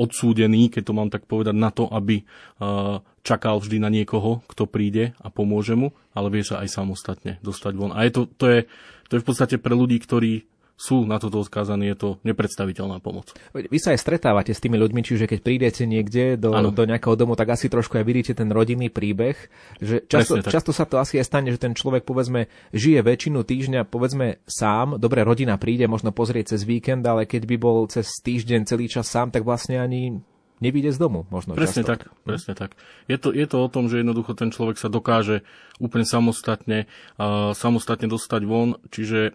odsúdený, 0.00 0.72
keď 0.72 0.82
to 0.88 0.96
mám 0.96 1.12
tak 1.12 1.28
povedať, 1.28 1.52
na 1.52 1.68
to, 1.68 1.84
aby 1.92 2.24
uh, 2.24 3.04
čakal 3.26 3.60
vždy 3.60 3.76
na 3.76 3.92
niekoho, 3.92 4.40
kto 4.48 4.64
príde 4.64 5.12
a 5.20 5.28
pomôže 5.28 5.76
mu, 5.76 5.92
ale 6.16 6.32
vie 6.32 6.46
sa 6.46 6.64
aj 6.64 6.72
samostatne 6.72 7.36
dostať 7.44 7.72
von. 7.76 7.92
A 7.92 8.08
je 8.08 8.12
to, 8.16 8.22
to, 8.24 8.46
je, 8.48 8.60
to 9.10 9.12
je 9.18 9.22
v 9.22 9.26
podstate 9.26 9.56
pre 9.60 9.76
ľudí, 9.76 10.00
ktorí 10.00 10.48
sú 10.76 11.06
na 11.06 11.22
toto 11.22 11.38
odkázaní, 11.38 11.94
je 11.94 11.96
to 11.98 12.08
nepredstaviteľná 12.26 12.98
pomoc. 12.98 13.30
Vy 13.54 13.78
sa 13.78 13.94
aj 13.94 14.02
stretávate 14.02 14.50
s 14.50 14.58
tými 14.58 14.74
ľuďmi, 14.80 15.00
čiže 15.06 15.30
keď 15.30 15.38
prídete 15.44 15.82
niekde 15.86 16.34
do, 16.34 16.50
do 16.74 16.82
nejakého 16.82 17.14
domu, 17.14 17.38
tak 17.38 17.54
asi 17.54 17.70
trošku 17.70 18.00
aj 18.00 18.04
vidíte 18.04 18.32
ten 18.34 18.50
rodinný 18.50 18.90
príbeh. 18.90 19.38
Že 19.78 20.10
často, 20.10 20.42
často 20.42 20.70
sa 20.74 20.84
to 20.88 20.98
asi 20.98 21.22
aj 21.22 21.26
stane, 21.28 21.48
že 21.54 21.62
ten 21.62 21.76
človek 21.76 22.02
povedzme 22.02 22.50
žije 22.74 23.04
väčšinu 23.04 23.46
týždňa 23.46 23.86
povedzme 23.86 24.42
sám, 24.48 24.98
dobre 24.98 25.22
rodina 25.22 25.54
príde 25.60 25.86
možno 25.86 26.10
pozrieť 26.10 26.56
cez 26.56 26.66
víkend, 26.66 27.06
ale 27.06 27.30
keď 27.30 27.46
by 27.46 27.56
bol 27.60 27.86
cez 27.86 28.08
týždeň 28.24 28.66
celý 28.66 28.90
čas 28.90 29.06
sám, 29.06 29.30
tak 29.30 29.46
vlastne 29.46 29.78
ani 29.78 30.18
nevíde 30.62 30.94
z 30.94 30.98
domu. 31.02 31.26
Možno 31.28 31.58
presne 31.58 31.82
často. 31.82 31.90
tak, 31.90 32.00
presne 32.22 32.54
tak. 32.54 32.78
Je 33.10 33.18
to, 33.18 33.34
je 33.34 33.46
to 33.50 33.58
o 33.58 33.68
tom, 33.68 33.90
že 33.90 33.98
jednoducho 33.98 34.38
ten 34.38 34.54
človek 34.54 34.78
sa 34.78 34.86
dokáže 34.86 35.42
úplne 35.82 36.06
samostatne, 36.06 36.86
uh, 37.18 37.50
samostatne 37.50 38.06
dostať 38.06 38.42
von, 38.46 38.78
čiže 38.94 39.34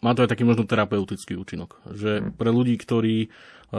má 0.00 0.16
to 0.16 0.24
aj 0.24 0.32
taký 0.32 0.42
možno 0.42 0.64
terapeutický 0.64 1.36
účinok. 1.38 1.78
Že 1.90 2.34
pre 2.34 2.50
ľudí, 2.50 2.74
ktorí 2.80 3.16
e, 3.24 3.28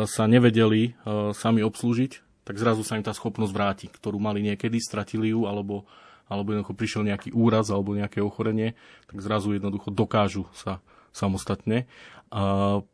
sa 0.05 0.29
nevedeli 0.29 0.91
e, 0.93 1.31
sami 1.33 1.65
obslúžiť, 1.65 2.43
tak 2.45 2.61
zrazu 2.61 2.85
sa 2.85 2.95
im 2.95 3.03
tá 3.03 3.11
schopnosť 3.11 3.51
vráti, 3.51 3.85
ktorú 3.89 4.21
mali 4.21 4.45
niekedy, 4.45 4.77
stratili 4.77 5.33
ju, 5.33 5.49
alebo, 5.49 5.89
alebo 6.29 6.53
jednoducho 6.53 6.77
prišiel 6.77 7.01
nejaký 7.09 7.33
úraz 7.33 7.73
alebo 7.73 7.97
nejaké 7.97 8.21
ochorenie, 8.21 8.77
tak 9.09 9.17
zrazu 9.19 9.57
jednoducho 9.57 9.89
dokážu 9.89 10.45
sa 10.53 10.77
samostatne 11.09 11.89
uh, 12.29 12.85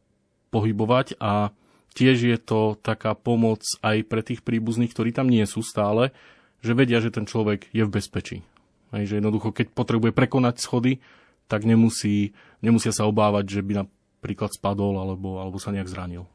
pohybovať 0.55 1.19
a 1.19 1.51
tiež 1.91 2.17
je 2.23 2.37
to 2.39 2.79
taká 2.79 3.11
pomoc 3.11 3.59
aj 3.83 4.07
pre 4.07 4.23
tých 4.23 4.39
príbuzných, 4.39 4.95
ktorí 4.95 5.11
tam 5.11 5.27
nie 5.27 5.43
sú 5.43 5.59
stále, 5.59 6.15
že 6.63 6.71
vedia, 6.71 7.03
že 7.03 7.11
ten 7.11 7.27
človek 7.27 7.67
je 7.75 7.83
v 7.83 7.91
bezpečí. 7.91 8.37
Hej, 8.95 9.03
že 9.11 9.17
jednoducho, 9.19 9.51
keď 9.51 9.75
potrebuje 9.75 10.11
prekonať 10.15 10.63
schody, 10.63 11.03
tak 11.51 11.67
nemusí, 11.67 12.31
nemusia 12.61 12.93
sa 12.93 13.09
obávať, 13.09 13.59
že 13.59 13.61
by 13.65 13.85
napríklad 13.85 14.53
spadol 14.53 15.01
alebo, 15.01 15.41
alebo 15.41 15.57
sa 15.57 15.73
nejak 15.73 15.89
zranil. 15.89 16.25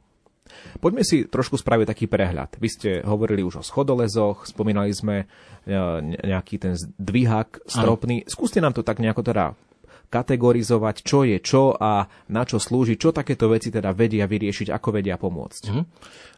Poďme 0.79 1.03
si 1.03 1.27
trošku 1.27 1.59
spraviť 1.59 1.87
taký 1.91 2.07
prehľad. 2.07 2.59
Vy 2.63 2.69
ste 2.71 2.91
hovorili 3.03 3.43
už 3.43 3.61
o 3.61 3.67
schodolezoch, 3.67 4.47
spomínali 4.47 4.95
sme 4.95 5.27
e, 5.67 5.77
nejaký 6.23 6.63
ten 6.63 6.79
dvihák 7.03 7.67
stropný. 7.67 8.23
Ano. 8.23 8.31
Skúste 8.31 8.63
nám 8.63 8.75
to 8.77 8.87
tak 8.87 9.03
nejako 9.03 9.27
teda 9.27 9.59
kategorizovať, 10.07 11.03
čo 11.03 11.27
je 11.27 11.43
čo 11.43 11.75
a 11.75 12.07
na 12.31 12.43
čo 12.47 12.63
slúži, 12.63 12.95
čo 12.95 13.11
takéto 13.11 13.51
veci 13.51 13.75
teda 13.75 13.91
vedia 13.91 14.31
vyriešiť, 14.31 14.71
ako 14.71 14.89
vedia 14.95 15.19
pomôcť. 15.19 15.63
Uh-huh. 15.67 15.83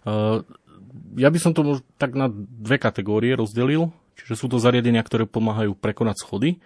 Uh, 0.09 0.41
ja 1.21 1.29
by 1.29 1.39
som 1.39 1.53
to 1.53 1.85
tak 2.01 2.17
na 2.17 2.33
dve 2.33 2.81
kategórie 2.81 3.37
rozdelil. 3.37 3.93
Čiže 4.19 4.35
sú 4.35 4.47
to 4.51 4.59
zariadenia, 4.59 5.01
ktoré 5.07 5.25
pomáhajú 5.25 5.79
prekonať 5.79 6.17
schody 6.21 6.59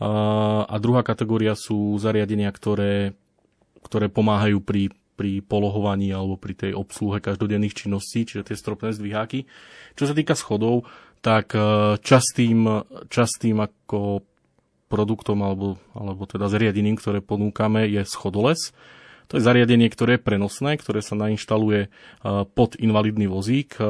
a 0.00 0.74
druhá 0.82 1.06
kategória 1.06 1.54
sú 1.54 1.94
zariadenia, 2.02 2.50
ktoré, 2.50 3.14
ktoré 3.86 4.10
pomáhajú 4.10 4.58
pri, 4.58 4.90
pri 5.14 5.38
polohovaní 5.38 6.10
alebo 6.10 6.34
pri 6.34 6.58
tej 6.58 6.72
obsluhe 6.74 7.22
každodenných 7.22 7.86
činností, 7.86 8.26
čiže 8.26 8.50
tie 8.50 8.58
stropné 8.58 8.90
zdviháky. 8.90 9.46
Čo 9.94 10.10
sa 10.10 10.14
týka 10.18 10.34
schodov, 10.34 10.90
tak 11.22 11.54
e, 11.54 11.96
častým, 12.02 12.84
častým 13.06 13.62
ako 13.62 14.26
produktom 14.90 15.40
alebo, 15.46 15.78
alebo 15.94 16.26
teda 16.26 16.50
zariadením, 16.50 16.98
ktoré 16.98 17.22
ponúkame, 17.22 17.86
je 17.86 18.02
schodoles. 18.04 18.74
To 19.32 19.40
je 19.40 19.46
zariadenie, 19.46 19.88
ktoré 19.88 20.20
je 20.20 20.26
prenosné, 20.26 20.76
ktoré 20.76 21.00
sa 21.00 21.16
nainštaluje 21.16 21.80
e, 21.86 21.88
pod 22.50 22.76
invalidný 22.76 23.30
vozík. 23.30 23.78
E, 23.78 23.82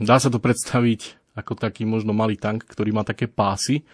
dá 0.00 0.16
sa 0.16 0.32
to 0.32 0.42
predstaviť 0.42 1.21
ako 1.32 1.56
taký 1.56 1.88
možno 1.88 2.12
malý 2.12 2.36
tank, 2.36 2.64
ktorý 2.68 2.92
má 2.92 3.02
také 3.02 3.28
pásy, 3.28 3.84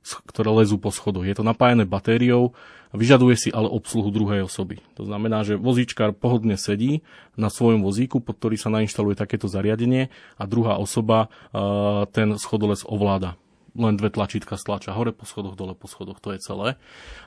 ktoré 0.00 0.48
lezú 0.48 0.80
po 0.80 0.88
schodoch. 0.88 1.28
Je 1.28 1.36
to 1.36 1.44
napájené 1.44 1.84
batériou, 1.84 2.56
vyžaduje 2.96 3.36
si 3.36 3.48
ale 3.52 3.68
obsluhu 3.68 4.08
druhej 4.08 4.48
osoby. 4.48 4.80
To 4.96 5.04
znamená, 5.04 5.44
že 5.44 5.60
vozíčkar 5.60 6.16
pohodne 6.16 6.56
sedí 6.56 7.04
na 7.36 7.52
svojom 7.52 7.84
vozíku, 7.84 8.18
pod 8.18 8.40
ktorý 8.40 8.56
sa 8.56 8.72
nainštaluje 8.72 9.14
takéto 9.14 9.46
zariadenie 9.46 10.08
a 10.40 10.42
druhá 10.48 10.80
osoba 10.80 11.28
uh, 11.28 12.08
ten 12.10 12.34
schodoles 12.40 12.82
ovláda. 12.88 13.36
Len 13.76 13.94
dve 13.94 14.10
tlačítka 14.10 14.58
stlača 14.58 14.96
hore 14.96 15.14
po 15.14 15.28
schodoch, 15.28 15.54
dole 15.54 15.78
po 15.78 15.86
schodoch, 15.86 16.18
to 16.18 16.34
je 16.34 16.42
celé. 16.42 16.74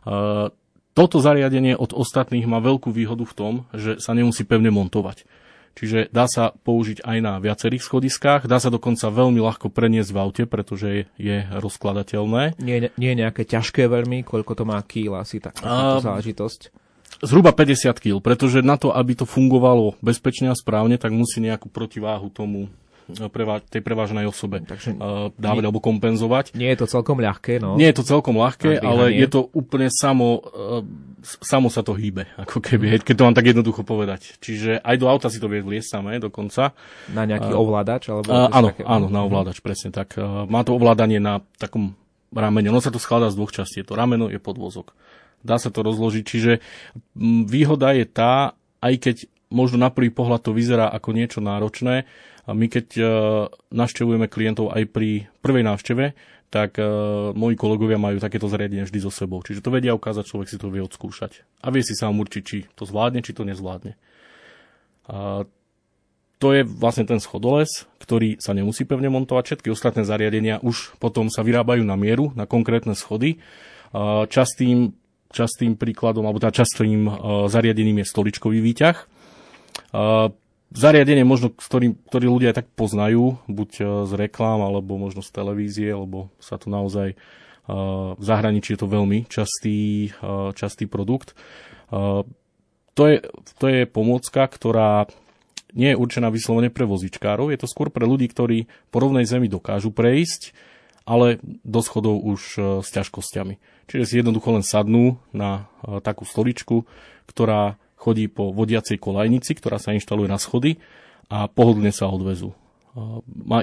Uh, 0.04 0.52
toto 0.94 1.22
zariadenie 1.22 1.74
od 1.74 1.94
ostatných 1.94 2.46
má 2.46 2.62
veľkú 2.62 2.94
výhodu 2.94 3.26
v 3.26 3.34
tom, 3.34 3.54
že 3.74 3.98
sa 3.98 4.14
nemusí 4.14 4.46
pevne 4.46 4.70
montovať. 4.70 5.26
Čiže 5.74 6.14
dá 6.14 6.30
sa 6.30 6.54
použiť 6.54 7.02
aj 7.02 7.18
na 7.18 7.34
viacerých 7.42 7.82
schodiskách, 7.82 8.46
dá 8.46 8.62
sa 8.62 8.70
dokonca 8.70 9.10
veľmi 9.10 9.42
ľahko 9.42 9.74
preniesť 9.74 10.12
v 10.14 10.22
aute, 10.22 10.44
pretože 10.46 11.10
je 11.18 11.38
rozkladateľné. 11.50 12.62
Nie, 12.62 12.94
nie 12.94 13.12
nejaké 13.18 13.42
ťažké 13.42 13.90
veľmi, 13.90 14.22
koľko 14.22 14.54
to 14.54 14.64
má 14.70 14.78
kýl 14.86 15.18
asi 15.18 15.42
tak, 15.42 15.58
a... 15.66 15.98
záležitosť? 15.98 16.84
Zhruba 17.24 17.56
50 17.56 18.04
kg, 18.04 18.20
pretože 18.20 18.60
na 18.66 18.76
to, 18.76 18.92
aby 18.92 19.16
to 19.16 19.24
fungovalo 19.24 19.96
bezpečne 20.04 20.52
a 20.52 20.58
správne, 20.58 21.00
tak 21.00 21.16
musí 21.16 21.40
nejakú 21.40 21.72
protiváhu 21.72 22.28
tomu 22.28 22.68
tej 23.70 23.82
preváženej 23.84 24.28
osobe 24.30 24.64
Takže 24.64 24.96
uh, 24.96 25.30
dávať 25.36 25.64
nie, 25.64 25.68
alebo 25.70 25.80
kompenzovať. 25.84 26.56
Nie 26.56 26.74
je 26.74 26.86
to 26.86 26.88
celkom 26.90 27.20
ľahké, 27.20 27.60
no. 27.60 27.76
Nie 27.76 27.92
je 27.92 27.98
to 28.00 28.06
celkom 28.08 28.40
ľahké, 28.40 28.80
ale 28.80 29.12
je 29.14 29.28
to 29.28 29.52
úplne 29.52 29.92
samo, 29.92 30.40
uh, 30.40 30.82
samo 31.22 31.68
sa 31.68 31.84
to 31.84 31.94
hýbe, 31.94 32.28
ako 32.40 32.64
keby, 32.64 33.04
keď 33.04 33.16
to 33.20 33.26
mám 33.28 33.36
tak 33.36 33.52
jednoducho 33.52 33.84
povedať. 33.84 34.40
Čiže 34.40 34.80
aj 34.80 34.96
do 34.98 35.08
auta 35.12 35.28
si 35.28 35.38
to 35.44 35.52
vie 35.52 35.60
vliesť 35.60 36.00
samé 36.00 36.20
dokonca. 36.24 36.72
Na 37.12 37.28
nejaký 37.28 37.52
ovládač? 37.52 38.08
Alebo 38.08 38.32
uh, 38.32 38.48
áno, 38.50 38.72
také... 38.72 38.88
áno, 38.88 39.08
na 39.12 39.22
ovládač, 39.28 39.60
presne 39.60 39.92
tak. 39.92 40.16
Má 40.48 40.64
to 40.64 40.74
ovládanie 40.74 41.20
na 41.20 41.44
takom 41.60 41.96
ramene. 42.34 42.74
Ono 42.74 42.82
sa 42.82 42.90
to 42.90 42.98
skladá 42.98 43.30
z 43.30 43.38
dvoch 43.38 43.54
častí. 43.54 43.84
Je 43.84 43.88
to 43.88 44.00
rameno, 44.00 44.32
je 44.32 44.42
podvozok. 44.42 44.96
Dá 45.44 45.60
sa 45.60 45.68
to 45.70 45.84
rozložiť, 45.84 46.24
čiže 46.24 46.64
výhoda 47.52 47.92
je 47.92 48.08
tá, 48.08 48.56
aj 48.80 48.96
keď 48.96 49.16
možno 49.54 49.78
na 49.78 49.94
prvý 49.94 50.10
pohľad 50.10 50.42
to 50.42 50.56
vyzerá 50.56 50.90
ako 50.90 51.14
niečo 51.14 51.44
náročné, 51.44 52.10
my 52.52 52.68
keď 52.68 52.88
uh, 53.00 53.08
navštevujeme 53.72 54.28
klientov 54.28 54.76
aj 54.76 54.84
pri 54.92 55.32
prvej 55.40 55.64
návšteve, 55.64 56.06
tak 56.52 56.76
uh, 56.78 57.32
moji 57.34 57.56
kolegovia 57.56 57.96
majú 57.96 58.20
takéto 58.20 58.52
zariadenie 58.52 58.84
vždy 58.84 59.00
so 59.00 59.12
sebou. 59.12 59.40
Čiže 59.40 59.64
to 59.64 59.72
vedia 59.72 59.96
ukázať, 59.96 60.28
človek 60.28 60.52
si 60.52 60.60
to 60.60 60.68
vie 60.68 60.84
odskúšať. 60.84 61.48
A 61.64 61.72
vie 61.72 61.80
si 61.82 61.96
sám 61.96 62.20
určiť, 62.20 62.44
či 62.44 62.58
to 62.76 62.84
zvládne, 62.84 63.24
či 63.24 63.32
to 63.32 63.48
nezvládne. 63.48 63.96
A 65.08 65.48
to 66.44 66.52
je 66.52 66.68
vlastne 66.68 67.08
ten 67.08 67.24
schodoles, 67.24 67.88
ktorý 68.04 68.36
sa 68.44 68.52
nemusí 68.52 68.84
pevne 68.84 69.08
montovať. 69.08 69.44
Všetky 69.56 69.72
ostatné 69.72 70.04
zariadenia 70.04 70.60
už 70.60 71.00
potom 71.00 71.32
sa 71.32 71.40
vyrábajú 71.40 71.88
na 71.88 71.96
mieru, 71.96 72.36
na 72.36 72.44
konkrétne 72.44 73.00
schody. 73.00 73.40
Častým, 74.28 74.92
častým 75.32 75.80
príkladom, 75.80 76.28
alebo 76.28 76.44
teda 76.44 76.52
častým 76.52 77.08
zariadením 77.48 78.04
je 78.04 78.12
stoličkový 78.12 78.60
výťah. 78.60 78.98
Zariadenie 80.74 81.24
možno, 81.24 81.54
ktorý, 81.54 81.96
ktorý 82.10 82.26
ľudia 82.30 82.50
aj 82.52 82.66
tak 82.66 82.68
poznajú, 82.74 83.38
buď 83.46 83.70
z 84.10 84.12
reklám, 84.18 84.66
alebo 84.66 84.98
možno 84.98 85.22
z 85.22 85.30
televízie, 85.30 85.94
lebo 85.94 86.34
sa 86.42 86.58
to 86.58 86.74
naozaj 86.74 87.16
v 88.20 88.24
zahraničí 88.24 88.76
je 88.76 88.80
to 88.84 88.92
veľmi 88.92 89.24
častý, 89.32 90.12
častý 90.52 90.84
produkt. 90.84 91.32
To 92.94 93.04
je, 93.08 93.18
to 93.56 93.66
je 93.72 93.88
pomôcka, 93.88 94.44
ktorá 94.52 95.08
nie 95.74 95.90
je 95.94 96.00
určená 96.00 96.30
vyslovene 96.30 96.70
pre 96.70 96.86
vozičkárov, 96.86 97.50
je 97.50 97.58
to 97.58 97.66
skôr 97.66 97.90
pre 97.90 98.06
ľudí, 98.06 98.30
ktorí 98.30 98.70
po 98.94 99.02
rovnej 99.02 99.26
zemi 99.26 99.50
dokážu 99.50 99.90
prejsť, 99.90 100.54
ale 101.04 101.42
do 101.44 101.82
schodov 101.84 102.22
už 102.24 102.42
e, 102.56 102.60
s 102.80 102.88
ťažkosťami. 102.96 103.60
Čiže 103.92 104.06
si 104.08 104.14
jednoducho 104.24 104.56
len 104.56 104.64
sadnú 104.64 105.20
na 105.36 105.68
e, 105.84 106.00
takú 106.00 106.24
stoličku, 106.24 106.88
ktorá 107.28 107.76
chodí 108.04 108.28
po 108.28 108.52
vodiacej 108.52 109.00
kolajnici, 109.00 109.56
ktorá 109.56 109.80
sa 109.80 109.96
inštaluje 109.96 110.28
na 110.28 110.36
schody 110.36 110.76
a 111.32 111.48
pohodlne 111.48 111.96
sa 111.96 112.12
odvezú. 112.12 112.52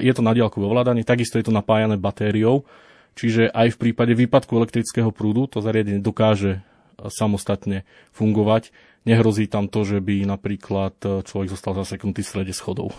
Je 0.01 0.11
to 0.11 0.25
na 0.25 0.33
diálkové 0.33 0.65
ovládanie, 0.65 1.05
takisto 1.05 1.37
je 1.37 1.45
to 1.45 1.53
napájané 1.53 1.95
batériou, 2.01 2.65
čiže 3.13 3.53
aj 3.53 3.77
v 3.77 3.79
prípade 3.87 4.17
výpadku 4.17 4.57
elektrického 4.57 5.13
prúdu 5.13 5.45
to 5.45 5.61
zariadenie 5.61 6.01
dokáže 6.01 6.65
samostatne 6.97 7.85
fungovať 8.11 8.73
nehrozí 9.05 9.49
tam 9.49 9.65
to, 9.67 9.81
že 9.85 9.97
by 10.01 10.25
napríklad 10.25 10.93
e, 11.01 11.07
človek 11.25 11.49
zostal 11.49 11.73
zaseknutý 11.77 12.21
v 12.21 12.29
strede 12.29 12.53
schodov. 12.53 12.93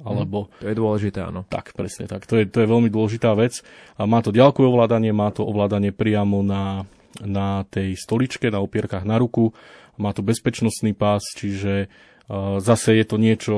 Mhm. 0.00 0.04
Alebo... 0.04 0.38
To 0.60 0.66
je 0.68 0.76
dôležité, 0.76 1.18
áno. 1.22 1.46
Tak, 1.46 1.76
presne 1.76 2.08
tak. 2.08 2.26
To 2.26 2.40
je, 2.40 2.48
to 2.48 2.64
je 2.64 2.68
veľmi 2.70 2.88
dôležitá 2.90 3.36
vec. 3.36 3.60
A 4.00 4.08
má 4.08 4.24
to 4.24 4.34
ďalkové 4.34 4.66
ovládanie, 4.66 5.14
má 5.14 5.30
to 5.30 5.44
ovládanie 5.44 5.94
priamo 5.94 6.42
na, 6.42 6.88
na 7.22 7.62
tej 7.68 7.94
stoličke, 7.94 8.50
na 8.50 8.58
opierkach 8.64 9.06
na 9.06 9.20
ruku. 9.20 9.54
Má 9.96 10.10
to 10.12 10.26
bezpečnostný 10.26 10.92
pás, 10.96 11.22
čiže 11.34 11.86
uh, 11.86 12.58
zase 12.58 12.98
je 12.98 13.04
to 13.06 13.16
niečo, 13.16 13.56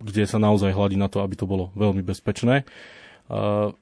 kde 0.00 0.24
sa 0.24 0.40
naozaj 0.40 0.72
hľadí 0.72 0.96
na 0.96 1.12
to, 1.12 1.20
aby 1.20 1.36
to 1.36 1.44
bolo 1.48 1.72
veľmi 1.76 2.00
bezpečné. 2.00 2.64
Uh, 3.30 3.76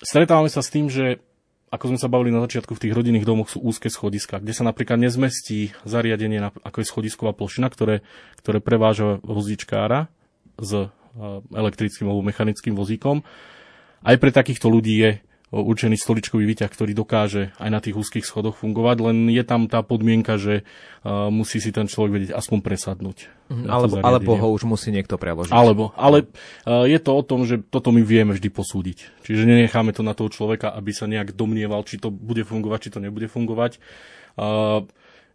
stretávame 0.00 0.48
sa 0.48 0.64
s 0.64 0.72
tým, 0.72 0.88
že 0.88 1.20
ako 1.68 1.94
sme 1.94 1.98
sa 2.00 2.08
bavili 2.08 2.32
na 2.32 2.40
začiatku, 2.40 2.72
v 2.72 2.82
tých 2.88 2.96
rodinných 2.96 3.28
domoch 3.28 3.52
sú 3.52 3.60
úzke 3.60 3.92
schodiska, 3.92 4.40
kde 4.40 4.56
sa 4.56 4.64
napríklad 4.64 4.96
nezmestí 4.96 5.76
zariadenie, 5.84 6.40
ako 6.64 6.80
je 6.80 6.88
schodisková 6.88 7.36
plošina, 7.36 7.68
ktoré, 7.68 8.00
ktoré 8.40 8.64
preváža 8.64 9.20
vozíčkára 9.20 10.08
s 10.56 10.72
e, 10.72 10.84
elektrickým 11.52 12.08
alebo 12.08 12.24
mechanickým 12.24 12.72
vozíkom. 12.72 13.20
Aj 14.00 14.16
pre 14.16 14.32
takýchto 14.32 14.72
ľudí 14.72 14.96
je 14.96 15.10
určený 15.48 15.96
stoličkový 15.96 16.44
výťah, 16.44 16.68
ktorý 16.68 16.92
dokáže 16.92 17.56
aj 17.56 17.70
na 17.72 17.80
tých 17.80 17.96
úzkých 17.96 18.28
schodoch 18.28 18.60
fungovať, 18.60 18.96
len 19.00 19.16
je 19.32 19.40
tam 19.48 19.64
tá 19.64 19.80
podmienka, 19.80 20.36
že 20.36 20.62
uh, 20.62 21.32
musí 21.32 21.56
si 21.56 21.72
ten 21.72 21.88
človek 21.88 22.10
vedieť 22.12 22.32
aspoň 22.36 22.58
presadnúť. 22.60 23.32
Mm, 23.48 23.64
alebo, 23.64 23.96
alebo 24.04 24.30
ho 24.36 24.48
už 24.52 24.68
musí 24.68 24.92
niekto 24.92 25.16
preložiť. 25.16 25.52
Alebo, 25.56 25.96
ale 25.96 26.28
uh, 26.68 26.84
je 26.84 27.00
to 27.00 27.16
o 27.16 27.22
tom, 27.24 27.48
že 27.48 27.64
toto 27.64 27.88
my 27.96 28.04
vieme 28.04 28.36
vždy 28.36 28.48
posúdiť. 28.52 29.24
Čiže 29.24 29.48
nenecháme 29.48 29.96
to 29.96 30.04
na 30.04 30.12
toho 30.12 30.28
človeka, 30.28 30.68
aby 30.68 30.92
sa 30.92 31.08
nejak 31.08 31.32
domnieval, 31.32 31.80
či 31.88 31.96
to 31.96 32.12
bude 32.12 32.44
fungovať, 32.44 32.78
či 32.88 32.92
to 32.92 33.00
nebude 33.00 33.32
fungovať. 33.32 33.80
Uh, 34.36 34.84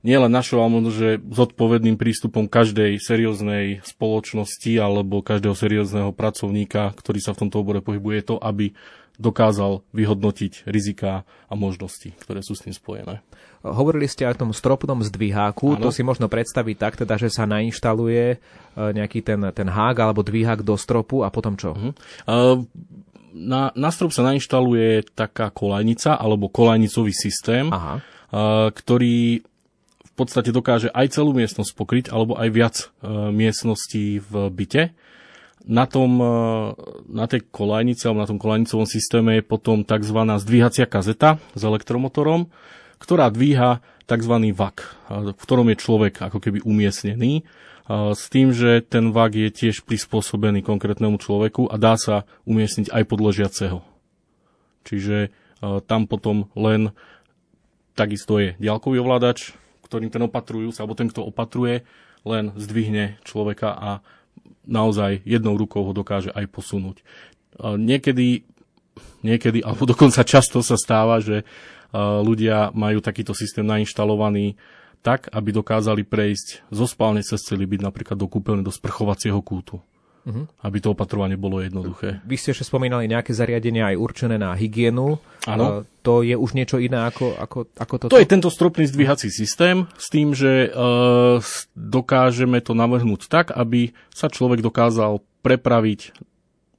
nie 0.04 0.20
len 0.20 0.28
našou, 0.28 0.60
ale 0.60 0.76
možno, 0.78 0.92
že 0.92 1.24
zodpovedným 1.32 1.96
prístupom 1.96 2.52
každej 2.52 3.00
serióznej 3.00 3.80
spoločnosti 3.88 4.76
alebo 4.76 5.24
každého 5.24 5.56
seriózneho 5.56 6.12
pracovníka, 6.12 6.92
ktorý 6.92 7.24
sa 7.24 7.32
v 7.32 7.48
tomto 7.48 7.64
obore 7.64 7.80
pohybuje, 7.80 8.20
je 8.20 8.28
to, 8.28 8.38
aby 8.38 8.76
dokázal 9.22 9.86
vyhodnotiť 9.94 10.66
rizika 10.66 11.22
a 11.46 11.54
možnosti, 11.54 12.10
ktoré 12.18 12.42
sú 12.42 12.58
s 12.58 12.66
tým 12.66 12.74
spojené. 12.74 13.22
Hovorili 13.64 14.10
ste 14.10 14.26
aj 14.26 14.36
o 14.36 14.42
tom 14.48 14.52
stropnom 14.52 15.00
zdviháku. 15.06 15.78
Ano. 15.78 15.88
To 15.88 15.90
si 15.94 16.02
možno 16.04 16.28
predstaviť 16.28 16.76
tak, 16.76 16.94
teda, 17.00 17.16
že 17.16 17.30
sa 17.30 17.48
nainštaluje 17.48 18.24
e, 18.34 18.38
nejaký 18.76 19.24
ten, 19.24 19.40
ten 19.54 19.70
hák 19.70 19.96
alebo 20.02 20.26
dvihák 20.26 20.66
do 20.66 20.76
stropu 20.76 21.22
a 21.24 21.32
potom 21.32 21.56
čo? 21.56 21.72
Uh-huh. 21.72 21.94
Na, 23.34 23.72
na 23.74 23.90
strop 23.90 24.12
sa 24.12 24.26
nainštaluje 24.26 25.16
taká 25.16 25.50
kolajnica 25.50 26.18
alebo 26.18 26.54
kolajnicový 26.54 27.10
systém, 27.18 27.66
Aha. 27.74 27.98
ktorý 28.70 29.42
v 30.06 30.12
podstate 30.14 30.54
dokáže 30.54 30.94
aj 30.94 31.18
celú 31.18 31.34
miestnosť 31.34 31.72
pokryť 31.74 32.06
alebo 32.14 32.38
aj 32.38 32.50
viac 32.54 32.76
miestností 33.34 34.22
v 34.22 34.54
byte 34.54 34.94
na, 35.64 35.86
tom, 35.88 36.20
e, 36.20 36.34
na 37.08 37.26
tej 37.28 37.48
kolajnici 37.50 38.08
alebo 38.08 38.24
na 38.24 38.30
tom 38.30 38.40
kolajnicovom 38.40 38.88
systéme 38.88 39.40
je 39.40 39.44
potom 39.44 39.88
tzv. 39.88 40.20
zdvíhacia 40.20 40.86
kazeta 40.88 41.40
s 41.56 41.62
elektromotorom, 41.64 42.52
ktorá 43.00 43.32
dvíha 43.32 43.84
tzv. 44.04 44.36
vak, 44.52 44.78
v 45.36 45.44
ktorom 45.44 45.72
je 45.72 45.78
človek 45.80 46.28
ako 46.28 46.40
keby 46.44 46.60
umiestnený, 46.64 47.48
s 47.92 48.32
tým, 48.32 48.56
že 48.56 48.80
ten 48.80 49.12
vak 49.12 49.36
je 49.36 49.50
tiež 49.52 49.84
prispôsobený 49.84 50.64
konkrétnemu 50.64 51.20
človeku 51.20 51.68
a 51.68 51.76
dá 51.76 52.00
sa 52.00 52.24
umiestniť 52.48 52.88
aj 52.88 53.04
podležiaceho. 53.04 53.84
Čiže 54.88 55.18
e, 55.28 55.30
tam 55.84 56.08
potom 56.08 56.48
len 56.56 56.96
takisto 57.92 58.40
je 58.40 58.56
diaľkový 58.60 59.04
ovládač, 59.04 59.52
ktorým 59.84 60.08
ten 60.08 60.24
opatrujú, 60.24 60.72
alebo 60.80 60.96
ten, 60.96 61.12
kto 61.12 61.28
opatruje, 61.28 61.84
len 62.24 62.56
zdvihne 62.56 63.20
človeka 63.28 63.76
a 63.76 63.92
naozaj 64.68 65.24
jednou 65.24 65.56
rukou 65.56 65.84
ho 65.84 65.94
dokáže 65.94 66.32
aj 66.32 66.46
posunúť. 66.50 67.04
Niekedy, 67.62 68.44
niekedy, 69.22 69.60
alebo 69.62 69.84
dokonca 69.94 70.26
často 70.26 70.64
sa 70.66 70.80
stáva, 70.80 71.22
že 71.22 71.46
ľudia 72.26 72.74
majú 72.74 73.00
takýto 73.00 73.38
systém 73.38 73.64
nainštalovaný 73.64 74.58
tak, 75.04 75.30
aby 75.30 75.52
dokázali 75.52 76.08
prejsť 76.08 76.72
zo 76.72 76.88
spálne 76.88 77.22
cez 77.22 77.44
celý 77.44 77.68
byt 77.68 77.84
napríklad 77.84 78.18
do 78.18 78.26
kúpeľne, 78.26 78.64
do 78.66 78.72
sprchovacieho 78.74 79.38
kútu 79.44 79.84
uh-huh. 80.24 80.46
aby 80.64 80.78
to 80.80 80.96
opatrovanie 80.96 81.36
bolo 81.36 81.60
jednoduché. 81.60 82.24
Vy 82.24 82.36
ste 82.40 82.56
ešte 82.56 82.68
spomínali 82.68 83.08
nejaké 83.12 83.36
zariadenia 83.36 83.94
aj 83.94 84.00
určené 84.00 84.36
na 84.40 84.56
hygienu. 84.56 85.20
Áno. 85.44 85.84
To 86.04 86.24
je 86.24 86.36
už 86.36 86.56
niečo 86.56 86.80
iné 86.80 87.04
ako, 87.08 87.36
ako, 87.36 87.58
ako 87.76 87.94
toto? 88.00 88.14
To 88.16 88.22
je 88.24 88.28
tento 88.28 88.48
stropný 88.52 88.88
zdvíhací 88.88 89.32
systém 89.32 89.88
s 90.00 90.08
tým, 90.08 90.32
že 90.36 90.72
uh, 90.72 91.40
dokážeme 91.76 92.60
to 92.64 92.76
navrhnúť 92.76 93.28
tak, 93.28 93.52
aby 93.52 93.92
sa 94.12 94.32
človek 94.32 94.64
dokázal 94.64 95.24
prepraviť 95.44 96.16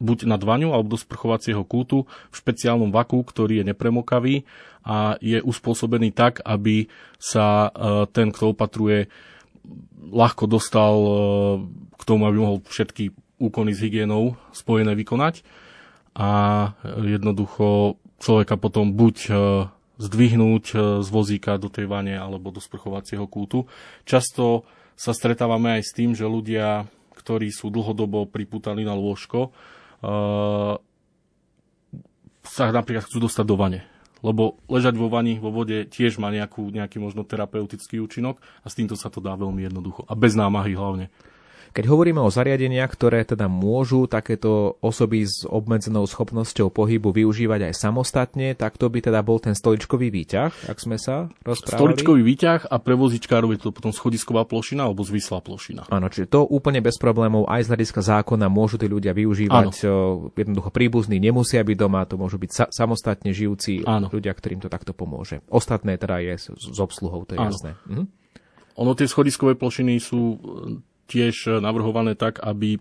buď 0.01 0.29
na 0.29 0.37
dvaňu 0.37 0.75
alebo 0.75 0.93
do 0.93 0.99
sprchovacieho 1.01 1.65
kútu 1.65 2.05
v 2.05 2.35
špeciálnom 2.35 2.93
vaku, 2.93 3.21
ktorý 3.25 3.63
je 3.63 3.69
nepremokavý 3.73 4.45
a 4.85 5.17
je 5.21 5.41
uspôsobený 5.41 6.13
tak, 6.13 6.45
aby 6.45 6.93
sa 7.17 7.73
uh, 7.73 8.05
ten, 8.09 8.29
kto 8.29 8.53
opatruje, 8.53 9.09
ľahko 10.05 10.45
dostal 10.45 10.95
k 11.97 12.03
tomu, 12.05 12.29
aby 12.29 12.37
mohol 12.37 12.61
všetky 12.69 13.24
úkony 13.45 13.77
s 13.77 13.85
hygienou 13.85 14.41
spojené 14.57 14.97
vykonať 14.97 15.45
a 16.17 16.31
jednoducho 17.03 17.99
človeka 18.23 18.57
potom 18.57 18.95
buď 18.95 19.17
e, 19.29 19.33
zdvihnúť 19.99 20.65
e, 20.73 20.77
z 21.03 21.09
vozíka 21.11 21.59
do 21.61 21.69
tej 21.69 21.91
vane 21.91 22.15
alebo 22.15 22.55
do 22.55 22.63
sprchovacieho 22.63 23.27
kútu. 23.27 23.67
Často 24.09 24.65
sa 24.95 25.11
stretávame 25.11 25.77
aj 25.77 25.83
s 25.85 25.93
tým, 25.93 26.15
že 26.15 26.25
ľudia, 26.25 26.87
ktorí 27.19 27.51
sú 27.51 27.69
dlhodobo 27.69 28.31
priputaní 28.31 28.87
na 28.87 28.95
lôžko, 28.95 29.51
e, 29.51 29.51
sa 32.45 32.71
napríklad 32.71 33.05
chcú 33.05 33.27
dostať 33.27 33.45
do 33.45 33.57
vane. 33.59 33.81
Lebo 34.25 34.57
ležať 34.73 34.97
vo 34.97 35.13
vani, 35.13 35.37
vo 35.37 35.53
vode 35.53 35.85
tiež 35.85 36.17
má 36.17 36.33
nejakú, 36.33 36.73
nejaký 36.73 36.97
možno 36.97 37.29
terapeutický 37.29 38.01
účinok 38.01 38.41
a 38.65 38.73
s 38.73 38.77
týmto 38.79 38.97
sa 38.97 39.13
to 39.13 39.21
dá 39.21 39.37
veľmi 39.37 39.69
jednoducho. 39.69 40.09
A 40.09 40.17
bez 40.17 40.33
námahy 40.33 40.73
hlavne. 40.73 41.13
Keď 41.75 41.91
hovoríme 41.91 42.23
o 42.23 42.31
zariadeniach, 42.31 42.87
ktoré 42.87 43.27
teda 43.27 43.51
môžu 43.51 44.07
takéto 44.07 44.79
osoby 44.79 45.27
s 45.27 45.43
obmedzenou 45.43 46.07
schopnosťou 46.07 46.71
pohybu 46.71 47.11
využívať 47.11 47.67
aj 47.67 47.75
samostatne, 47.75 48.55
tak 48.55 48.79
to 48.79 48.87
by 48.87 49.03
teda 49.03 49.19
bol 49.27 49.43
ten 49.43 49.59
stoličkový 49.59 50.07
výťah, 50.15 50.71
ak 50.71 50.79
sme 50.79 51.03
sa 51.03 51.27
rozprávali. 51.43 51.99
Stoličkový 51.99 52.23
výťah 52.23 52.71
a 52.71 52.79
pre 52.79 52.95
vozičkárov 52.95 53.59
je 53.59 53.59
to 53.59 53.75
potom 53.75 53.91
schodisková 53.91 54.47
plošina 54.47 54.87
alebo 54.87 55.03
zvislá 55.03 55.43
plošina. 55.43 55.91
Áno, 55.91 56.07
čiže 56.07 56.31
to 56.31 56.47
úplne 56.47 56.79
bez 56.79 56.95
problémov 56.95 57.51
aj 57.51 57.67
z 57.67 57.69
hľadiska 57.75 58.01
zákona 58.07 58.47
môžu 58.47 58.79
tí 58.79 58.87
ľudia 58.87 59.11
využívať. 59.11 59.67
Áno. 59.83 60.31
Jednoducho 60.31 60.71
príbuzní 60.71 61.19
nemusia 61.19 61.67
byť 61.67 61.75
doma, 61.75 62.07
to 62.07 62.15
môžu 62.15 62.39
byť 62.39 62.51
sa- 62.55 62.71
samostatne 62.71 63.35
žijúci 63.35 63.83
Áno. 63.83 64.07
ľudia, 64.15 64.31
ktorým 64.31 64.63
to 64.63 64.71
takto 64.71 64.95
pomôže. 64.95 65.43
Ostatné 65.51 65.99
teda 65.99 66.23
je 66.23 66.39
s, 66.39 66.47
s 66.55 66.79
obsluhou, 66.79 67.27
to 67.27 67.35
je 67.35 67.43
Áno. 67.43 67.51
jasné. 67.51 67.75
Mhm. 67.91 68.05
Ono 68.79 68.95
tie 68.95 69.11
schodiskové 69.11 69.59
plošiny 69.59 69.99
sú 69.99 70.39
tiež 71.07 71.61
navrhované 71.61 72.17
tak, 72.17 72.41
aby 72.41 72.81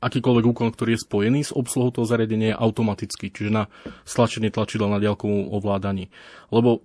akýkoľvek 0.00 0.44
úkon, 0.44 0.68
ktorý 0.70 0.96
je 0.96 1.04
spojený 1.04 1.40
s 1.42 1.52
obsluhou 1.56 1.90
toho 1.90 2.06
zariadenia 2.06 2.54
je 2.54 2.60
automatický, 2.60 3.32
čiže 3.32 3.50
na 3.50 3.64
stlačenie 4.04 4.52
tlačidla 4.52 4.92
na 4.92 4.98
diaľkovom 5.00 5.50
ovládaní. 5.56 6.12
Lebo 6.52 6.78
e, 6.78 6.80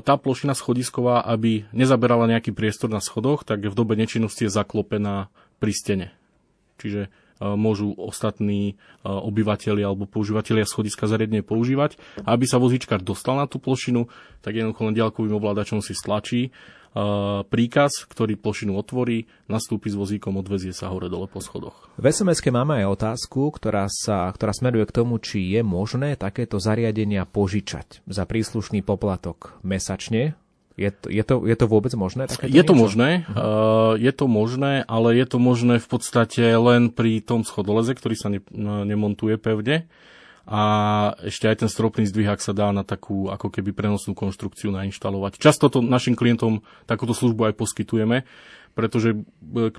tá 0.00 0.14
plošina 0.14 0.54
schodisková, 0.54 1.26
aby 1.26 1.66
nezaberala 1.74 2.30
nejaký 2.30 2.54
priestor 2.54 2.88
na 2.88 3.02
schodoch, 3.02 3.42
tak 3.42 3.66
v 3.66 3.74
dobe 3.74 3.98
nečinnosti 3.98 4.46
je 4.46 4.54
zaklopená 4.54 5.28
pri 5.58 5.72
stene. 5.74 6.06
Čiže 6.78 7.06
e, 7.06 7.08
môžu 7.42 7.90
ostatní 7.98 8.78
obyvateľi 9.02 9.82
alebo 9.82 10.06
používateľia 10.06 10.64
schodiska 10.64 11.10
zariadenie 11.10 11.42
používať. 11.42 11.98
A 12.22 12.38
aby 12.38 12.46
sa 12.46 12.62
vozíčkar 12.62 13.02
dostal 13.02 13.34
na 13.34 13.50
tú 13.50 13.58
plošinu, 13.58 14.06
tak 14.46 14.54
jednoducho 14.54 14.82
len 14.86 14.96
ďalkovým 14.96 15.34
ovládačom 15.36 15.82
si 15.82 15.92
stlačí 15.92 16.54
príkaz, 17.50 18.06
ktorý 18.06 18.38
plošinu 18.38 18.78
otvorí, 18.78 19.26
nastúpi 19.50 19.90
s 19.90 19.98
vozíkom, 19.98 20.38
odvezie 20.38 20.70
sa 20.70 20.94
hore 20.94 21.10
dole 21.10 21.26
po 21.26 21.42
schodoch. 21.42 21.90
V 21.98 22.06
sms 22.06 22.38
máme 22.54 22.86
aj 22.86 22.86
otázku, 22.94 23.50
ktorá, 23.50 23.90
sa, 23.90 24.30
ktorá 24.30 24.54
smeruje 24.54 24.86
k 24.86 24.96
tomu, 25.02 25.18
či 25.18 25.42
je 25.58 25.66
možné 25.66 26.14
takéto 26.14 26.62
zariadenia 26.62 27.26
požičať 27.26 28.06
za 28.06 28.22
príslušný 28.24 28.86
poplatok 28.86 29.58
mesačne. 29.66 30.38
Je 30.74 30.90
to, 30.90 31.06
je 31.06 31.22
to, 31.22 31.46
je 31.46 31.54
to 31.54 31.66
vôbec 31.70 31.94
možné? 31.94 32.26
je 32.26 32.50
niečo? 32.50 32.66
to 32.66 32.74
možné, 32.74 33.22
uh, 33.30 33.94
je 33.94 34.10
to 34.10 34.26
možné, 34.26 34.82
ale 34.90 35.14
je 35.14 35.26
to 35.26 35.38
možné 35.38 35.78
v 35.78 35.86
podstate 35.86 36.42
len 36.42 36.90
pri 36.90 37.22
tom 37.22 37.46
schodoleze, 37.46 37.94
ktorý 37.94 38.14
sa 38.18 38.26
ne, 38.26 38.42
nemontuje 38.82 39.38
pevne 39.38 39.86
a 40.44 40.62
ešte 41.24 41.48
aj 41.48 41.64
ten 41.64 41.70
stropný 41.72 42.04
zdvihák 42.04 42.36
sa 42.36 42.52
dá 42.52 42.68
na 42.68 42.84
takú 42.84 43.32
ako 43.32 43.48
keby 43.48 43.72
prenosnú 43.72 44.12
konštrukciu 44.12 44.68
nainštalovať. 44.76 45.40
Často 45.40 45.72
to 45.72 45.80
našim 45.80 46.12
klientom 46.12 46.60
takúto 46.84 47.16
službu 47.16 47.48
aj 47.48 47.54
poskytujeme, 47.56 48.28
pretože 48.76 49.16
e, 49.16 49.72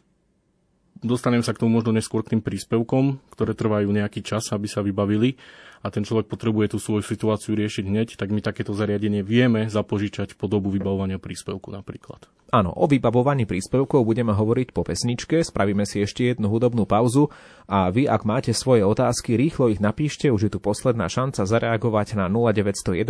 dostanem 1.06 1.46
sa 1.46 1.54
k 1.54 1.62
tomu 1.62 1.78
možno 1.78 1.94
neskôr 1.94 2.26
k 2.26 2.34
tým 2.34 2.42
príspevkom, 2.42 3.22
ktoré 3.30 3.54
trvajú 3.54 3.94
nejaký 3.94 4.26
čas, 4.26 4.50
aby 4.50 4.66
sa 4.66 4.82
vybavili 4.82 5.38
a 5.86 5.94
ten 5.94 6.02
človek 6.02 6.26
potrebuje 6.26 6.74
tú 6.74 6.78
svoju 6.82 7.06
situáciu 7.06 7.54
riešiť 7.54 7.86
hneď, 7.86 8.08
tak 8.18 8.34
my 8.34 8.42
takéto 8.42 8.74
zariadenie 8.74 9.22
vieme 9.22 9.70
zapožičať 9.70 10.34
po 10.34 10.50
dobu 10.50 10.74
vybavovania 10.74 11.22
príspevku 11.22 11.70
napríklad. 11.70 12.26
Áno, 12.54 12.70
o 12.78 12.86
vybavovaní 12.86 13.50
príspevkov 13.50 14.06
budeme 14.06 14.30
hovoriť 14.30 14.70
po 14.70 14.86
pesničke, 14.86 15.42
spravíme 15.42 15.82
si 15.90 16.06
ešte 16.06 16.30
jednu 16.30 16.46
hudobnú 16.54 16.86
pauzu 16.86 17.34
a 17.66 17.90
vy, 17.90 18.06
ak 18.06 18.22
máte 18.22 18.54
svoje 18.54 18.86
otázky, 18.86 19.34
rýchlo 19.34 19.74
ich 19.74 19.82
napíšte, 19.82 20.30
už 20.30 20.42
je 20.46 20.52
tu 20.54 20.60
posledná 20.62 21.10
šanca 21.10 21.42
zareagovať 21.42 22.22
na 22.22 22.30
0911 22.30 23.02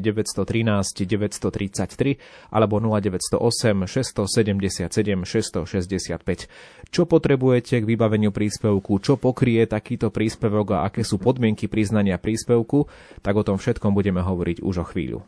913 0.00 1.04
933 1.04 2.16
alebo 2.48 2.80
0908 2.80 3.84
677 3.84 4.88
665. 4.88 6.48
Čo 6.88 7.04
potrebujete 7.04 7.84
k 7.84 7.88
vybaveniu 7.92 8.32
príspevku, 8.32 9.04
čo 9.04 9.20
pokrie 9.20 9.68
takýto 9.68 10.08
príspevok 10.08 10.80
a 10.80 10.88
aké 10.88 11.04
sú 11.04 11.20
podmienky 11.20 11.68
priznania 11.68 12.16
príspevku, 12.16 12.88
tak 13.20 13.36
o 13.36 13.44
tom 13.44 13.60
všetkom 13.60 13.92
budeme 13.92 14.24
hovoriť 14.24 14.64
už 14.64 14.74
o 14.80 14.84
chvíľu. 14.88 15.20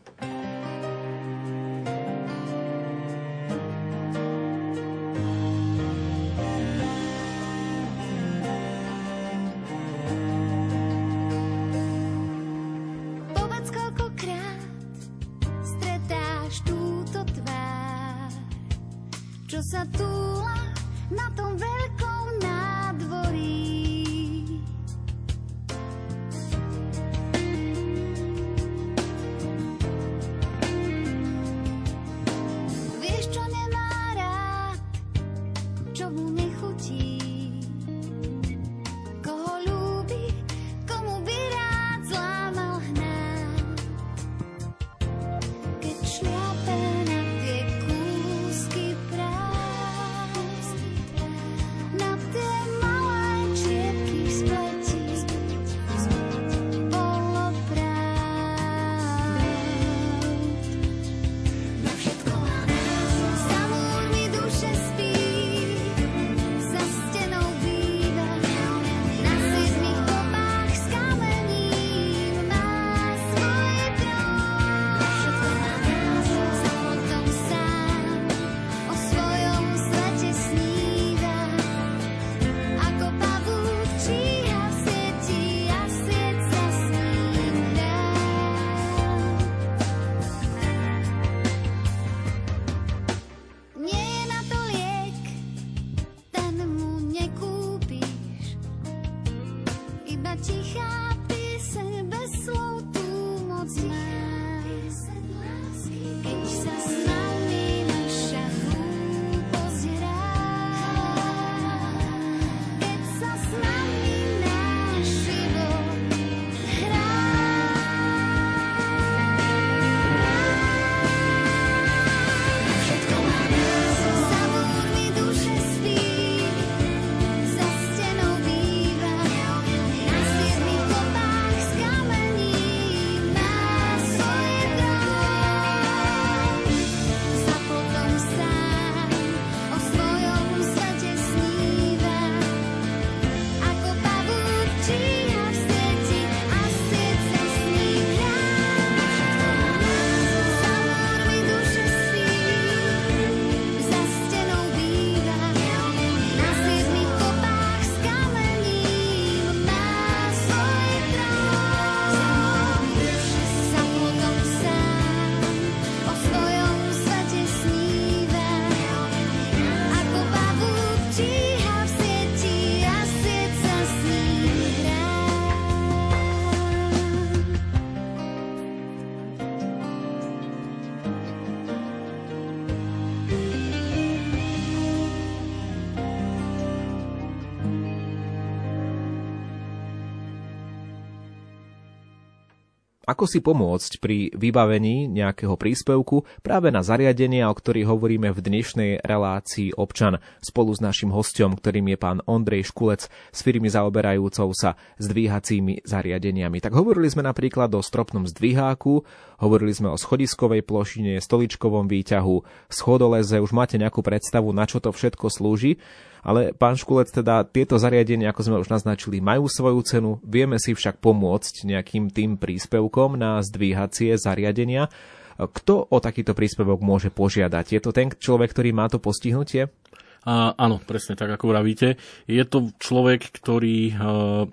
Ako 193.11 193.27
si 193.27 193.43
pomôcť 193.43 193.99
pri 193.99 194.31
vybavení 194.31 195.11
nejakého 195.11 195.59
príspevku 195.59 196.23
práve 196.39 196.71
na 196.71 196.79
zariadenia, 196.79 197.51
o 197.51 197.55
ktorých 197.55 197.91
hovoríme 197.91 198.31
v 198.31 198.39
dnešnej 198.39 198.91
relácii 199.03 199.75
občan 199.75 200.23
spolu 200.39 200.71
s 200.71 200.79
našim 200.79 201.11
hostom, 201.11 201.59
ktorým 201.59 201.91
je 201.91 201.97
pán 201.99 202.23
Ondrej 202.23 202.71
Škulec 202.71 203.11
s 203.11 203.39
firmy 203.43 203.67
zaoberajúcou 203.67 204.55
sa 204.55 204.79
zdvíhacími 204.95 205.83
zariadeniami. 205.83 206.63
Tak 206.63 206.71
hovorili 206.71 207.11
sme 207.11 207.27
napríklad 207.27 207.67
o 207.75 207.83
stropnom 207.83 208.23
zdviháku, 208.23 209.03
hovorili 209.41 209.73
sme 209.73 209.89
o 209.89 209.97
schodiskovej 209.97 210.61
plošine, 210.61 211.17
stoličkovom 211.17 211.89
výťahu, 211.89 212.69
schodoleze, 212.69 213.41
už 213.41 213.51
máte 213.51 213.81
nejakú 213.81 214.05
predstavu, 214.05 214.53
na 214.53 214.69
čo 214.69 214.77
to 214.77 214.93
všetko 214.93 215.33
slúži. 215.33 215.81
Ale 216.21 216.53
pán 216.53 216.77
Škulec, 216.77 217.09
teda 217.09 217.41
tieto 217.49 217.81
zariadenia, 217.81 218.29
ako 218.29 218.41
sme 218.45 218.61
už 218.61 218.69
naznačili, 218.69 219.17
majú 219.17 219.49
svoju 219.49 219.81
cenu, 219.81 220.11
vieme 220.21 220.61
si 220.61 220.77
však 220.77 221.01
pomôcť 221.01 221.65
nejakým 221.65 222.13
tým 222.13 222.37
príspevkom 222.37 223.17
na 223.17 223.41
zdvíhacie 223.41 224.13
zariadenia. 224.21 224.93
Kto 225.41 225.89
o 225.89 225.97
takýto 225.97 226.37
príspevok 226.37 226.85
môže 226.85 227.09
požiadať? 227.09 227.73
Je 227.73 227.81
to 227.81 227.89
ten 227.89 228.13
človek, 228.13 228.53
ktorý 228.53 228.69
má 228.69 228.85
to 228.85 229.01
postihnutie? 229.01 229.73
A, 230.21 230.53
áno, 230.53 230.77
presne 230.77 231.17
tak, 231.17 231.33
ako 231.33 231.49
vravíte. 231.49 231.97
Je 232.29 232.43
to 232.45 232.69
človek, 232.77 233.33
ktorý 233.33 233.89
uh, 233.89 234.45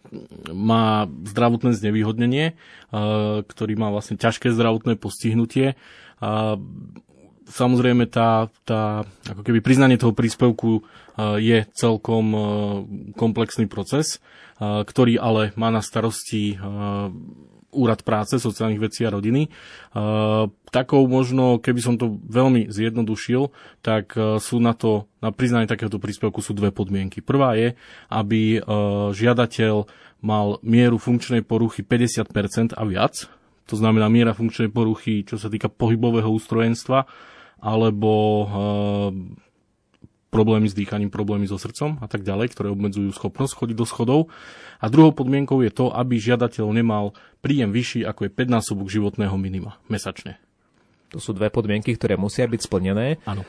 má 0.57 1.05
zdravotné 1.29 1.77
znevýhodnenie, 1.77 2.57
uh, 2.57 3.45
ktorý 3.45 3.77
má 3.77 3.93
vlastne 3.93 4.16
ťažké 4.16 4.49
zdravotné 4.49 4.97
postihnutie. 4.97 5.77
Uh, 6.25 6.57
samozrejme, 7.53 8.09
tá, 8.09 8.49
tá, 8.64 9.05
ako 9.29 9.45
keby 9.45 9.61
priznanie 9.61 10.01
toho 10.01 10.16
príspevku 10.16 10.81
uh, 10.81 11.37
je 11.37 11.69
celkom 11.77 12.25
uh, 12.33 12.45
komplexný 13.21 13.69
proces, 13.69 14.25
uh, 14.61 14.81
ktorý 14.89 15.21
ale 15.21 15.53
má 15.61 15.69
na 15.69 15.85
starosti 15.85 16.57
uh, 16.57 17.12
Úrad 17.79 18.03
práce, 18.03 18.43
sociálnych 18.43 18.83
vecí 18.83 19.07
a 19.07 19.14
rodiny. 19.14 19.47
Takou 20.68 21.03
možno, 21.09 21.62
keby 21.62 21.81
som 21.81 21.95
to 21.95 22.18
veľmi 22.29 22.68
zjednodušil, 22.68 23.49
tak 23.81 24.12
e, 24.18 24.37
sú 24.37 24.61
na 24.61 24.76
to, 24.76 25.09
na 25.24 25.33
priznanie 25.33 25.64
takéhoto 25.64 25.97
príspevku 25.97 26.45
sú 26.45 26.53
dve 26.53 26.68
podmienky. 26.68 27.24
Prvá 27.24 27.57
je, 27.57 27.72
aby 28.12 28.59
e, 28.59 28.61
žiadateľ 29.16 29.89
mal 30.20 30.61
mieru 30.61 31.01
funkčnej 31.01 31.41
poruchy 31.41 31.81
50% 31.81 32.76
a 32.76 32.83
viac. 32.85 33.31
To 33.72 33.74
znamená 33.81 34.12
miera 34.12 34.37
funkčnej 34.37 34.68
poruchy, 34.68 35.24
čo 35.24 35.41
sa 35.41 35.49
týka 35.49 35.72
pohybového 35.72 36.29
ústrojenstva, 36.29 37.09
alebo 37.64 38.12
e, 38.12 38.47
problémy 40.29 40.68
s 40.68 40.76
dýchaním, 40.76 41.12
problémy 41.12 41.49
so 41.49 41.57
srdcom 41.57 42.01
a 42.01 42.07
tak 42.09 42.24
ďalej, 42.24 42.53
ktoré 42.53 42.68
obmedzujú 42.72 43.12
schopnosť 43.12 43.53
chodiť 43.57 43.76
do 43.76 43.87
schodov. 43.89 44.20
A 44.79 44.87
druhou 44.89 45.12
podmienkou 45.12 45.61
je 45.64 45.72
to, 45.72 45.93
aby 45.93 46.20
žiadateľ 46.20 46.72
nemal 46.72 47.16
príjem 47.45 47.72
vyšší 47.72 48.05
ako 48.09 48.29
je 48.29 48.31
5 48.33 48.57
násobok 48.61 48.89
životného 48.89 49.37
minima 49.37 49.76
mesačne. 49.87 50.41
To 51.13 51.19
sú 51.21 51.33
dve 51.33 51.49
podmienky, 51.49 51.97
ktoré 51.97 52.21
musia 52.21 52.45
byť 52.45 52.61
splnené. 52.61 53.17
Áno. 53.25 53.43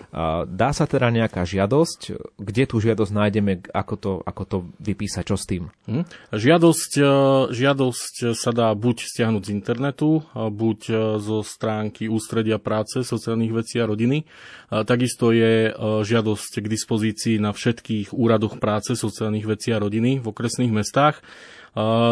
Dá 0.48 0.70
sa 0.72 0.88
teda 0.88 1.12
nejaká 1.12 1.44
žiadosť? 1.44 2.16
Kde 2.40 2.64
tú 2.64 2.80
žiadosť 2.80 3.12
nájdeme? 3.12 3.68
Ako 3.76 3.96
to, 4.00 4.12
ako 4.24 4.44
to 4.48 4.58
vypísať? 4.80 5.24
Čo 5.28 5.36
s 5.36 5.46
tým? 5.46 5.64
Hm. 5.86 6.08
Žiadosť, 6.32 6.92
e, 6.98 7.06
žiadosť 7.52 8.16
sa 8.34 8.52
dá 8.56 8.72
buď 8.72 8.98
stiahnuť 9.04 9.44
z 9.44 9.54
internetu, 9.54 10.24
buď 10.34 10.80
e, 10.88 10.94
zo 11.20 11.44
stránky 11.44 12.08
Ústredia 12.08 12.58
práce, 12.58 13.04
sociálnych 13.04 13.52
vecí 13.52 13.78
a 13.84 13.90
rodiny. 13.90 14.24
Takisto 14.70 15.34
je 15.34 15.70
e, 15.70 15.72
žiadosť 16.06 16.62
k 16.62 16.68
dispozícii 16.70 17.36
na 17.42 17.52
všetkých 17.52 18.14
úradoch 18.14 18.62
práce, 18.62 18.94
sociálnych 18.94 19.50
vecí 19.50 19.74
a 19.74 19.82
rodiny 19.82 20.22
v 20.22 20.26
okresných 20.30 20.72
mestách. 20.72 21.20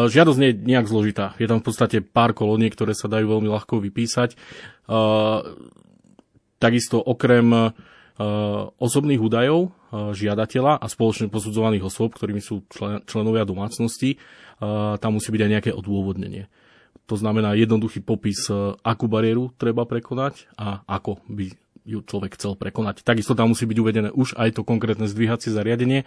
Žiadosť 0.08 0.38
nie 0.38 0.50
je 0.54 0.60
nejak 0.62 0.86
zložitá. 0.86 1.34
Je 1.42 1.50
tam 1.50 1.58
v 1.58 1.66
podstate 1.66 1.98
pár 2.04 2.34
kolóniek, 2.36 2.70
ktoré 2.70 2.94
sa 2.94 3.10
dajú 3.10 3.26
veľmi 3.26 3.50
ľahko 3.50 3.82
vypísať. 3.82 4.38
Takisto 6.58 6.96
okrem 6.98 7.74
osobných 8.78 9.22
údajov 9.22 9.70
žiadateľa 9.92 10.82
a 10.82 10.86
spoločne 10.90 11.30
posudzovaných 11.30 11.86
osôb, 11.86 12.18
ktorými 12.18 12.42
sú 12.42 12.66
člen, 12.66 13.00
členovia 13.06 13.46
domácnosti, 13.46 14.18
tam 14.98 15.10
musí 15.14 15.30
byť 15.30 15.42
aj 15.46 15.50
nejaké 15.54 15.70
odôvodnenie. 15.70 16.50
To 17.06 17.16
znamená 17.16 17.54
jednoduchý 17.54 18.02
popis, 18.02 18.50
akú 18.82 19.06
bariéru 19.06 19.54
treba 19.56 19.86
prekonať 19.86 20.50
a 20.58 20.84
ako 20.84 21.22
by 21.30 21.54
ju 21.88 22.04
človek 22.04 22.36
chcel 22.36 22.52
prekonať. 22.52 23.00
Takisto 23.00 23.32
tam 23.32 23.56
musí 23.56 23.64
byť 23.64 23.78
uvedené 23.80 24.10
už 24.12 24.36
aj 24.36 24.60
to 24.60 24.62
konkrétne 24.66 25.08
zdvíhacie 25.08 25.48
zariadenie, 25.48 26.04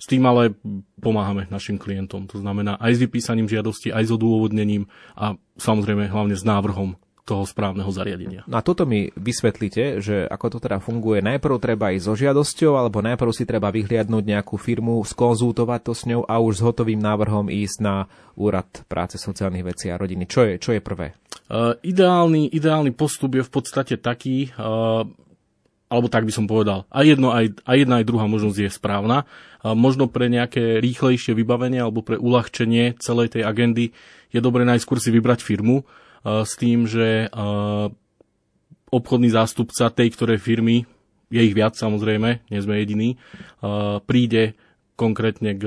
s 0.00 0.08
tým 0.08 0.24
ale 0.24 0.56
pomáhame 0.96 1.44
našim 1.52 1.76
klientom. 1.76 2.24
To 2.32 2.40
znamená 2.40 2.80
aj 2.80 2.96
s 2.96 3.02
vypísaním 3.04 3.52
žiadosti, 3.52 3.92
aj 3.92 4.08
s 4.08 4.14
odôvodnením 4.16 4.88
a 5.12 5.36
samozrejme 5.60 6.08
hlavne 6.08 6.32
s 6.32 6.42
návrhom 6.42 6.96
toho 7.30 7.46
správneho 7.46 7.86
zariadenia. 7.94 8.42
No 8.50 8.58
a 8.58 8.64
toto 8.64 8.88
mi 8.88 9.12
vysvetlíte, 9.14 10.02
že 10.02 10.26
ako 10.26 10.56
to 10.56 10.58
teda 10.58 10.82
funguje. 10.82 11.22
Najprv 11.22 11.62
treba 11.62 11.94
ísť 11.94 12.02
so 12.10 12.14
žiadosťou, 12.18 12.74
alebo 12.74 12.98
najprv 13.04 13.30
si 13.30 13.46
treba 13.46 13.70
vyhliadnúť 13.70 14.24
nejakú 14.26 14.58
firmu, 14.58 14.98
skonzultovať 15.06 15.80
to 15.86 15.92
s 15.94 16.02
ňou 16.10 16.26
a 16.26 16.42
už 16.42 16.58
s 16.58 16.64
hotovým 16.66 16.98
návrhom 16.98 17.46
ísť 17.46 17.76
na 17.86 18.10
úrad 18.34 18.66
práce 18.90 19.14
sociálnych 19.14 19.62
vecí 19.62 19.92
a 19.94 20.00
rodiny. 20.00 20.26
Čo 20.26 20.42
je, 20.42 20.54
čo 20.58 20.74
je 20.74 20.82
prvé? 20.82 21.14
Uh, 21.46 21.78
ideálny, 21.86 22.50
ideálny 22.50 22.90
postup 22.98 23.38
je 23.38 23.46
v 23.46 23.52
podstate 23.52 23.94
taký, 24.02 24.50
uh, 24.58 25.06
alebo 25.90 26.06
tak 26.06 26.22
by 26.22 26.30
som 26.30 26.46
povedal, 26.46 26.86
aj, 26.94 27.04
jedno, 27.04 27.34
aj, 27.34 27.66
aj 27.66 27.76
jedna, 27.82 27.98
aj 27.98 28.06
druhá 28.06 28.30
možnosť 28.30 28.58
je 28.62 28.70
správna. 28.70 29.26
A 29.60 29.74
možno 29.74 30.06
pre 30.06 30.30
nejaké 30.30 30.78
rýchlejšie 30.78 31.34
vybavenie 31.34 31.82
alebo 31.82 32.00
pre 32.00 32.14
uľahčenie 32.16 32.96
celej 33.02 33.36
tej 33.36 33.42
agendy 33.44 33.90
je 34.30 34.40
dobre 34.40 34.62
najskôr 34.62 35.02
si 35.02 35.10
vybrať 35.10 35.42
firmu 35.42 35.82
a, 36.22 36.46
s 36.46 36.54
tým, 36.54 36.86
že 36.86 37.26
a, 37.26 37.90
obchodný 38.94 39.34
zástupca 39.34 39.90
tej 39.90 40.14
ktorej 40.14 40.38
firmy, 40.38 40.86
je 41.30 41.42
ich 41.42 41.54
viac 41.54 41.74
samozrejme, 41.74 42.46
nie 42.48 42.60
sme 42.62 42.80
jediní, 42.80 43.08
a, 43.60 43.98
príde 43.98 44.54
konkrétne 44.94 45.58
k, 45.58 45.64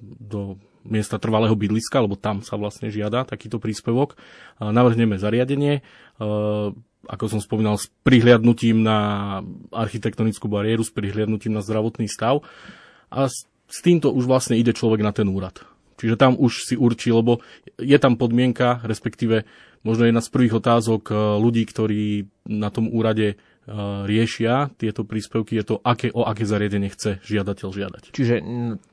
do 0.00 0.56
miesta 0.86 1.18
trvalého 1.18 1.58
bydliska, 1.58 1.98
lebo 1.98 2.14
tam 2.14 2.40
sa 2.46 2.54
vlastne 2.54 2.86
žiada 2.94 3.26
takýto 3.26 3.58
príspevok. 3.58 4.14
Navrhneme 4.62 5.18
zariadenie, 5.18 5.82
ako 7.06 7.38
som 7.38 7.40
spomínal, 7.40 7.78
s 7.78 7.88
prihliadnutím 8.02 8.82
na 8.82 9.40
architektonickú 9.70 10.50
bariéru, 10.50 10.82
s 10.82 10.92
prihliadnutím 10.92 11.54
na 11.54 11.62
zdravotný 11.62 12.10
stav 12.10 12.42
a 13.10 13.30
s, 13.30 13.46
s 13.70 13.78
týmto 13.82 14.10
už 14.10 14.26
vlastne 14.26 14.58
ide 14.58 14.74
človek 14.74 15.02
na 15.02 15.14
ten 15.14 15.30
úrad. 15.30 15.62
Čiže 15.96 16.20
tam 16.20 16.36
už 16.36 16.68
si 16.68 16.74
určí, 16.76 17.08
lebo 17.08 17.40
je 17.80 17.96
tam 17.96 18.20
podmienka, 18.20 18.84
respektíve 18.84 19.48
možno 19.80 20.04
jedna 20.04 20.20
z 20.20 20.28
prvých 20.28 20.60
otázok 20.60 21.02
eh, 21.08 21.16
ľudí, 21.40 21.62
ktorí 21.64 22.28
na 22.50 22.68
tom 22.68 22.92
úrade 22.92 23.40
riešia 24.06 24.70
tieto 24.78 25.02
príspevky, 25.02 25.58
je 25.58 25.64
to, 25.66 25.76
aké, 25.82 26.14
o 26.14 26.22
aké 26.22 26.46
zariadenie 26.46 26.90
chce 26.90 27.18
žiadateľ 27.26 27.68
žiadať. 27.74 28.02
Čiže 28.14 28.34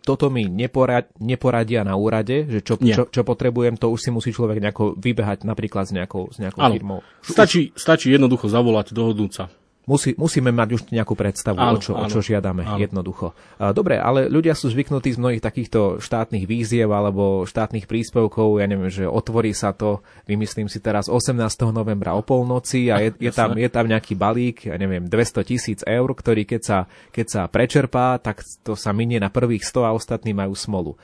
toto 0.02 0.34
mi 0.34 0.50
neporad, 0.50 1.14
neporadia 1.22 1.86
na 1.86 1.94
úrade, 1.94 2.50
že 2.50 2.66
čo, 2.66 2.82
čo, 2.82 3.06
čo 3.06 3.22
potrebujem, 3.22 3.78
to 3.78 3.94
už 3.94 4.00
si 4.02 4.10
musí 4.10 4.34
človek 4.34 4.58
nejako 4.58 4.98
vybehať 4.98 5.46
napríklad 5.46 5.86
s 5.86 5.94
nejakou, 5.94 6.34
s 6.34 6.42
nejakou 6.42 6.66
firmou. 6.74 7.00
Stačí, 7.22 7.70
stačí 7.78 8.10
jednoducho 8.10 8.50
zavolať, 8.50 8.98
dohodnúť 8.98 9.32
sa. 9.32 9.46
Musí, 9.84 10.16
musíme 10.16 10.56
mať 10.56 10.70
už 10.80 10.82
nejakú 10.96 11.12
predstavu, 11.12 11.60
áno, 11.60 11.76
o, 11.76 11.84
čo, 11.84 11.92
áno, 11.92 12.08
o 12.08 12.12
čo 12.12 12.24
žiadame, 12.24 12.64
áno. 12.64 12.80
jednoducho. 12.80 13.36
Dobre, 13.60 14.00
ale 14.00 14.32
ľudia 14.32 14.56
sú 14.56 14.72
zvyknutí 14.72 15.12
z 15.12 15.20
mnohých 15.20 15.44
takýchto 15.44 16.00
štátnych 16.00 16.48
víziev 16.48 16.88
alebo 16.88 17.44
štátnych 17.44 17.84
príspevkov, 17.84 18.64
ja 18.64 18.68
neviem, 18.72 18.88
že 18.88 19.04
otvorí 19.04 19.52
sa 19.52 19.76
to, 19.76 20.00
vymyslím 20.24 20.72
si 20.72 20.80
teraz 20.80 21.12
18. 21.12 21.36
novembra 21.76 22.16
o 22.16 22.24
polnoci 22.24 22.88
a 22.96 23.04
je, 23.04 23.12
je, 23.20 23.32
tam, 23.36 23.60
je 23.60 23.68
tam 23.68 23.92
nejaký 23.92 24.16
balík, 24.16 24.72
ja 24.72 24.80
neviem, 24.80 25.04
200 25.04 25.44
tisíc 25.44 25.80
eur, 25.84 26.08
ktorý 26.08 26.48
keď 26.48 26.62
sa, 26.64 26.80
keď 27.12 27.26
sa 27.28 27.42
prečerpá, 27.52 28.24
tak 28.24 28.40
to 28.64 28.80
sa 28.80 28.96
minie 28.96 29.20
na 29.20 29.28
prvých 29.28 29.68
100 29.68 29.84
a 29.84 29.92
ostatní 29.92 30.32
majú 30.32 30.56
smolu. 30.56 30.96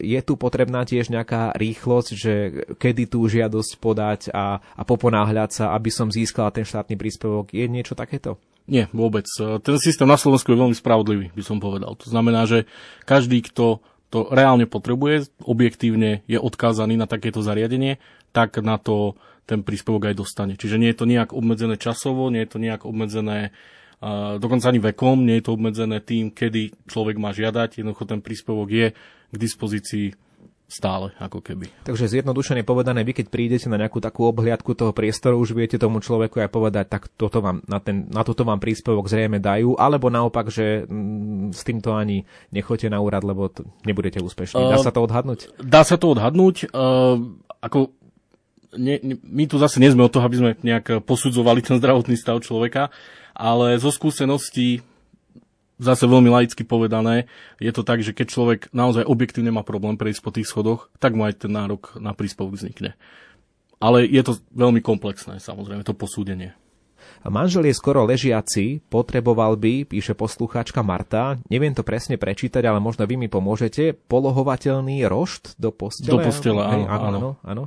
Je 0.00 0.16
tu 0.24 0.40
potrebná 0.40 0.88
tiež 0.88 1.12
nejaká 1.12 1.52
rýchlosť, 1.52 2.10
že 2.16 2.34
kedy 2.80 3.12
tú 3.12 3.28
žiadosť 3.28 3.72
podať 3.76 4.20
a, 4.32 4.56
a 4.56 4.82
poponáhľať 4.88 5.50
sa, 5.52 5.64
aby 5.76 5.92
som 5.92 6.08
získal 6.08 6.48
ten 6.48 6.64
štátny 6.64 6.96
príspevok, 6.96 7.52
je 7.52 7.68
niečo 7.68 7.92
také 7.92 8.22
to? 8.22 8.31
Nie, 8.70 8.86
vôbec. 8.94 9.26
Ten 9.38 9.76
systém 9.82 10.06
na 10.06 10.14
Slovensku 10.14 10.54
je 10.54 10.62
veľmi 10.62 10.76
spravodlivý, 10.78 11.34
by 11.34 11.42
som 11.42 11.58
povedal. 11.58 11.98
To 11.98 12.06
znamená, 12.06 12.46
že 12.46 12.70
každý, 13.02 13.42
kto 13.42 13.82
to 14.12 14.28
reálne 14.28 14.68
potrebuje, 14.68 15.32
objektívne 15.40 16.20
je 16.28 16.36
odkázaný 16.36 17.00
na 17.00 17.08
takéto 17.08 17.40
zariadenie, 17.40 17.96
tak 18.30 18.60
na 18.60 18.76
to 18.76 19.16
ten 19.48 19.64
príspevok 19.64 20.12
aj 20.12 20.20
dostane. 20.20 20.54
Čiže 20.54 20.78
nie 20.78 20.92
je 20.92 20.98
to 21.00 21.08
nejak 21.08 21.34
obmedzené 21.34 21.80
časovo, 21.80 22.28
nie 22.28 22.44
je 22.44 22.50
to 22.54 22.58
nejak 22.60 22.84
obmedzené 22.86 23.50
uh, 24.04 24.36
dokonca 24.36 24.68
ani 24.68 24.80
vekom, 24.84 25.24
nie 25.24 25.40
je 25.40 25.44
to 25.48 25.56
obmedzené 25.56 25.98
tým, 26.04 26.30
kedy 26.30 26.76
človek 26.86 27.16
má 27.18 27.32
žiadať. 27.34 27.82
Jednoducho 27.82 28.04
ten 28.04 28.20
príspevok 28.22 28.68
je 28.70 28.86
k 29.32 29.36
dispozícii 29.36 30.12
stále, 30.72 31.12
ako 31.20 31.44
keby. 31.44 31.68
Takže 31.84 32.08
zjednodušene 32.08 32.64
povedané, 32.64 33.04
vy 33.04 33.12
keď 33.12 33.26
prídete 33.28 33.68
na 33.68 33.76
nejakú 33.76 34.00
takú 34.00 34.24
obhliadku 34.24 34.72
toho 34.72 34.96
priestoru, 34.96 35.36
už 35.36 35.52
viete 35.52 35.76
tomu 35.76 36.00
človeku 36.00 36.40
aj 36.40 36.48
povedať, 36.48 36.86
tak 36.88 37.12
toto 37.12 37.44
vám, 37.44 37.60
na, 37.68 37.76
ten, 37.76 38.08
na 38.08 38.24
toto 38.24 38.48
vám 38.48 38.56
príspevok 38.56 39.04
zrejme 39.12 39.36
dajú, 39.36 39.76
alebo 39.76 40.08
naopak, 40.08 40.48
že 40.48 40.88
mm, 40.88 41.52
s 41.52 41.60
týmto 41.60 41.92
ani 41.92 42.24
nechoďte 42.48 42.88
na 42.88 43.04
úrad, 43.04 43.20
lebo 43.20 43.52
t- 43.52 43.68
nebudete 43.84 44.24
úspešní. 44.24 44.64
Dá 44.72 44.80
uh, 44.80 44.84
sa 44.84 44.88
to 44.88 45.04
odhadnúť? 45.04 45.40
Dá 45.60 45.84
sa 45.84 46.00
to 46.00 46.16
odhadnúť. 46.16 46.72
Uh, 46.72 47.36
ako 47.60 47.92
ne, 48.72 48.96
ne, 49.04 49.14
my 49.20 49.44
tu 49.44 49.60
zase 49.60 49.76
nie 49.76 49.92
sme 49.92 50.08
o 50.08 50.12
toho, 50.12 50.24
aby 50.24 50.36
sme 50.40 50.50
nejak 50.64 51.04
posudzovali 51.04 51.60
ten 51.60 51.76
zdravotný 51.76 52.16
stav 52.16 52.40
človeka, 52.40 52.88
ale 53.36 53.76
zo 53.76 53.92
skúseností 53.92 54.80
zase 55.82 56.06
veľmi 56.06 56.30
laicky 56.30 56.62
povedané, 56.62 57.26
je 57.58 57.74
to 57.74 57.82
tak, 57.82 58.06
že 58.06 58.14
keď 58.14 58.26
človek 58.30 58.60
naozaj 58.70 59.02
objektívne 59.02 59.50
má 59.50 59.66
problém 59.66 59.98
prejsť 59.98 60.20
po 60.22 60.30
tých 60.30 60.46
schodoch, 60.46 60.86
tak 61.02 61.18
mu 61.18 61.26
aj 61.26 61.42
ten 61.42 61.50
nárok 61.50 61.98
na 61.98 62.14
príspevok 62.14 62.54
vznikne. 62.54 62.94
Ale 63.82 64.06
je 64.06 64.22
to 64.22 64.38
veľmi 64.54 64.78
komplexné, 64.78 65.42
samozrejme, 65.42 65.82
to 65.82 65.98
posúdenie. 65.98 66.54
Manžel 67.26 67.70
je 67.70 67.74
skoro 67.74 68.06
ležiaci, 68.06 68.82
potreboval 68.90 69.54
by, 69.58 69.86
píše 69.86 70.14
poslucháčka 70.14 70.82
Marta, 70.82 71.38
neviem 71.50 71.74
to 71.74 71.86
presne 71.86 72.18
prečítať, 72.18 72.62
ale 72.66 72.82
možno 72.82 73.06
vy 73.06 73.14
mi 73.14 73.26
pomôžete, 73.30 73.94
polohovateľný 74.06 75.06
rošt 75.06 75.58
do 75.58 75.70
postele? 75.70 76.18
Do 76.18 76.18
postele, 76.22 76.62
áno, 76.62 76.86
áno, 76.86 77.06
áno. 77.06 77.30
áno. 77.42 77.64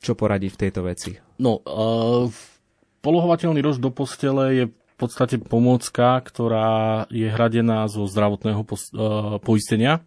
Čo 0.00 0.14
poradí 0.14 0.48
v 0.48 0.58
tejto 0.58 0.86
veci? 0.86 1.18
No, 1.42 1.60
uh, 1.66 2.30
polohovateľný 3.02 3.60
rož 3.60 3.82
do 3.82 3.90
postele 3.90 4.44
je 4.54 4.64
podstate 5.00 5.40
pomôcka, 5.40 6.20
ktorá 6.20 7.08
je 7.08 7.26
hradená 7.32 7.88
zo 7.88 8.04
zdravotného 8.04 8.62
poistenia. 9.40 10.04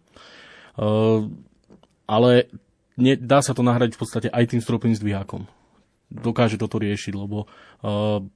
Ale 2.06 2.30
dá 3.18 3.38
sa 3.42 3.52
to 3.52 3.66
nahradiť 3.66 3.98
v 3.98 4.00
podstate 4.00 4.28
aj 4.30 4.54
tým 4.54 4.62
stropným 4.62 4.94
zdvihákom. 4.94 5.50
Dokáže 6.14 6.62
toto 6.62 6.78
riešiť, 6.78 7.14
lebo 7.18 7.50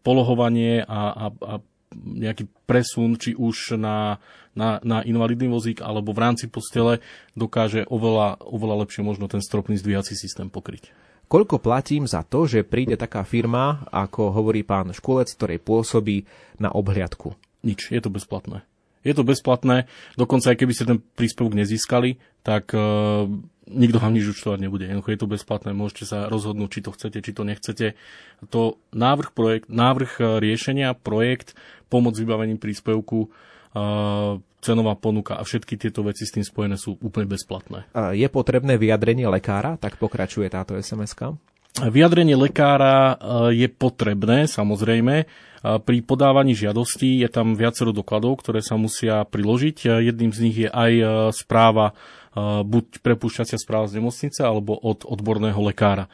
polohovanie 0.02 0.82
a, 0.82 1.00
a, 1.14 1.26
a 1.30 1.54
nejaký 1.94 2.50
presun, 2.68 3.16
či 3.16 3.32
už 3.32 3.80
na, 3.80 4.20
na, 4.52 4.76
na 4.84 5.00
invalidný 5.06 5.48
vozík 5.48 5.80
alebo 5.80 6.12
v 6.12 6.20
rámci 6.20 6.50
postele 6.50 7.00
dokáže 7.32 7.88
oveľa, 7.88 8.44
oveľa 8.44 8.84
lepšie 8.84 9.06
možno 9.06 9.24
ten 9.30 9.40
stropný 9.40 9.80
zdvíjací 9.80 10.12
systém 10.12 10.52
pokryť. 10.52 10.92
Koľko 11.28 11.60
platím 11.60 12.08
za 12.08 12.24
to, 12.24 12.48
že 12.48 12.64
príde 12.64 12.96
taká 12.96 13.20
firma, 13.20 13.84
ako 13.92 14.32
hovorí 14.32 14.64
pán 14.64 14.96
Škulec, 14.96 15.28
ktorej 15.36 15.60
pôsobí 15.60 16.24
na 16.56 16.72
obhliadku? 16.72 17.36
Nič, 17.60 17.92
je 17.92 18.00
to 18.00 18.08
bezplatné. 18.08 18.64
Je 19.04 19.12
to 19.12 19.22
bezplatné, 19.22 19.86
dokonca 20.18 20.50
aj 20.50 20.58
keby 20.58 20.72
ste 20.74 20.88
ten 20.88 20.98
príspevok 20.98 21.54
nezískali, 21.54 22.18
tak 22.42 22.72
e, 22.74 22.80
nikto 23.70 24.00
vám 24.00 24.16
nič 24.16 24.26
účtovať 24.34 24.58
nebude. 24.58 24.88
Jednoducho 24.88 25.14
je 25.14 25.20
to 25.20 25.28
bezplatné, 25.30 25.70
môžete 25.76 26.04
sa 26.08 26.18
rozhodnúť, 26.26 26.70
či 26.72 26.80
to 26.82 26.90
chcete, 26.96 27.18
či 27.22 27.32
to 27.36 27.42
nechcete. 27.46 27.86
To 28.50 28.80
návrh, 28.90 29.30
projekt, 29.36 29.66
návrh 29.70 30.12
e, 30.18 30.22
riešenia, 30.42 30.98
projekt, 30.98 31.54
pomoc 31.92 32.18
vybavením 32.18 32.58
príspevku, 32.58 33.30
cenová 34.58 34.98
ponuka 34.98 35.38
a 35.38 35.46
všetky 35.46 35.78
tieto 35.78 36.02
veci 36.02 36.26
s 36.26 36.34
tým 36.34 36.42
spojené 36.42 36.74
sú 36.74 36.98
úplne 36.98 37.30
bezplatné. 37.30 37.86
Je 38.14 38.26
potrebné 38.26 38.74
vyjadrenie 38.74 39.30
lekára? 39.30 39.78
Tak 39.78 39.96
pokračuje 40.02 40.50
táto 40.50 40.74
SMS-ka. 40.74 41.38
Vyjadrenie 41.78 42.34
lekára 42.34 43.14
je 43.54 43.70
potrebné, 43.70 44.50
samozrejme. 44.50 45.30
Pri 45.62 45.96
podávaní 46.02 46.54
žiadostí 46.54 47.22
je 47.22 47.30
tam 47.30 47.54
viacero 47.54 47.94
dokladov, 47.94 48.42
ktoré 48.42 48.62
sa 48.62 48.74
musia 48.78 49.22
priložiť. 49.26 50.02
Jedným 50.02 50.30
z 50.30 50.38
nich 50.42 50.56
je 50.66 50.70
aj 50.70 50.92
e, 50.94 51.04
správa, 51.34 51.90
e, 51.90 52.62
buď 52.62 53.02
prepúšťacia 53.02 53.58
správa 53.58 53.90
z 53.90 53.98
nemocnice, 53.98 54.46
alebo 54.46 54.78
od 54.78 55.02
odborného 55.02 55.58
lekára 55.58 56.06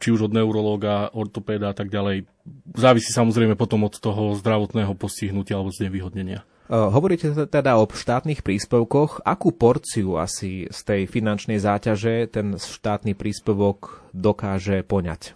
či 0.00 0.16
už 0.16 0.32
od 0.32 0.34
neurológa, 0.34 1.12
ortopéda 1.12 1.70
a 1.70 1.76
tak 1.76 1.92
ďalej. 1.92 2.24
Závisí 2.72 3.12
samozrejme 3.12 3.52
potom 3.52 3.84
od 3.84 4.00
toho 4.00 4.32
zdravotného 4.32 4.96
postihnutia 4.96 5.60
alebo 5.60 5.68
znevýhodnenia. 5.76 6.40
E, 6.70 6.74
hovoríte 6.78 7.34
teda 7.50 7.82
o 7.82 7.90
štátnych 7.90 8.46
príspevkoch. 8.46 9.26
Akú 9.26 9.50
porciu 9.50 10.22
asi 10.22 10.70
z 10.70 10.80
tej 10.86 11.10
finančnej 11.10 11.58
záťaže 11.58 12.30
ten 12.30 12.54
štátny 12.54 13.18
príspevok 13.18 14.06
dokáže 14.14 14.86
poňať? 14.86 15.34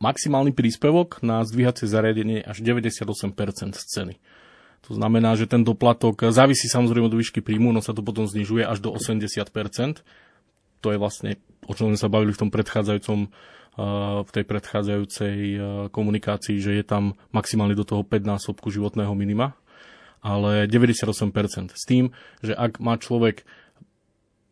maximálny 0.00 0.56
príspevok 0.56 1.20
na 1.20 1.44
zdvíhacie 1.44 1.84
zariadenie 1.84 2.40
až 2.40 2.64
98% 2.64 3.76
z 3.76 3.84
ceny. 3.84 4.14
To 4.88 4.96
znamená, 4.96 5.36
že 5.36 5.44
ten 5.44 5.60
doplatok 5.60 6.32
závisí 6.32 6.66
samozrejme 6.66 7.12
od 7.12 7.14
výšky 7.20 7.44
príjmu, 7.44 7.70
no 7.70 7.84
sa 7.84 7.92
to 7.92 8.00
potom 8.00 8.24
znižuje 8.24 8.64
až 8.64 8.80
do 8.80 8.96
80%. 8.96 10.00
To 10.80 10.88
je 10.88 10.98
vlastne, 10.98 11.36
o 11.68 11.76
čom 11.76 11.92
sme 11.92 12.00
sa 12.00 12.08
bavili 12.08 12.32
v 12.32 12.40
tom 12.40 12.50
predchádzajúcom 12.50 13.28
v 14.26 14.30
tej 14.34 14.44
predchádzajúcej 14.50 15.36
komunikácii, 15.94 16.58
že 16.58 16.82
je 16.82 16.84
tam 16.84 17.14
maximálne 17.30 17.78
do 17.78 17.86
toho 17.86 18.02
5 18.02 18.18
násobku 18.26 18.66
životného 18.66 19.14
minima, 19.14 19.54
ale 20.20 20.68
98%. 20.68 21.72
S 21.72 21.84
tým, 21.88 22.12
že 22.44 22.52
ak 22.56 22.80
má 22.80 22.96
človek 22.96 23.44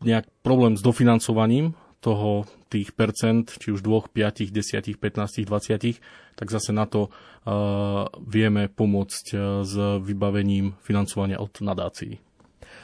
nejak 0.01 0.25
problém 0.41 0.77
s 0.77 0.81
dofinancovaním 0.81 1.75
toho 1.99 2.47
tých 2.71 2.95
percent, 2.95 3.49
či 3.59 3.75
už 3.75 3.83
2, 3.83 4.13
5, 4.13 4.53
10, 4.53 4.95
15, 4.95 5.43
20, 5.43 5.99
tak 6.39 6.47
zase 6.47 6.71
na 6.71 6.87
to 6.87 7.11
uh, 7.11 8.07
vieme 8.23 8.71
pomôcť 8.71 9.25
uh, 9.35 9.39
s 9.67 9.75
vybavením 9.99 10.79
financovania 10.79 11.41
od 11.43 11.51
nadácií. 11.59 12.28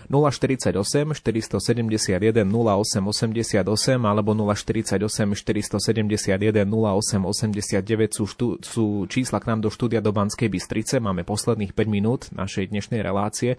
048 0.08 1.16
471 1.18 2.46
0888 2.46 3.62
alebo 4.06 4.32
048 4.38 5.02
471 5.34 6.66
0889 6.66 8.14
sú, 8.14 8.24
štú, 8.30 8.48
sú 8.62 8.86
čísla 9.10 9.42
k 9.42 9.50
nám 9.50 9.66
do 9.66 9.70
štúdia 9.74 10.00
do 10.00 10.14
Banskej 10.14 10.50
Bystrice. 10.50 11.02
Máme 11.02 11.26
posledných 11.26 11.74
5 11.74 11.86
minút 11.90 12.22
našej 12.32 12.70
dnešnej 12.70 13.02
relácie. 13.02 13.58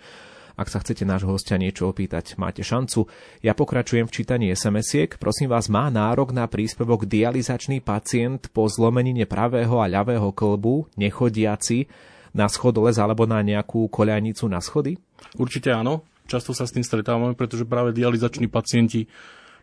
Ak 0.57 0.73
sa 0.73 0.81
chcete 0.81 1.05
nášho 1.05 1.29
hostia 1.37 1.61
niečo 1.61 1.93
opýtať, 1.93 2.41
máte 2.41 2.65
šancu. 2.65 3.05
Ja 3.45 3.53
pokračujem 3.53 4.09
v 4.09 4.15
čítaní 4.17 4.49
SMS-iek. 4.57 5.21
Prosím 5.21 5.53
vás, 5.53 5.69
má 5.69 5.93
nárok 5.93 6.33
na 6.33 6.49
príspevok 6.49 7.05
dializačný 7.05 7.85
pacient 7.85 8.49
po 8.57 8.65
zlomenine 8.65 9.29
pravého 9.29 9.85
a 9.85 9.87
ľavého 9.87 10.33
klbu, 10.33 10.89
nechodiaci, 10.97 11.85
na 12.33 12.49
schodolez 12.49 12.97
alebo 12.97 13.29
na 13.29 13.45
nejakú 13.45 13.85
koľajnicu 13.93 14.49
na 14.49 14.65
schody? 14.65 14.97
Určite 15.37 15.77
áno. 15.77 16.05
Často 16.27 16.53
sa 16.53 16.67
s 16.67 16.75
tým 16.75 16.83
stretávame, 16.83 17.39
pretože 17.39 17.65
práve 17.67 17.95
dializační 17.95 18.51
pacienti 18.51 19.07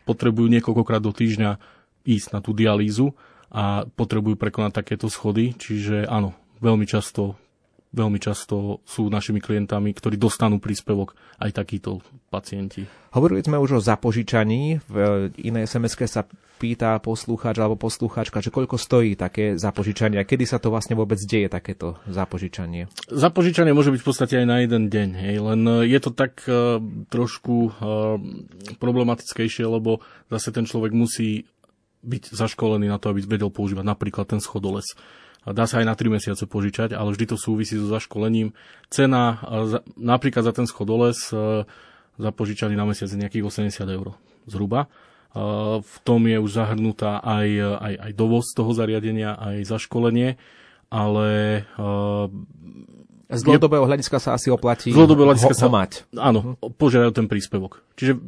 potrebujú 0.07 0.47
niekoľkokrát 0.47 1.03
do 1.03 1.11
týždňa 1.11 1.59
ísť 2.03 2.27
na 2.35 2.39
tú 2.43 2.51
dialýzu 2.51 3.15
a 3.53 3.85
potrebujú 3.85 4.35
prekonať 4.35 4.83
takéto 4.83 5.07
schody, 5.07 5.53
čiže 5.55 6.09
áno, 6.09 6.33
veľmi 6.59 6.87
často 6.89 7.37
veľmi 7.93 8.17
často 8.17 8.81
sú 8.83 9.07
našimi 9.07 9.37
klientami, 9.37 9.93
ktorí 9.93 10.17
dostanú 10.17 10.57
príspevok 10.57 11.13
aj 11.37 11.53
takíto 11.53 12.01
pacienti. 12.33 12.89
Hovorili 13.13 13.45
sme 13.45 13.61
už 13.61 13.77
o 13.77 13.85
zapožičaní. 13.85 14.81
V 14.89 14.95
inej 15.37 15.69
sms 15.69 15.93
sa 16.09 16.25
pýta 16.57 16.97
poslúchač 16.97 17.59
alebo 17.61 17.77
poslúchačka, 17.77 18.41
že 18.41 18.49
koľko 18.49 18.81
stojí 18.81 19.13
také 19.13 19.59
zapožičanie 19.59 20.17
a 20.17 20.25
kedy 20.25 20.49
sa 20.49 20.57
to 20.57 20.73
vlastne 20.73 20.97
vôbec 20.97 21.21
deje 21.21 21.51
takéto 21.51 22.01
zapožičanie? 22.09 22.89
Zapožičanie 23.11 23.75
môže 23.75 23.93
byť 23.93 24.01
v 24.01 24.07
podstate 24.07 24.33
aj 24.41 24.47
na 24.47 24.57
jeden 24.63 24.87
deň, 24.87 25.09
hej, 25.13 25.35
len 25.43 25.61
je 25.85 25.99
to 25.99 26.15
tak 26.15 26.39
uh, 26.47 26.79
trošku 27.11 27.55
uh, 27.67 28.15
problematickejšie, 28.79 29.67
lebo 29.67 29.99
zase 30.31 30.55
ten 30.55 30.63
človek 30.63 30.95
musí 30.95 31.45
byť 32.03 32.31
zaškolený 32.31 32.87
na 32.87 32.99
to, 32.99 33.11
aby 33.11 33.23
vedel 33.23 33.51
používať 33.51 33.83
napríklad 33.83 34.27
ten 34.27 34.39
schodoles. 34.39 34.95
Dá 35.43 35.67
sa 35.67 35.83
aj 35.83 35.85
na 35.87 35.95
3 35.95 36.07
mesiace 36.07 36.47
požičať, 36.47 36.95
ale 36.95 37.11
vždy 37.11 37.35
to 37.35 37.37
súvisí 37.37 37.75
so 37.75 37.91
zaškolením. 37.91 38.55
Cena 38.87 39.43
napríklad 39.99 40.47
za 40.47 40.55
ten 40.55 40.63
schodoles 40.63 41.35
e, 41.35 41.67
za 42.15 42.29
požičaný 42.31 42.79
na 42.79 42.87
mesiac 42.87 43.11
je 43.11 43.19
nejakých 43.19 43.43
80 43.43 43.83
eur 43.91 44.15
zhruba. 44.47 44.87
E, 44.87 44.87
v 45.83 45.95
tom 46.07 46.23
je 46.23 46.39
už 46.39 46.51
zahrnutá 46.51 47.19
aj, 47.19 47.47
aj, 47.59 47.93
aj 48.07 48.11
dovoz 48.15 48.55
toho 48.55 48.71
zariadenia, 48.71 49.35
aj 49.35 49.67
zaškolenie, 49.67 50.39
ale 50.87 51.29
z 53.33 53.41
dlhodobého 53.43 53.83
hľadiska 53.89 54.21
sa 54.21 54.37
asi 54.37 54.53
oplatí 54.53 54.93
z 54.93 54.95
dlhodobého 54.95 55.33
hľadiska 55.33 55.55
ho, 55.55 55.59
sa, 55.59 55.67
ho 55.67 55.73
mať. 55.73 55.91
Áno, 56.15 56.55
požiadajú 56.79 57.11
ten 57.11 57.27
príspevok. 57.27 57.81
Čiže 57.97 58.21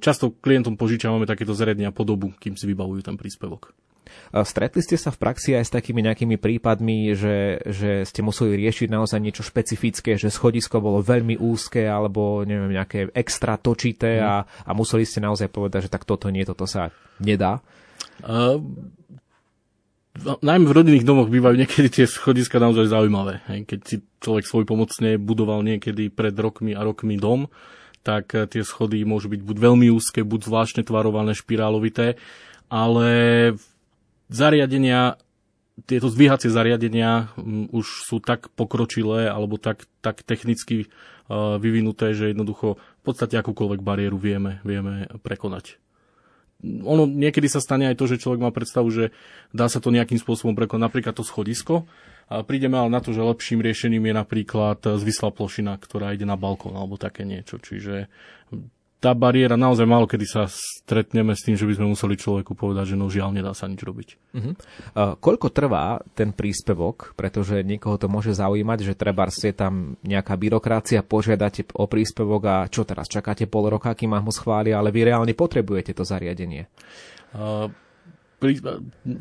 často 0.00 0.32
klientom 0.32 0.78
požičavame 0.80 1.26
takéto 1.26 1.52
zariadenia 1.52 1.92
po 1.92 2.06
dobu, 2.06 2.32
kým 2.38 2.54
si 2.54 2.64
vybavujú 2.70 3.04
ten 3.04 3.14
príspevok. 3.18 3.74
Stretli 4.30 4.80
ste 4.80 4.94
sa 4.94 5.10
v 5.10 5.20
praxi 5.20 5.58
aj 5.58 5.64
s 5.66 5.74
takými 5.74 6.00
nejakými 6.06 6.36
prípadmi, 6.38 7.12
že, 7.18 7.60
že 7.66 8.06
ste 8.06 8.20
museli 8.22 8.54
riešiť 8.60 8.88
naozaj 8.90 9.18
niečo 9.18 9.42
špecifické, 9.42 10.14
že 10.14 10.30
schodisko 10.30 10.78
bolo 10.78 11.02
veľmi 11.02 11.38
úzke 11.40 11.84
alebo 11.86 12.46
neviem, 12.46 12.74
nejaké 12.74 13.10
extra 13.12 13.58
točité 13.58 14.20
mm. 14.20 14.24
a, 14.24 14.34
a 14.44 14.70
museli 14.72 15.02
ste 15.02 15.18
naozaj 15.22 15.50
povedať, 15.50 15.86
že 15.86 15.92
tak 15.92 16.06
toto 16.06 16.30
nie, 16.30 16.46
toto 16.46 16.64
sa 16.66 16.94
nedá? 17.18 17.58
Uh, 18.20 18.60
najmä 20.20 20.66
v 20.68 20.76
rodinných 20.76 21.08
domoch 21.08 21.30
bývajú 21.32 21.56
niekedy 21.56 21.88
tie 21.88 22.06
schodiska 22.06 22.60
naozaj 22.60 22.90
zaujímavé. 22.90 23.40
Keď 23.46 23.80
si 23.86 23.96
človek 24.20 24.44
svoj 24.44 24.64
pomocne 24.68 25.16
budoval 25.16 25.64
niekedy 25.64 26.12
pred 26.12 26.34
rokmi 26.36 26.76
a 26.76 26.84
rokmi 26.84 27.16
dom, 27.16 27.48
tak 28.02 28.32
eh, 28.36 28.48
tie 28.48 28.64
schody 28.64 29.04
môžu 29.04 29.32
byť 29.32 29.40
buď 29.44 29.56
veľmi 29.56 29.86
úzke, 29.92 30.24
buď 30.24 30.40
zvláštne 30.48 30.82
tvarované, 30.84 31.36
špirálovité, 31.36 32.16
ale 32.72 33.08
zariadenia, 34.30 35.18
tieto 35.84 36.06
zdvíhacie 36.06 36.48
zariadenia 36.48 37.34
už 37.74 38.06
sú 38.06 38.22
tak 38.22 38.48
pokročilé 38.54 39.26
alebo 39.26 39.58
tak, 39.58 39.84
tak 40.00 40.22
technicky 40.22 40.86
uh, 40.86 41.58
vyvinuté, 41.58 42.14
že 42.14 42.30
jednoducho 42.30 42.78
v 42.78 43.02
podstate 43.02 43.36
akúkoľvek 43.36 43.80
bariéru 43.82 44.16
vieme, 44.16 44.62
vieme 44.62 45.10
prekonať. 45.20 45.76
Ono 46.62 47.08
niekedy 47.08 47.48
sa 47.48 47.64
stane 47.64 47.88
aj 47.88 47.96
to, 47.96 48.04
že 48.04 48.20
človek 48.20 48.44
má 48.44 48.52
predstavu, 48.52 48.92
že 48.92 49.16
dá 49.48 49.64
sa 49.72 49.80
to 49.80 49.88
nejakým 49.88 50.20
spôsobom 50.20 50.52
prekonať, 50.52 50.92
napríklad 50.92 51.16
to 51.16 51.24
schodisko. 51.24 51.88
A 52.30 52.44
prídeme 52.46 52.76
ale 52.76 52.92
na 52.92 53.00
to, 53.00 53.10
že 53.16 53.24
lepším 53.24 53.64
riešením 53.64 54.06
je 54.06 54.14
napríklad 54.14 54.78
zvislá 54.84 55.34
plošina, 55.34 55.74
ktorá 55.80 56.12
ide 56.14 56.28
na 56.28 56.36
balkón 56.36 56.76
alebo 56.76 57.00
také 57.00 57.24
niečo. 57.24 57.58
Čiže 57.58 58.06
tá 59.00 59.16
bariéra 59.16 59.56
naozaj 59.56 59.88
málo 59.88 60.04
kedy 60.04 60.26
sa 60.28 60.44
stretneme 60.46 61.32
s 61.32 61.40
tým, 61.40 61.56
že 61.56 61.64
by 61.64 61.80
sme 61.80 61.86
museli 61.96 62.20
človeku 62.20 62.52
povedať, 62.52 62.92
že 62.92 62.96
no 63.00 63.08
žiaľ, 63.08 63.32
nedá 63.32 63.56
sa 63.56 63.64
nič 63.64 63.80
robiť. 63.80 64.08
Uh-huh. 64.36 64.52
Uh, 64.92 65.16
koľko 65.16 65.48
trvá 65.48 66.04
ten 66.12 66.36
príspevok? 66.36 67.16
Pretože 67.16 67.64
niekoho 67.64 67.96
to 67.96 68.12
môže 68.12 68.36
zaujímať, 68.36 68.92
že 68.92 68.94
treba 68.94 69.24
je 69.32 69.56
tam 69.56 69.96
nejaká 70.04 70.36
byrokracia, 70.36 71.00
požiadate 71.00 71.64
o 71.72 71.88
príspevok 71.88 72.42
a 72.44 72.56
čo 72.68 72.84
teraz, 72.84 73.08
čakáte 73.08 73.48
pol 73.48 73.72
roka, 73.72 73.96
kým 73.96 74.12
vám 74.12 74.28
ho 74.28 74.32
schvália, 74.36 74.76
ale 74.76 74.92
vy 74.92 75.08
reálne 75.08 75.32
potrebujete 75.32 75.96
to 75.96 76.04
zariadenie. 76.04 76.68
Uh, 77.32 77.72
pri, 78.36 78.60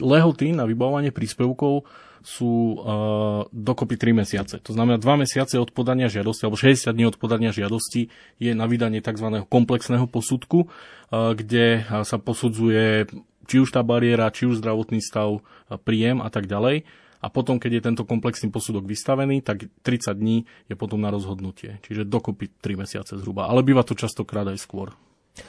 lehoty 0.04 0.52
na 0.52 0.68
vybavovanie 0.68 1.16
príspevkov 1.16 1.88
sú 2.24 2.76
uh, 2.76 3.48
dokopy 3.56 3.96
3 3.96 4.22
mesiace. 4.24 4.56
To 4.64 4.72
znamená 4.76 5.00
2 5.00 5.24
mesiace 5.24 5.56
od 5.56 5.72
podania 5.72 6.12
žiadosti, 6.12 6.44
alebo 6.46 6.60
60 6.60 6.92
dní 6.92 7.06
od 7.08 7.18
podania 7.18 7.52
žiadosti 7.56 8.12
je 8.40 8.52
na 8.52 8.68
vydanie 8.68 9.00
tzv. 9.00 9.44
komplexného 9.48 10.06
posudku, 10.08 10.68
uh, 10.68 11.34
kde 11.34 11.88
sa 12.04 12.18
posudzuje 12.20 13.08
či 13.50 13.58
už 13.58 13.74
tá 13.74 13.82
bariéra, 13.82 14.30
či 14.30 14.46
už 14.46 14.62
zdravotný 14.62 15.02
stav, 15.02 15.42
príjem 15.82 16.22
a 16.22 16.30
tak 16.30 16.46
ďalej. 16.46 16.86
A 17.20 17.28
potom, 17.28 17.60
keď 17.60 17.72
je 17.82 17.86
tento 17.92 18.04
komplexný 18.08 18.48
posudok 18.48 18.88
vystavený, 18.88 19.44
tak 19.44 19.68
30 19.84 20.16
dní 20.16 20.48
je 20.72 20.76
potom 20.80 21.02
na 21.04 21.12
rozhodnutie. 21.12 21.82
Čiže 21.84 22.08
dokopy 22.08 22.48
3 22.64 22.80
mesiace 22.80 23.14
zhruba. 23.20 23.52
Ale 23.52 23.66
býva 23.66 23.84
to 23.84 23.98
častokrát 23.98 24.48
aj 24.48 24.62
skôr. 24.62 24.96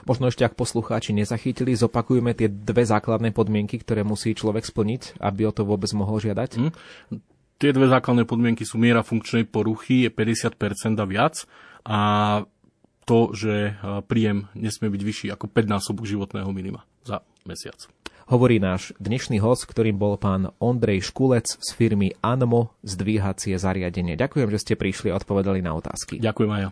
Možno 0.05 0.29
ešte 0.29 0.47
ak 0.47 0.59
poslucháči 0.59 1.15
nezachytili, 1.17 1.77
zopakujeme 1.77 2.35
tie 2.35 2.49
dve 2.51 2.87
základné 2.87 3.31
podmienky, 3.35 3.81
ktoré 3.81 4.03
musí 4.07 4.35
človek 4.35 4.67
splniť, 4.67 5.23
aby 5.23 5.49
o 5.49 5.53
to 5.53 5.67
vôbec 5.67 5.91
mohol 5.97 6.19
žiadať? 6.19 6.51
Mm. 6.59 6.73
Tie 7.61 7.77
dve 7.77 7.93
základné 7.93 8.25
podmienky 8.25 8.65
sú 8.65 8.81
miera 8.81 9.05
funkčnej 9.05 9.45
poruchy 9.45 10.09
je 10.09 10.11
50% 10.11 10.97
a 10.97 11.05
viac 11.05 11.45
a 11.85 12.01
to, 13.05 13.37
že 13.37 13.77
príjem 14.09 14.49
nesmie 14.57 14.89
byť 14.89 15.03
vyšší 15.03 15.27
ako 15.35 15.51
5 15.51 15.67
násobok 15.69 16.09
životného 16.09 16.49
minima 16.55 16.89
za 17.05 17.21
mesiac. 17.45 17.77
Hovorí 18.31 18.63
náš 18.63 18.95
dnešný 19.03 19.43
host, 19.43 19.67
ktorým 19.67 19.99
bol 19.99 20.15
pán 20.15 20.55
Ondrej 20.63 21.11
Škulec 21.11 21.51
z 21.51 21.67
firmy 21.75 22.15
Anmo 22.23 22.79
zdvíhacie 22.87 23.59
zariadenie. 23.59 24.15
Ďakujem, 24.15 24.47
že 24.55 24.63
ste 24.63 24.79
prišli 24.79 25.11
a 25.11 25.19
odpovedali 25.19 25.59
na 25.59 25.75
otázky. 25.75 26.23
Ďakujem 26.23 26.51
aj 26.55 26.61
ja. 26.63 26.69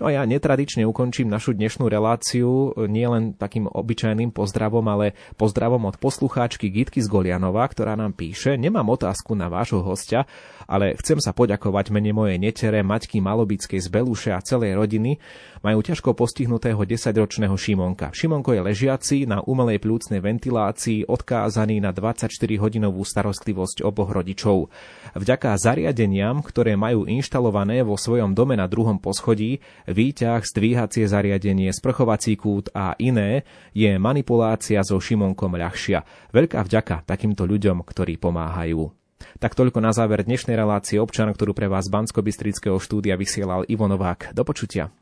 No 0.00 0.04
a 0.08 0.10
ja 0.16 0.24
netradične 0.24 0.88
ukončím 0.88 1.28
našu 1.28 1.52
dnešnú 1.52 1.84
reláciu 1.92 2.72
nielen 2.88 3.36
takým 3.36 3.68
obyčajným 3.68 4.32
pozdravom, 4.32 4.88
ale 4.88 5.12
pozdravom 5.36 5.84
od 5.84 6.00
poslucháčky 6.00 6.72
Gitky 6.72 7.04
z 7.04 7.12
Golianova, 7.12 7.68
ktorá 7.68 7.92
nám 7.92 8.16
píše, 8.16 8.56
nemám 8.56 8.88
otázku 8.88 9.36
na 9.36 9.52
vášho 9.52 9.84
hostia, 9.84 10.24
ale 10.72 10.96
chcem 10.96 11.20
sa 11.20 11.36
poďakovať 11.36 11.92
mene 11.92 12.16
mojej 12.16 12.40
netere, 12.40 12.80
Maťky 12.80 13.20
Malobickej 13.20 13.76
z 13.76 13.88
Beluše 13.92 14.32
a 14.32 14.40
celej 14.40 14.80
rodiny. 14.80 15.20
Majú 15.60 15.84
ťažko 15.84 16.16
postihnutého 16.16 16.80
10-ročného 16.80 17.52
Šimonka. 17.52 18.16
Šimonko 18.16 18.56
je 18.56 18.64
ležiaci 18.64 19.28
na 19.28 19.44
umelej 19.44 19.84
plúcnej 19.84 20.24
ventilácii, 20.24 21.04
odkázaný 21.04 21.84
na 21.84 21.92
24-hodinovú 21.92 23.04
starostlivosť 23.04 23.84
oboch 23.84 24.16
rodičov. 24.16 24.72
Vďaka 25.12 25.52
zariadeniam, 25.60 26.40
ktoré 26.40 26.72
majú 26.80 27.04
inštalované 27.04 27.84
vo 27.84 28.00
svojom 28.00 28.32
dome 28.32 28.56
na 28.56 28.64
druhom 28.64 28.96
poschodí, 28.96 29.60
výťah, 29.84 30.40
zdvíhacie 30.40 31.04
zariadenie, 31.04 31.68
sprchovací 31.68 32.40
kút 32.40 32.72
a 32.72 32.96
iné, 32.96 33.44
je 33.76 33.92
manipulácia 34.00 34.80
so 34.80 34.96
Šimonkom 34.96 35.52
ľahšia. 35.52 36.32
Veľká 36.32 36.64
vďaka 36.64 37.04
takýmto 37.04 37.44
ľuďom, 37.44 37.84
ktorí 37.84 38.16
pomáhajú. 38.16 39.01
Tak 39.40 39.56
toľko 39.56 39.80
na 39.80 39.96
záver 39.96 40.22
dnešnej 40.22 40.54
relácie 40.54 41.00
občan, 41.00 41.32
ktorú 41.32 41.56
pre 41.56 41.66
vás 41.66 41.88
z 41.88 41.94
bansko 41.96 42.20
štúdia 42.78 43.16
vysielal 43.16 43.64
Ivo 43.66 43.88
Novák. 43.88 44.36
Do 44.36 44.44
počutia. 44.44 44.92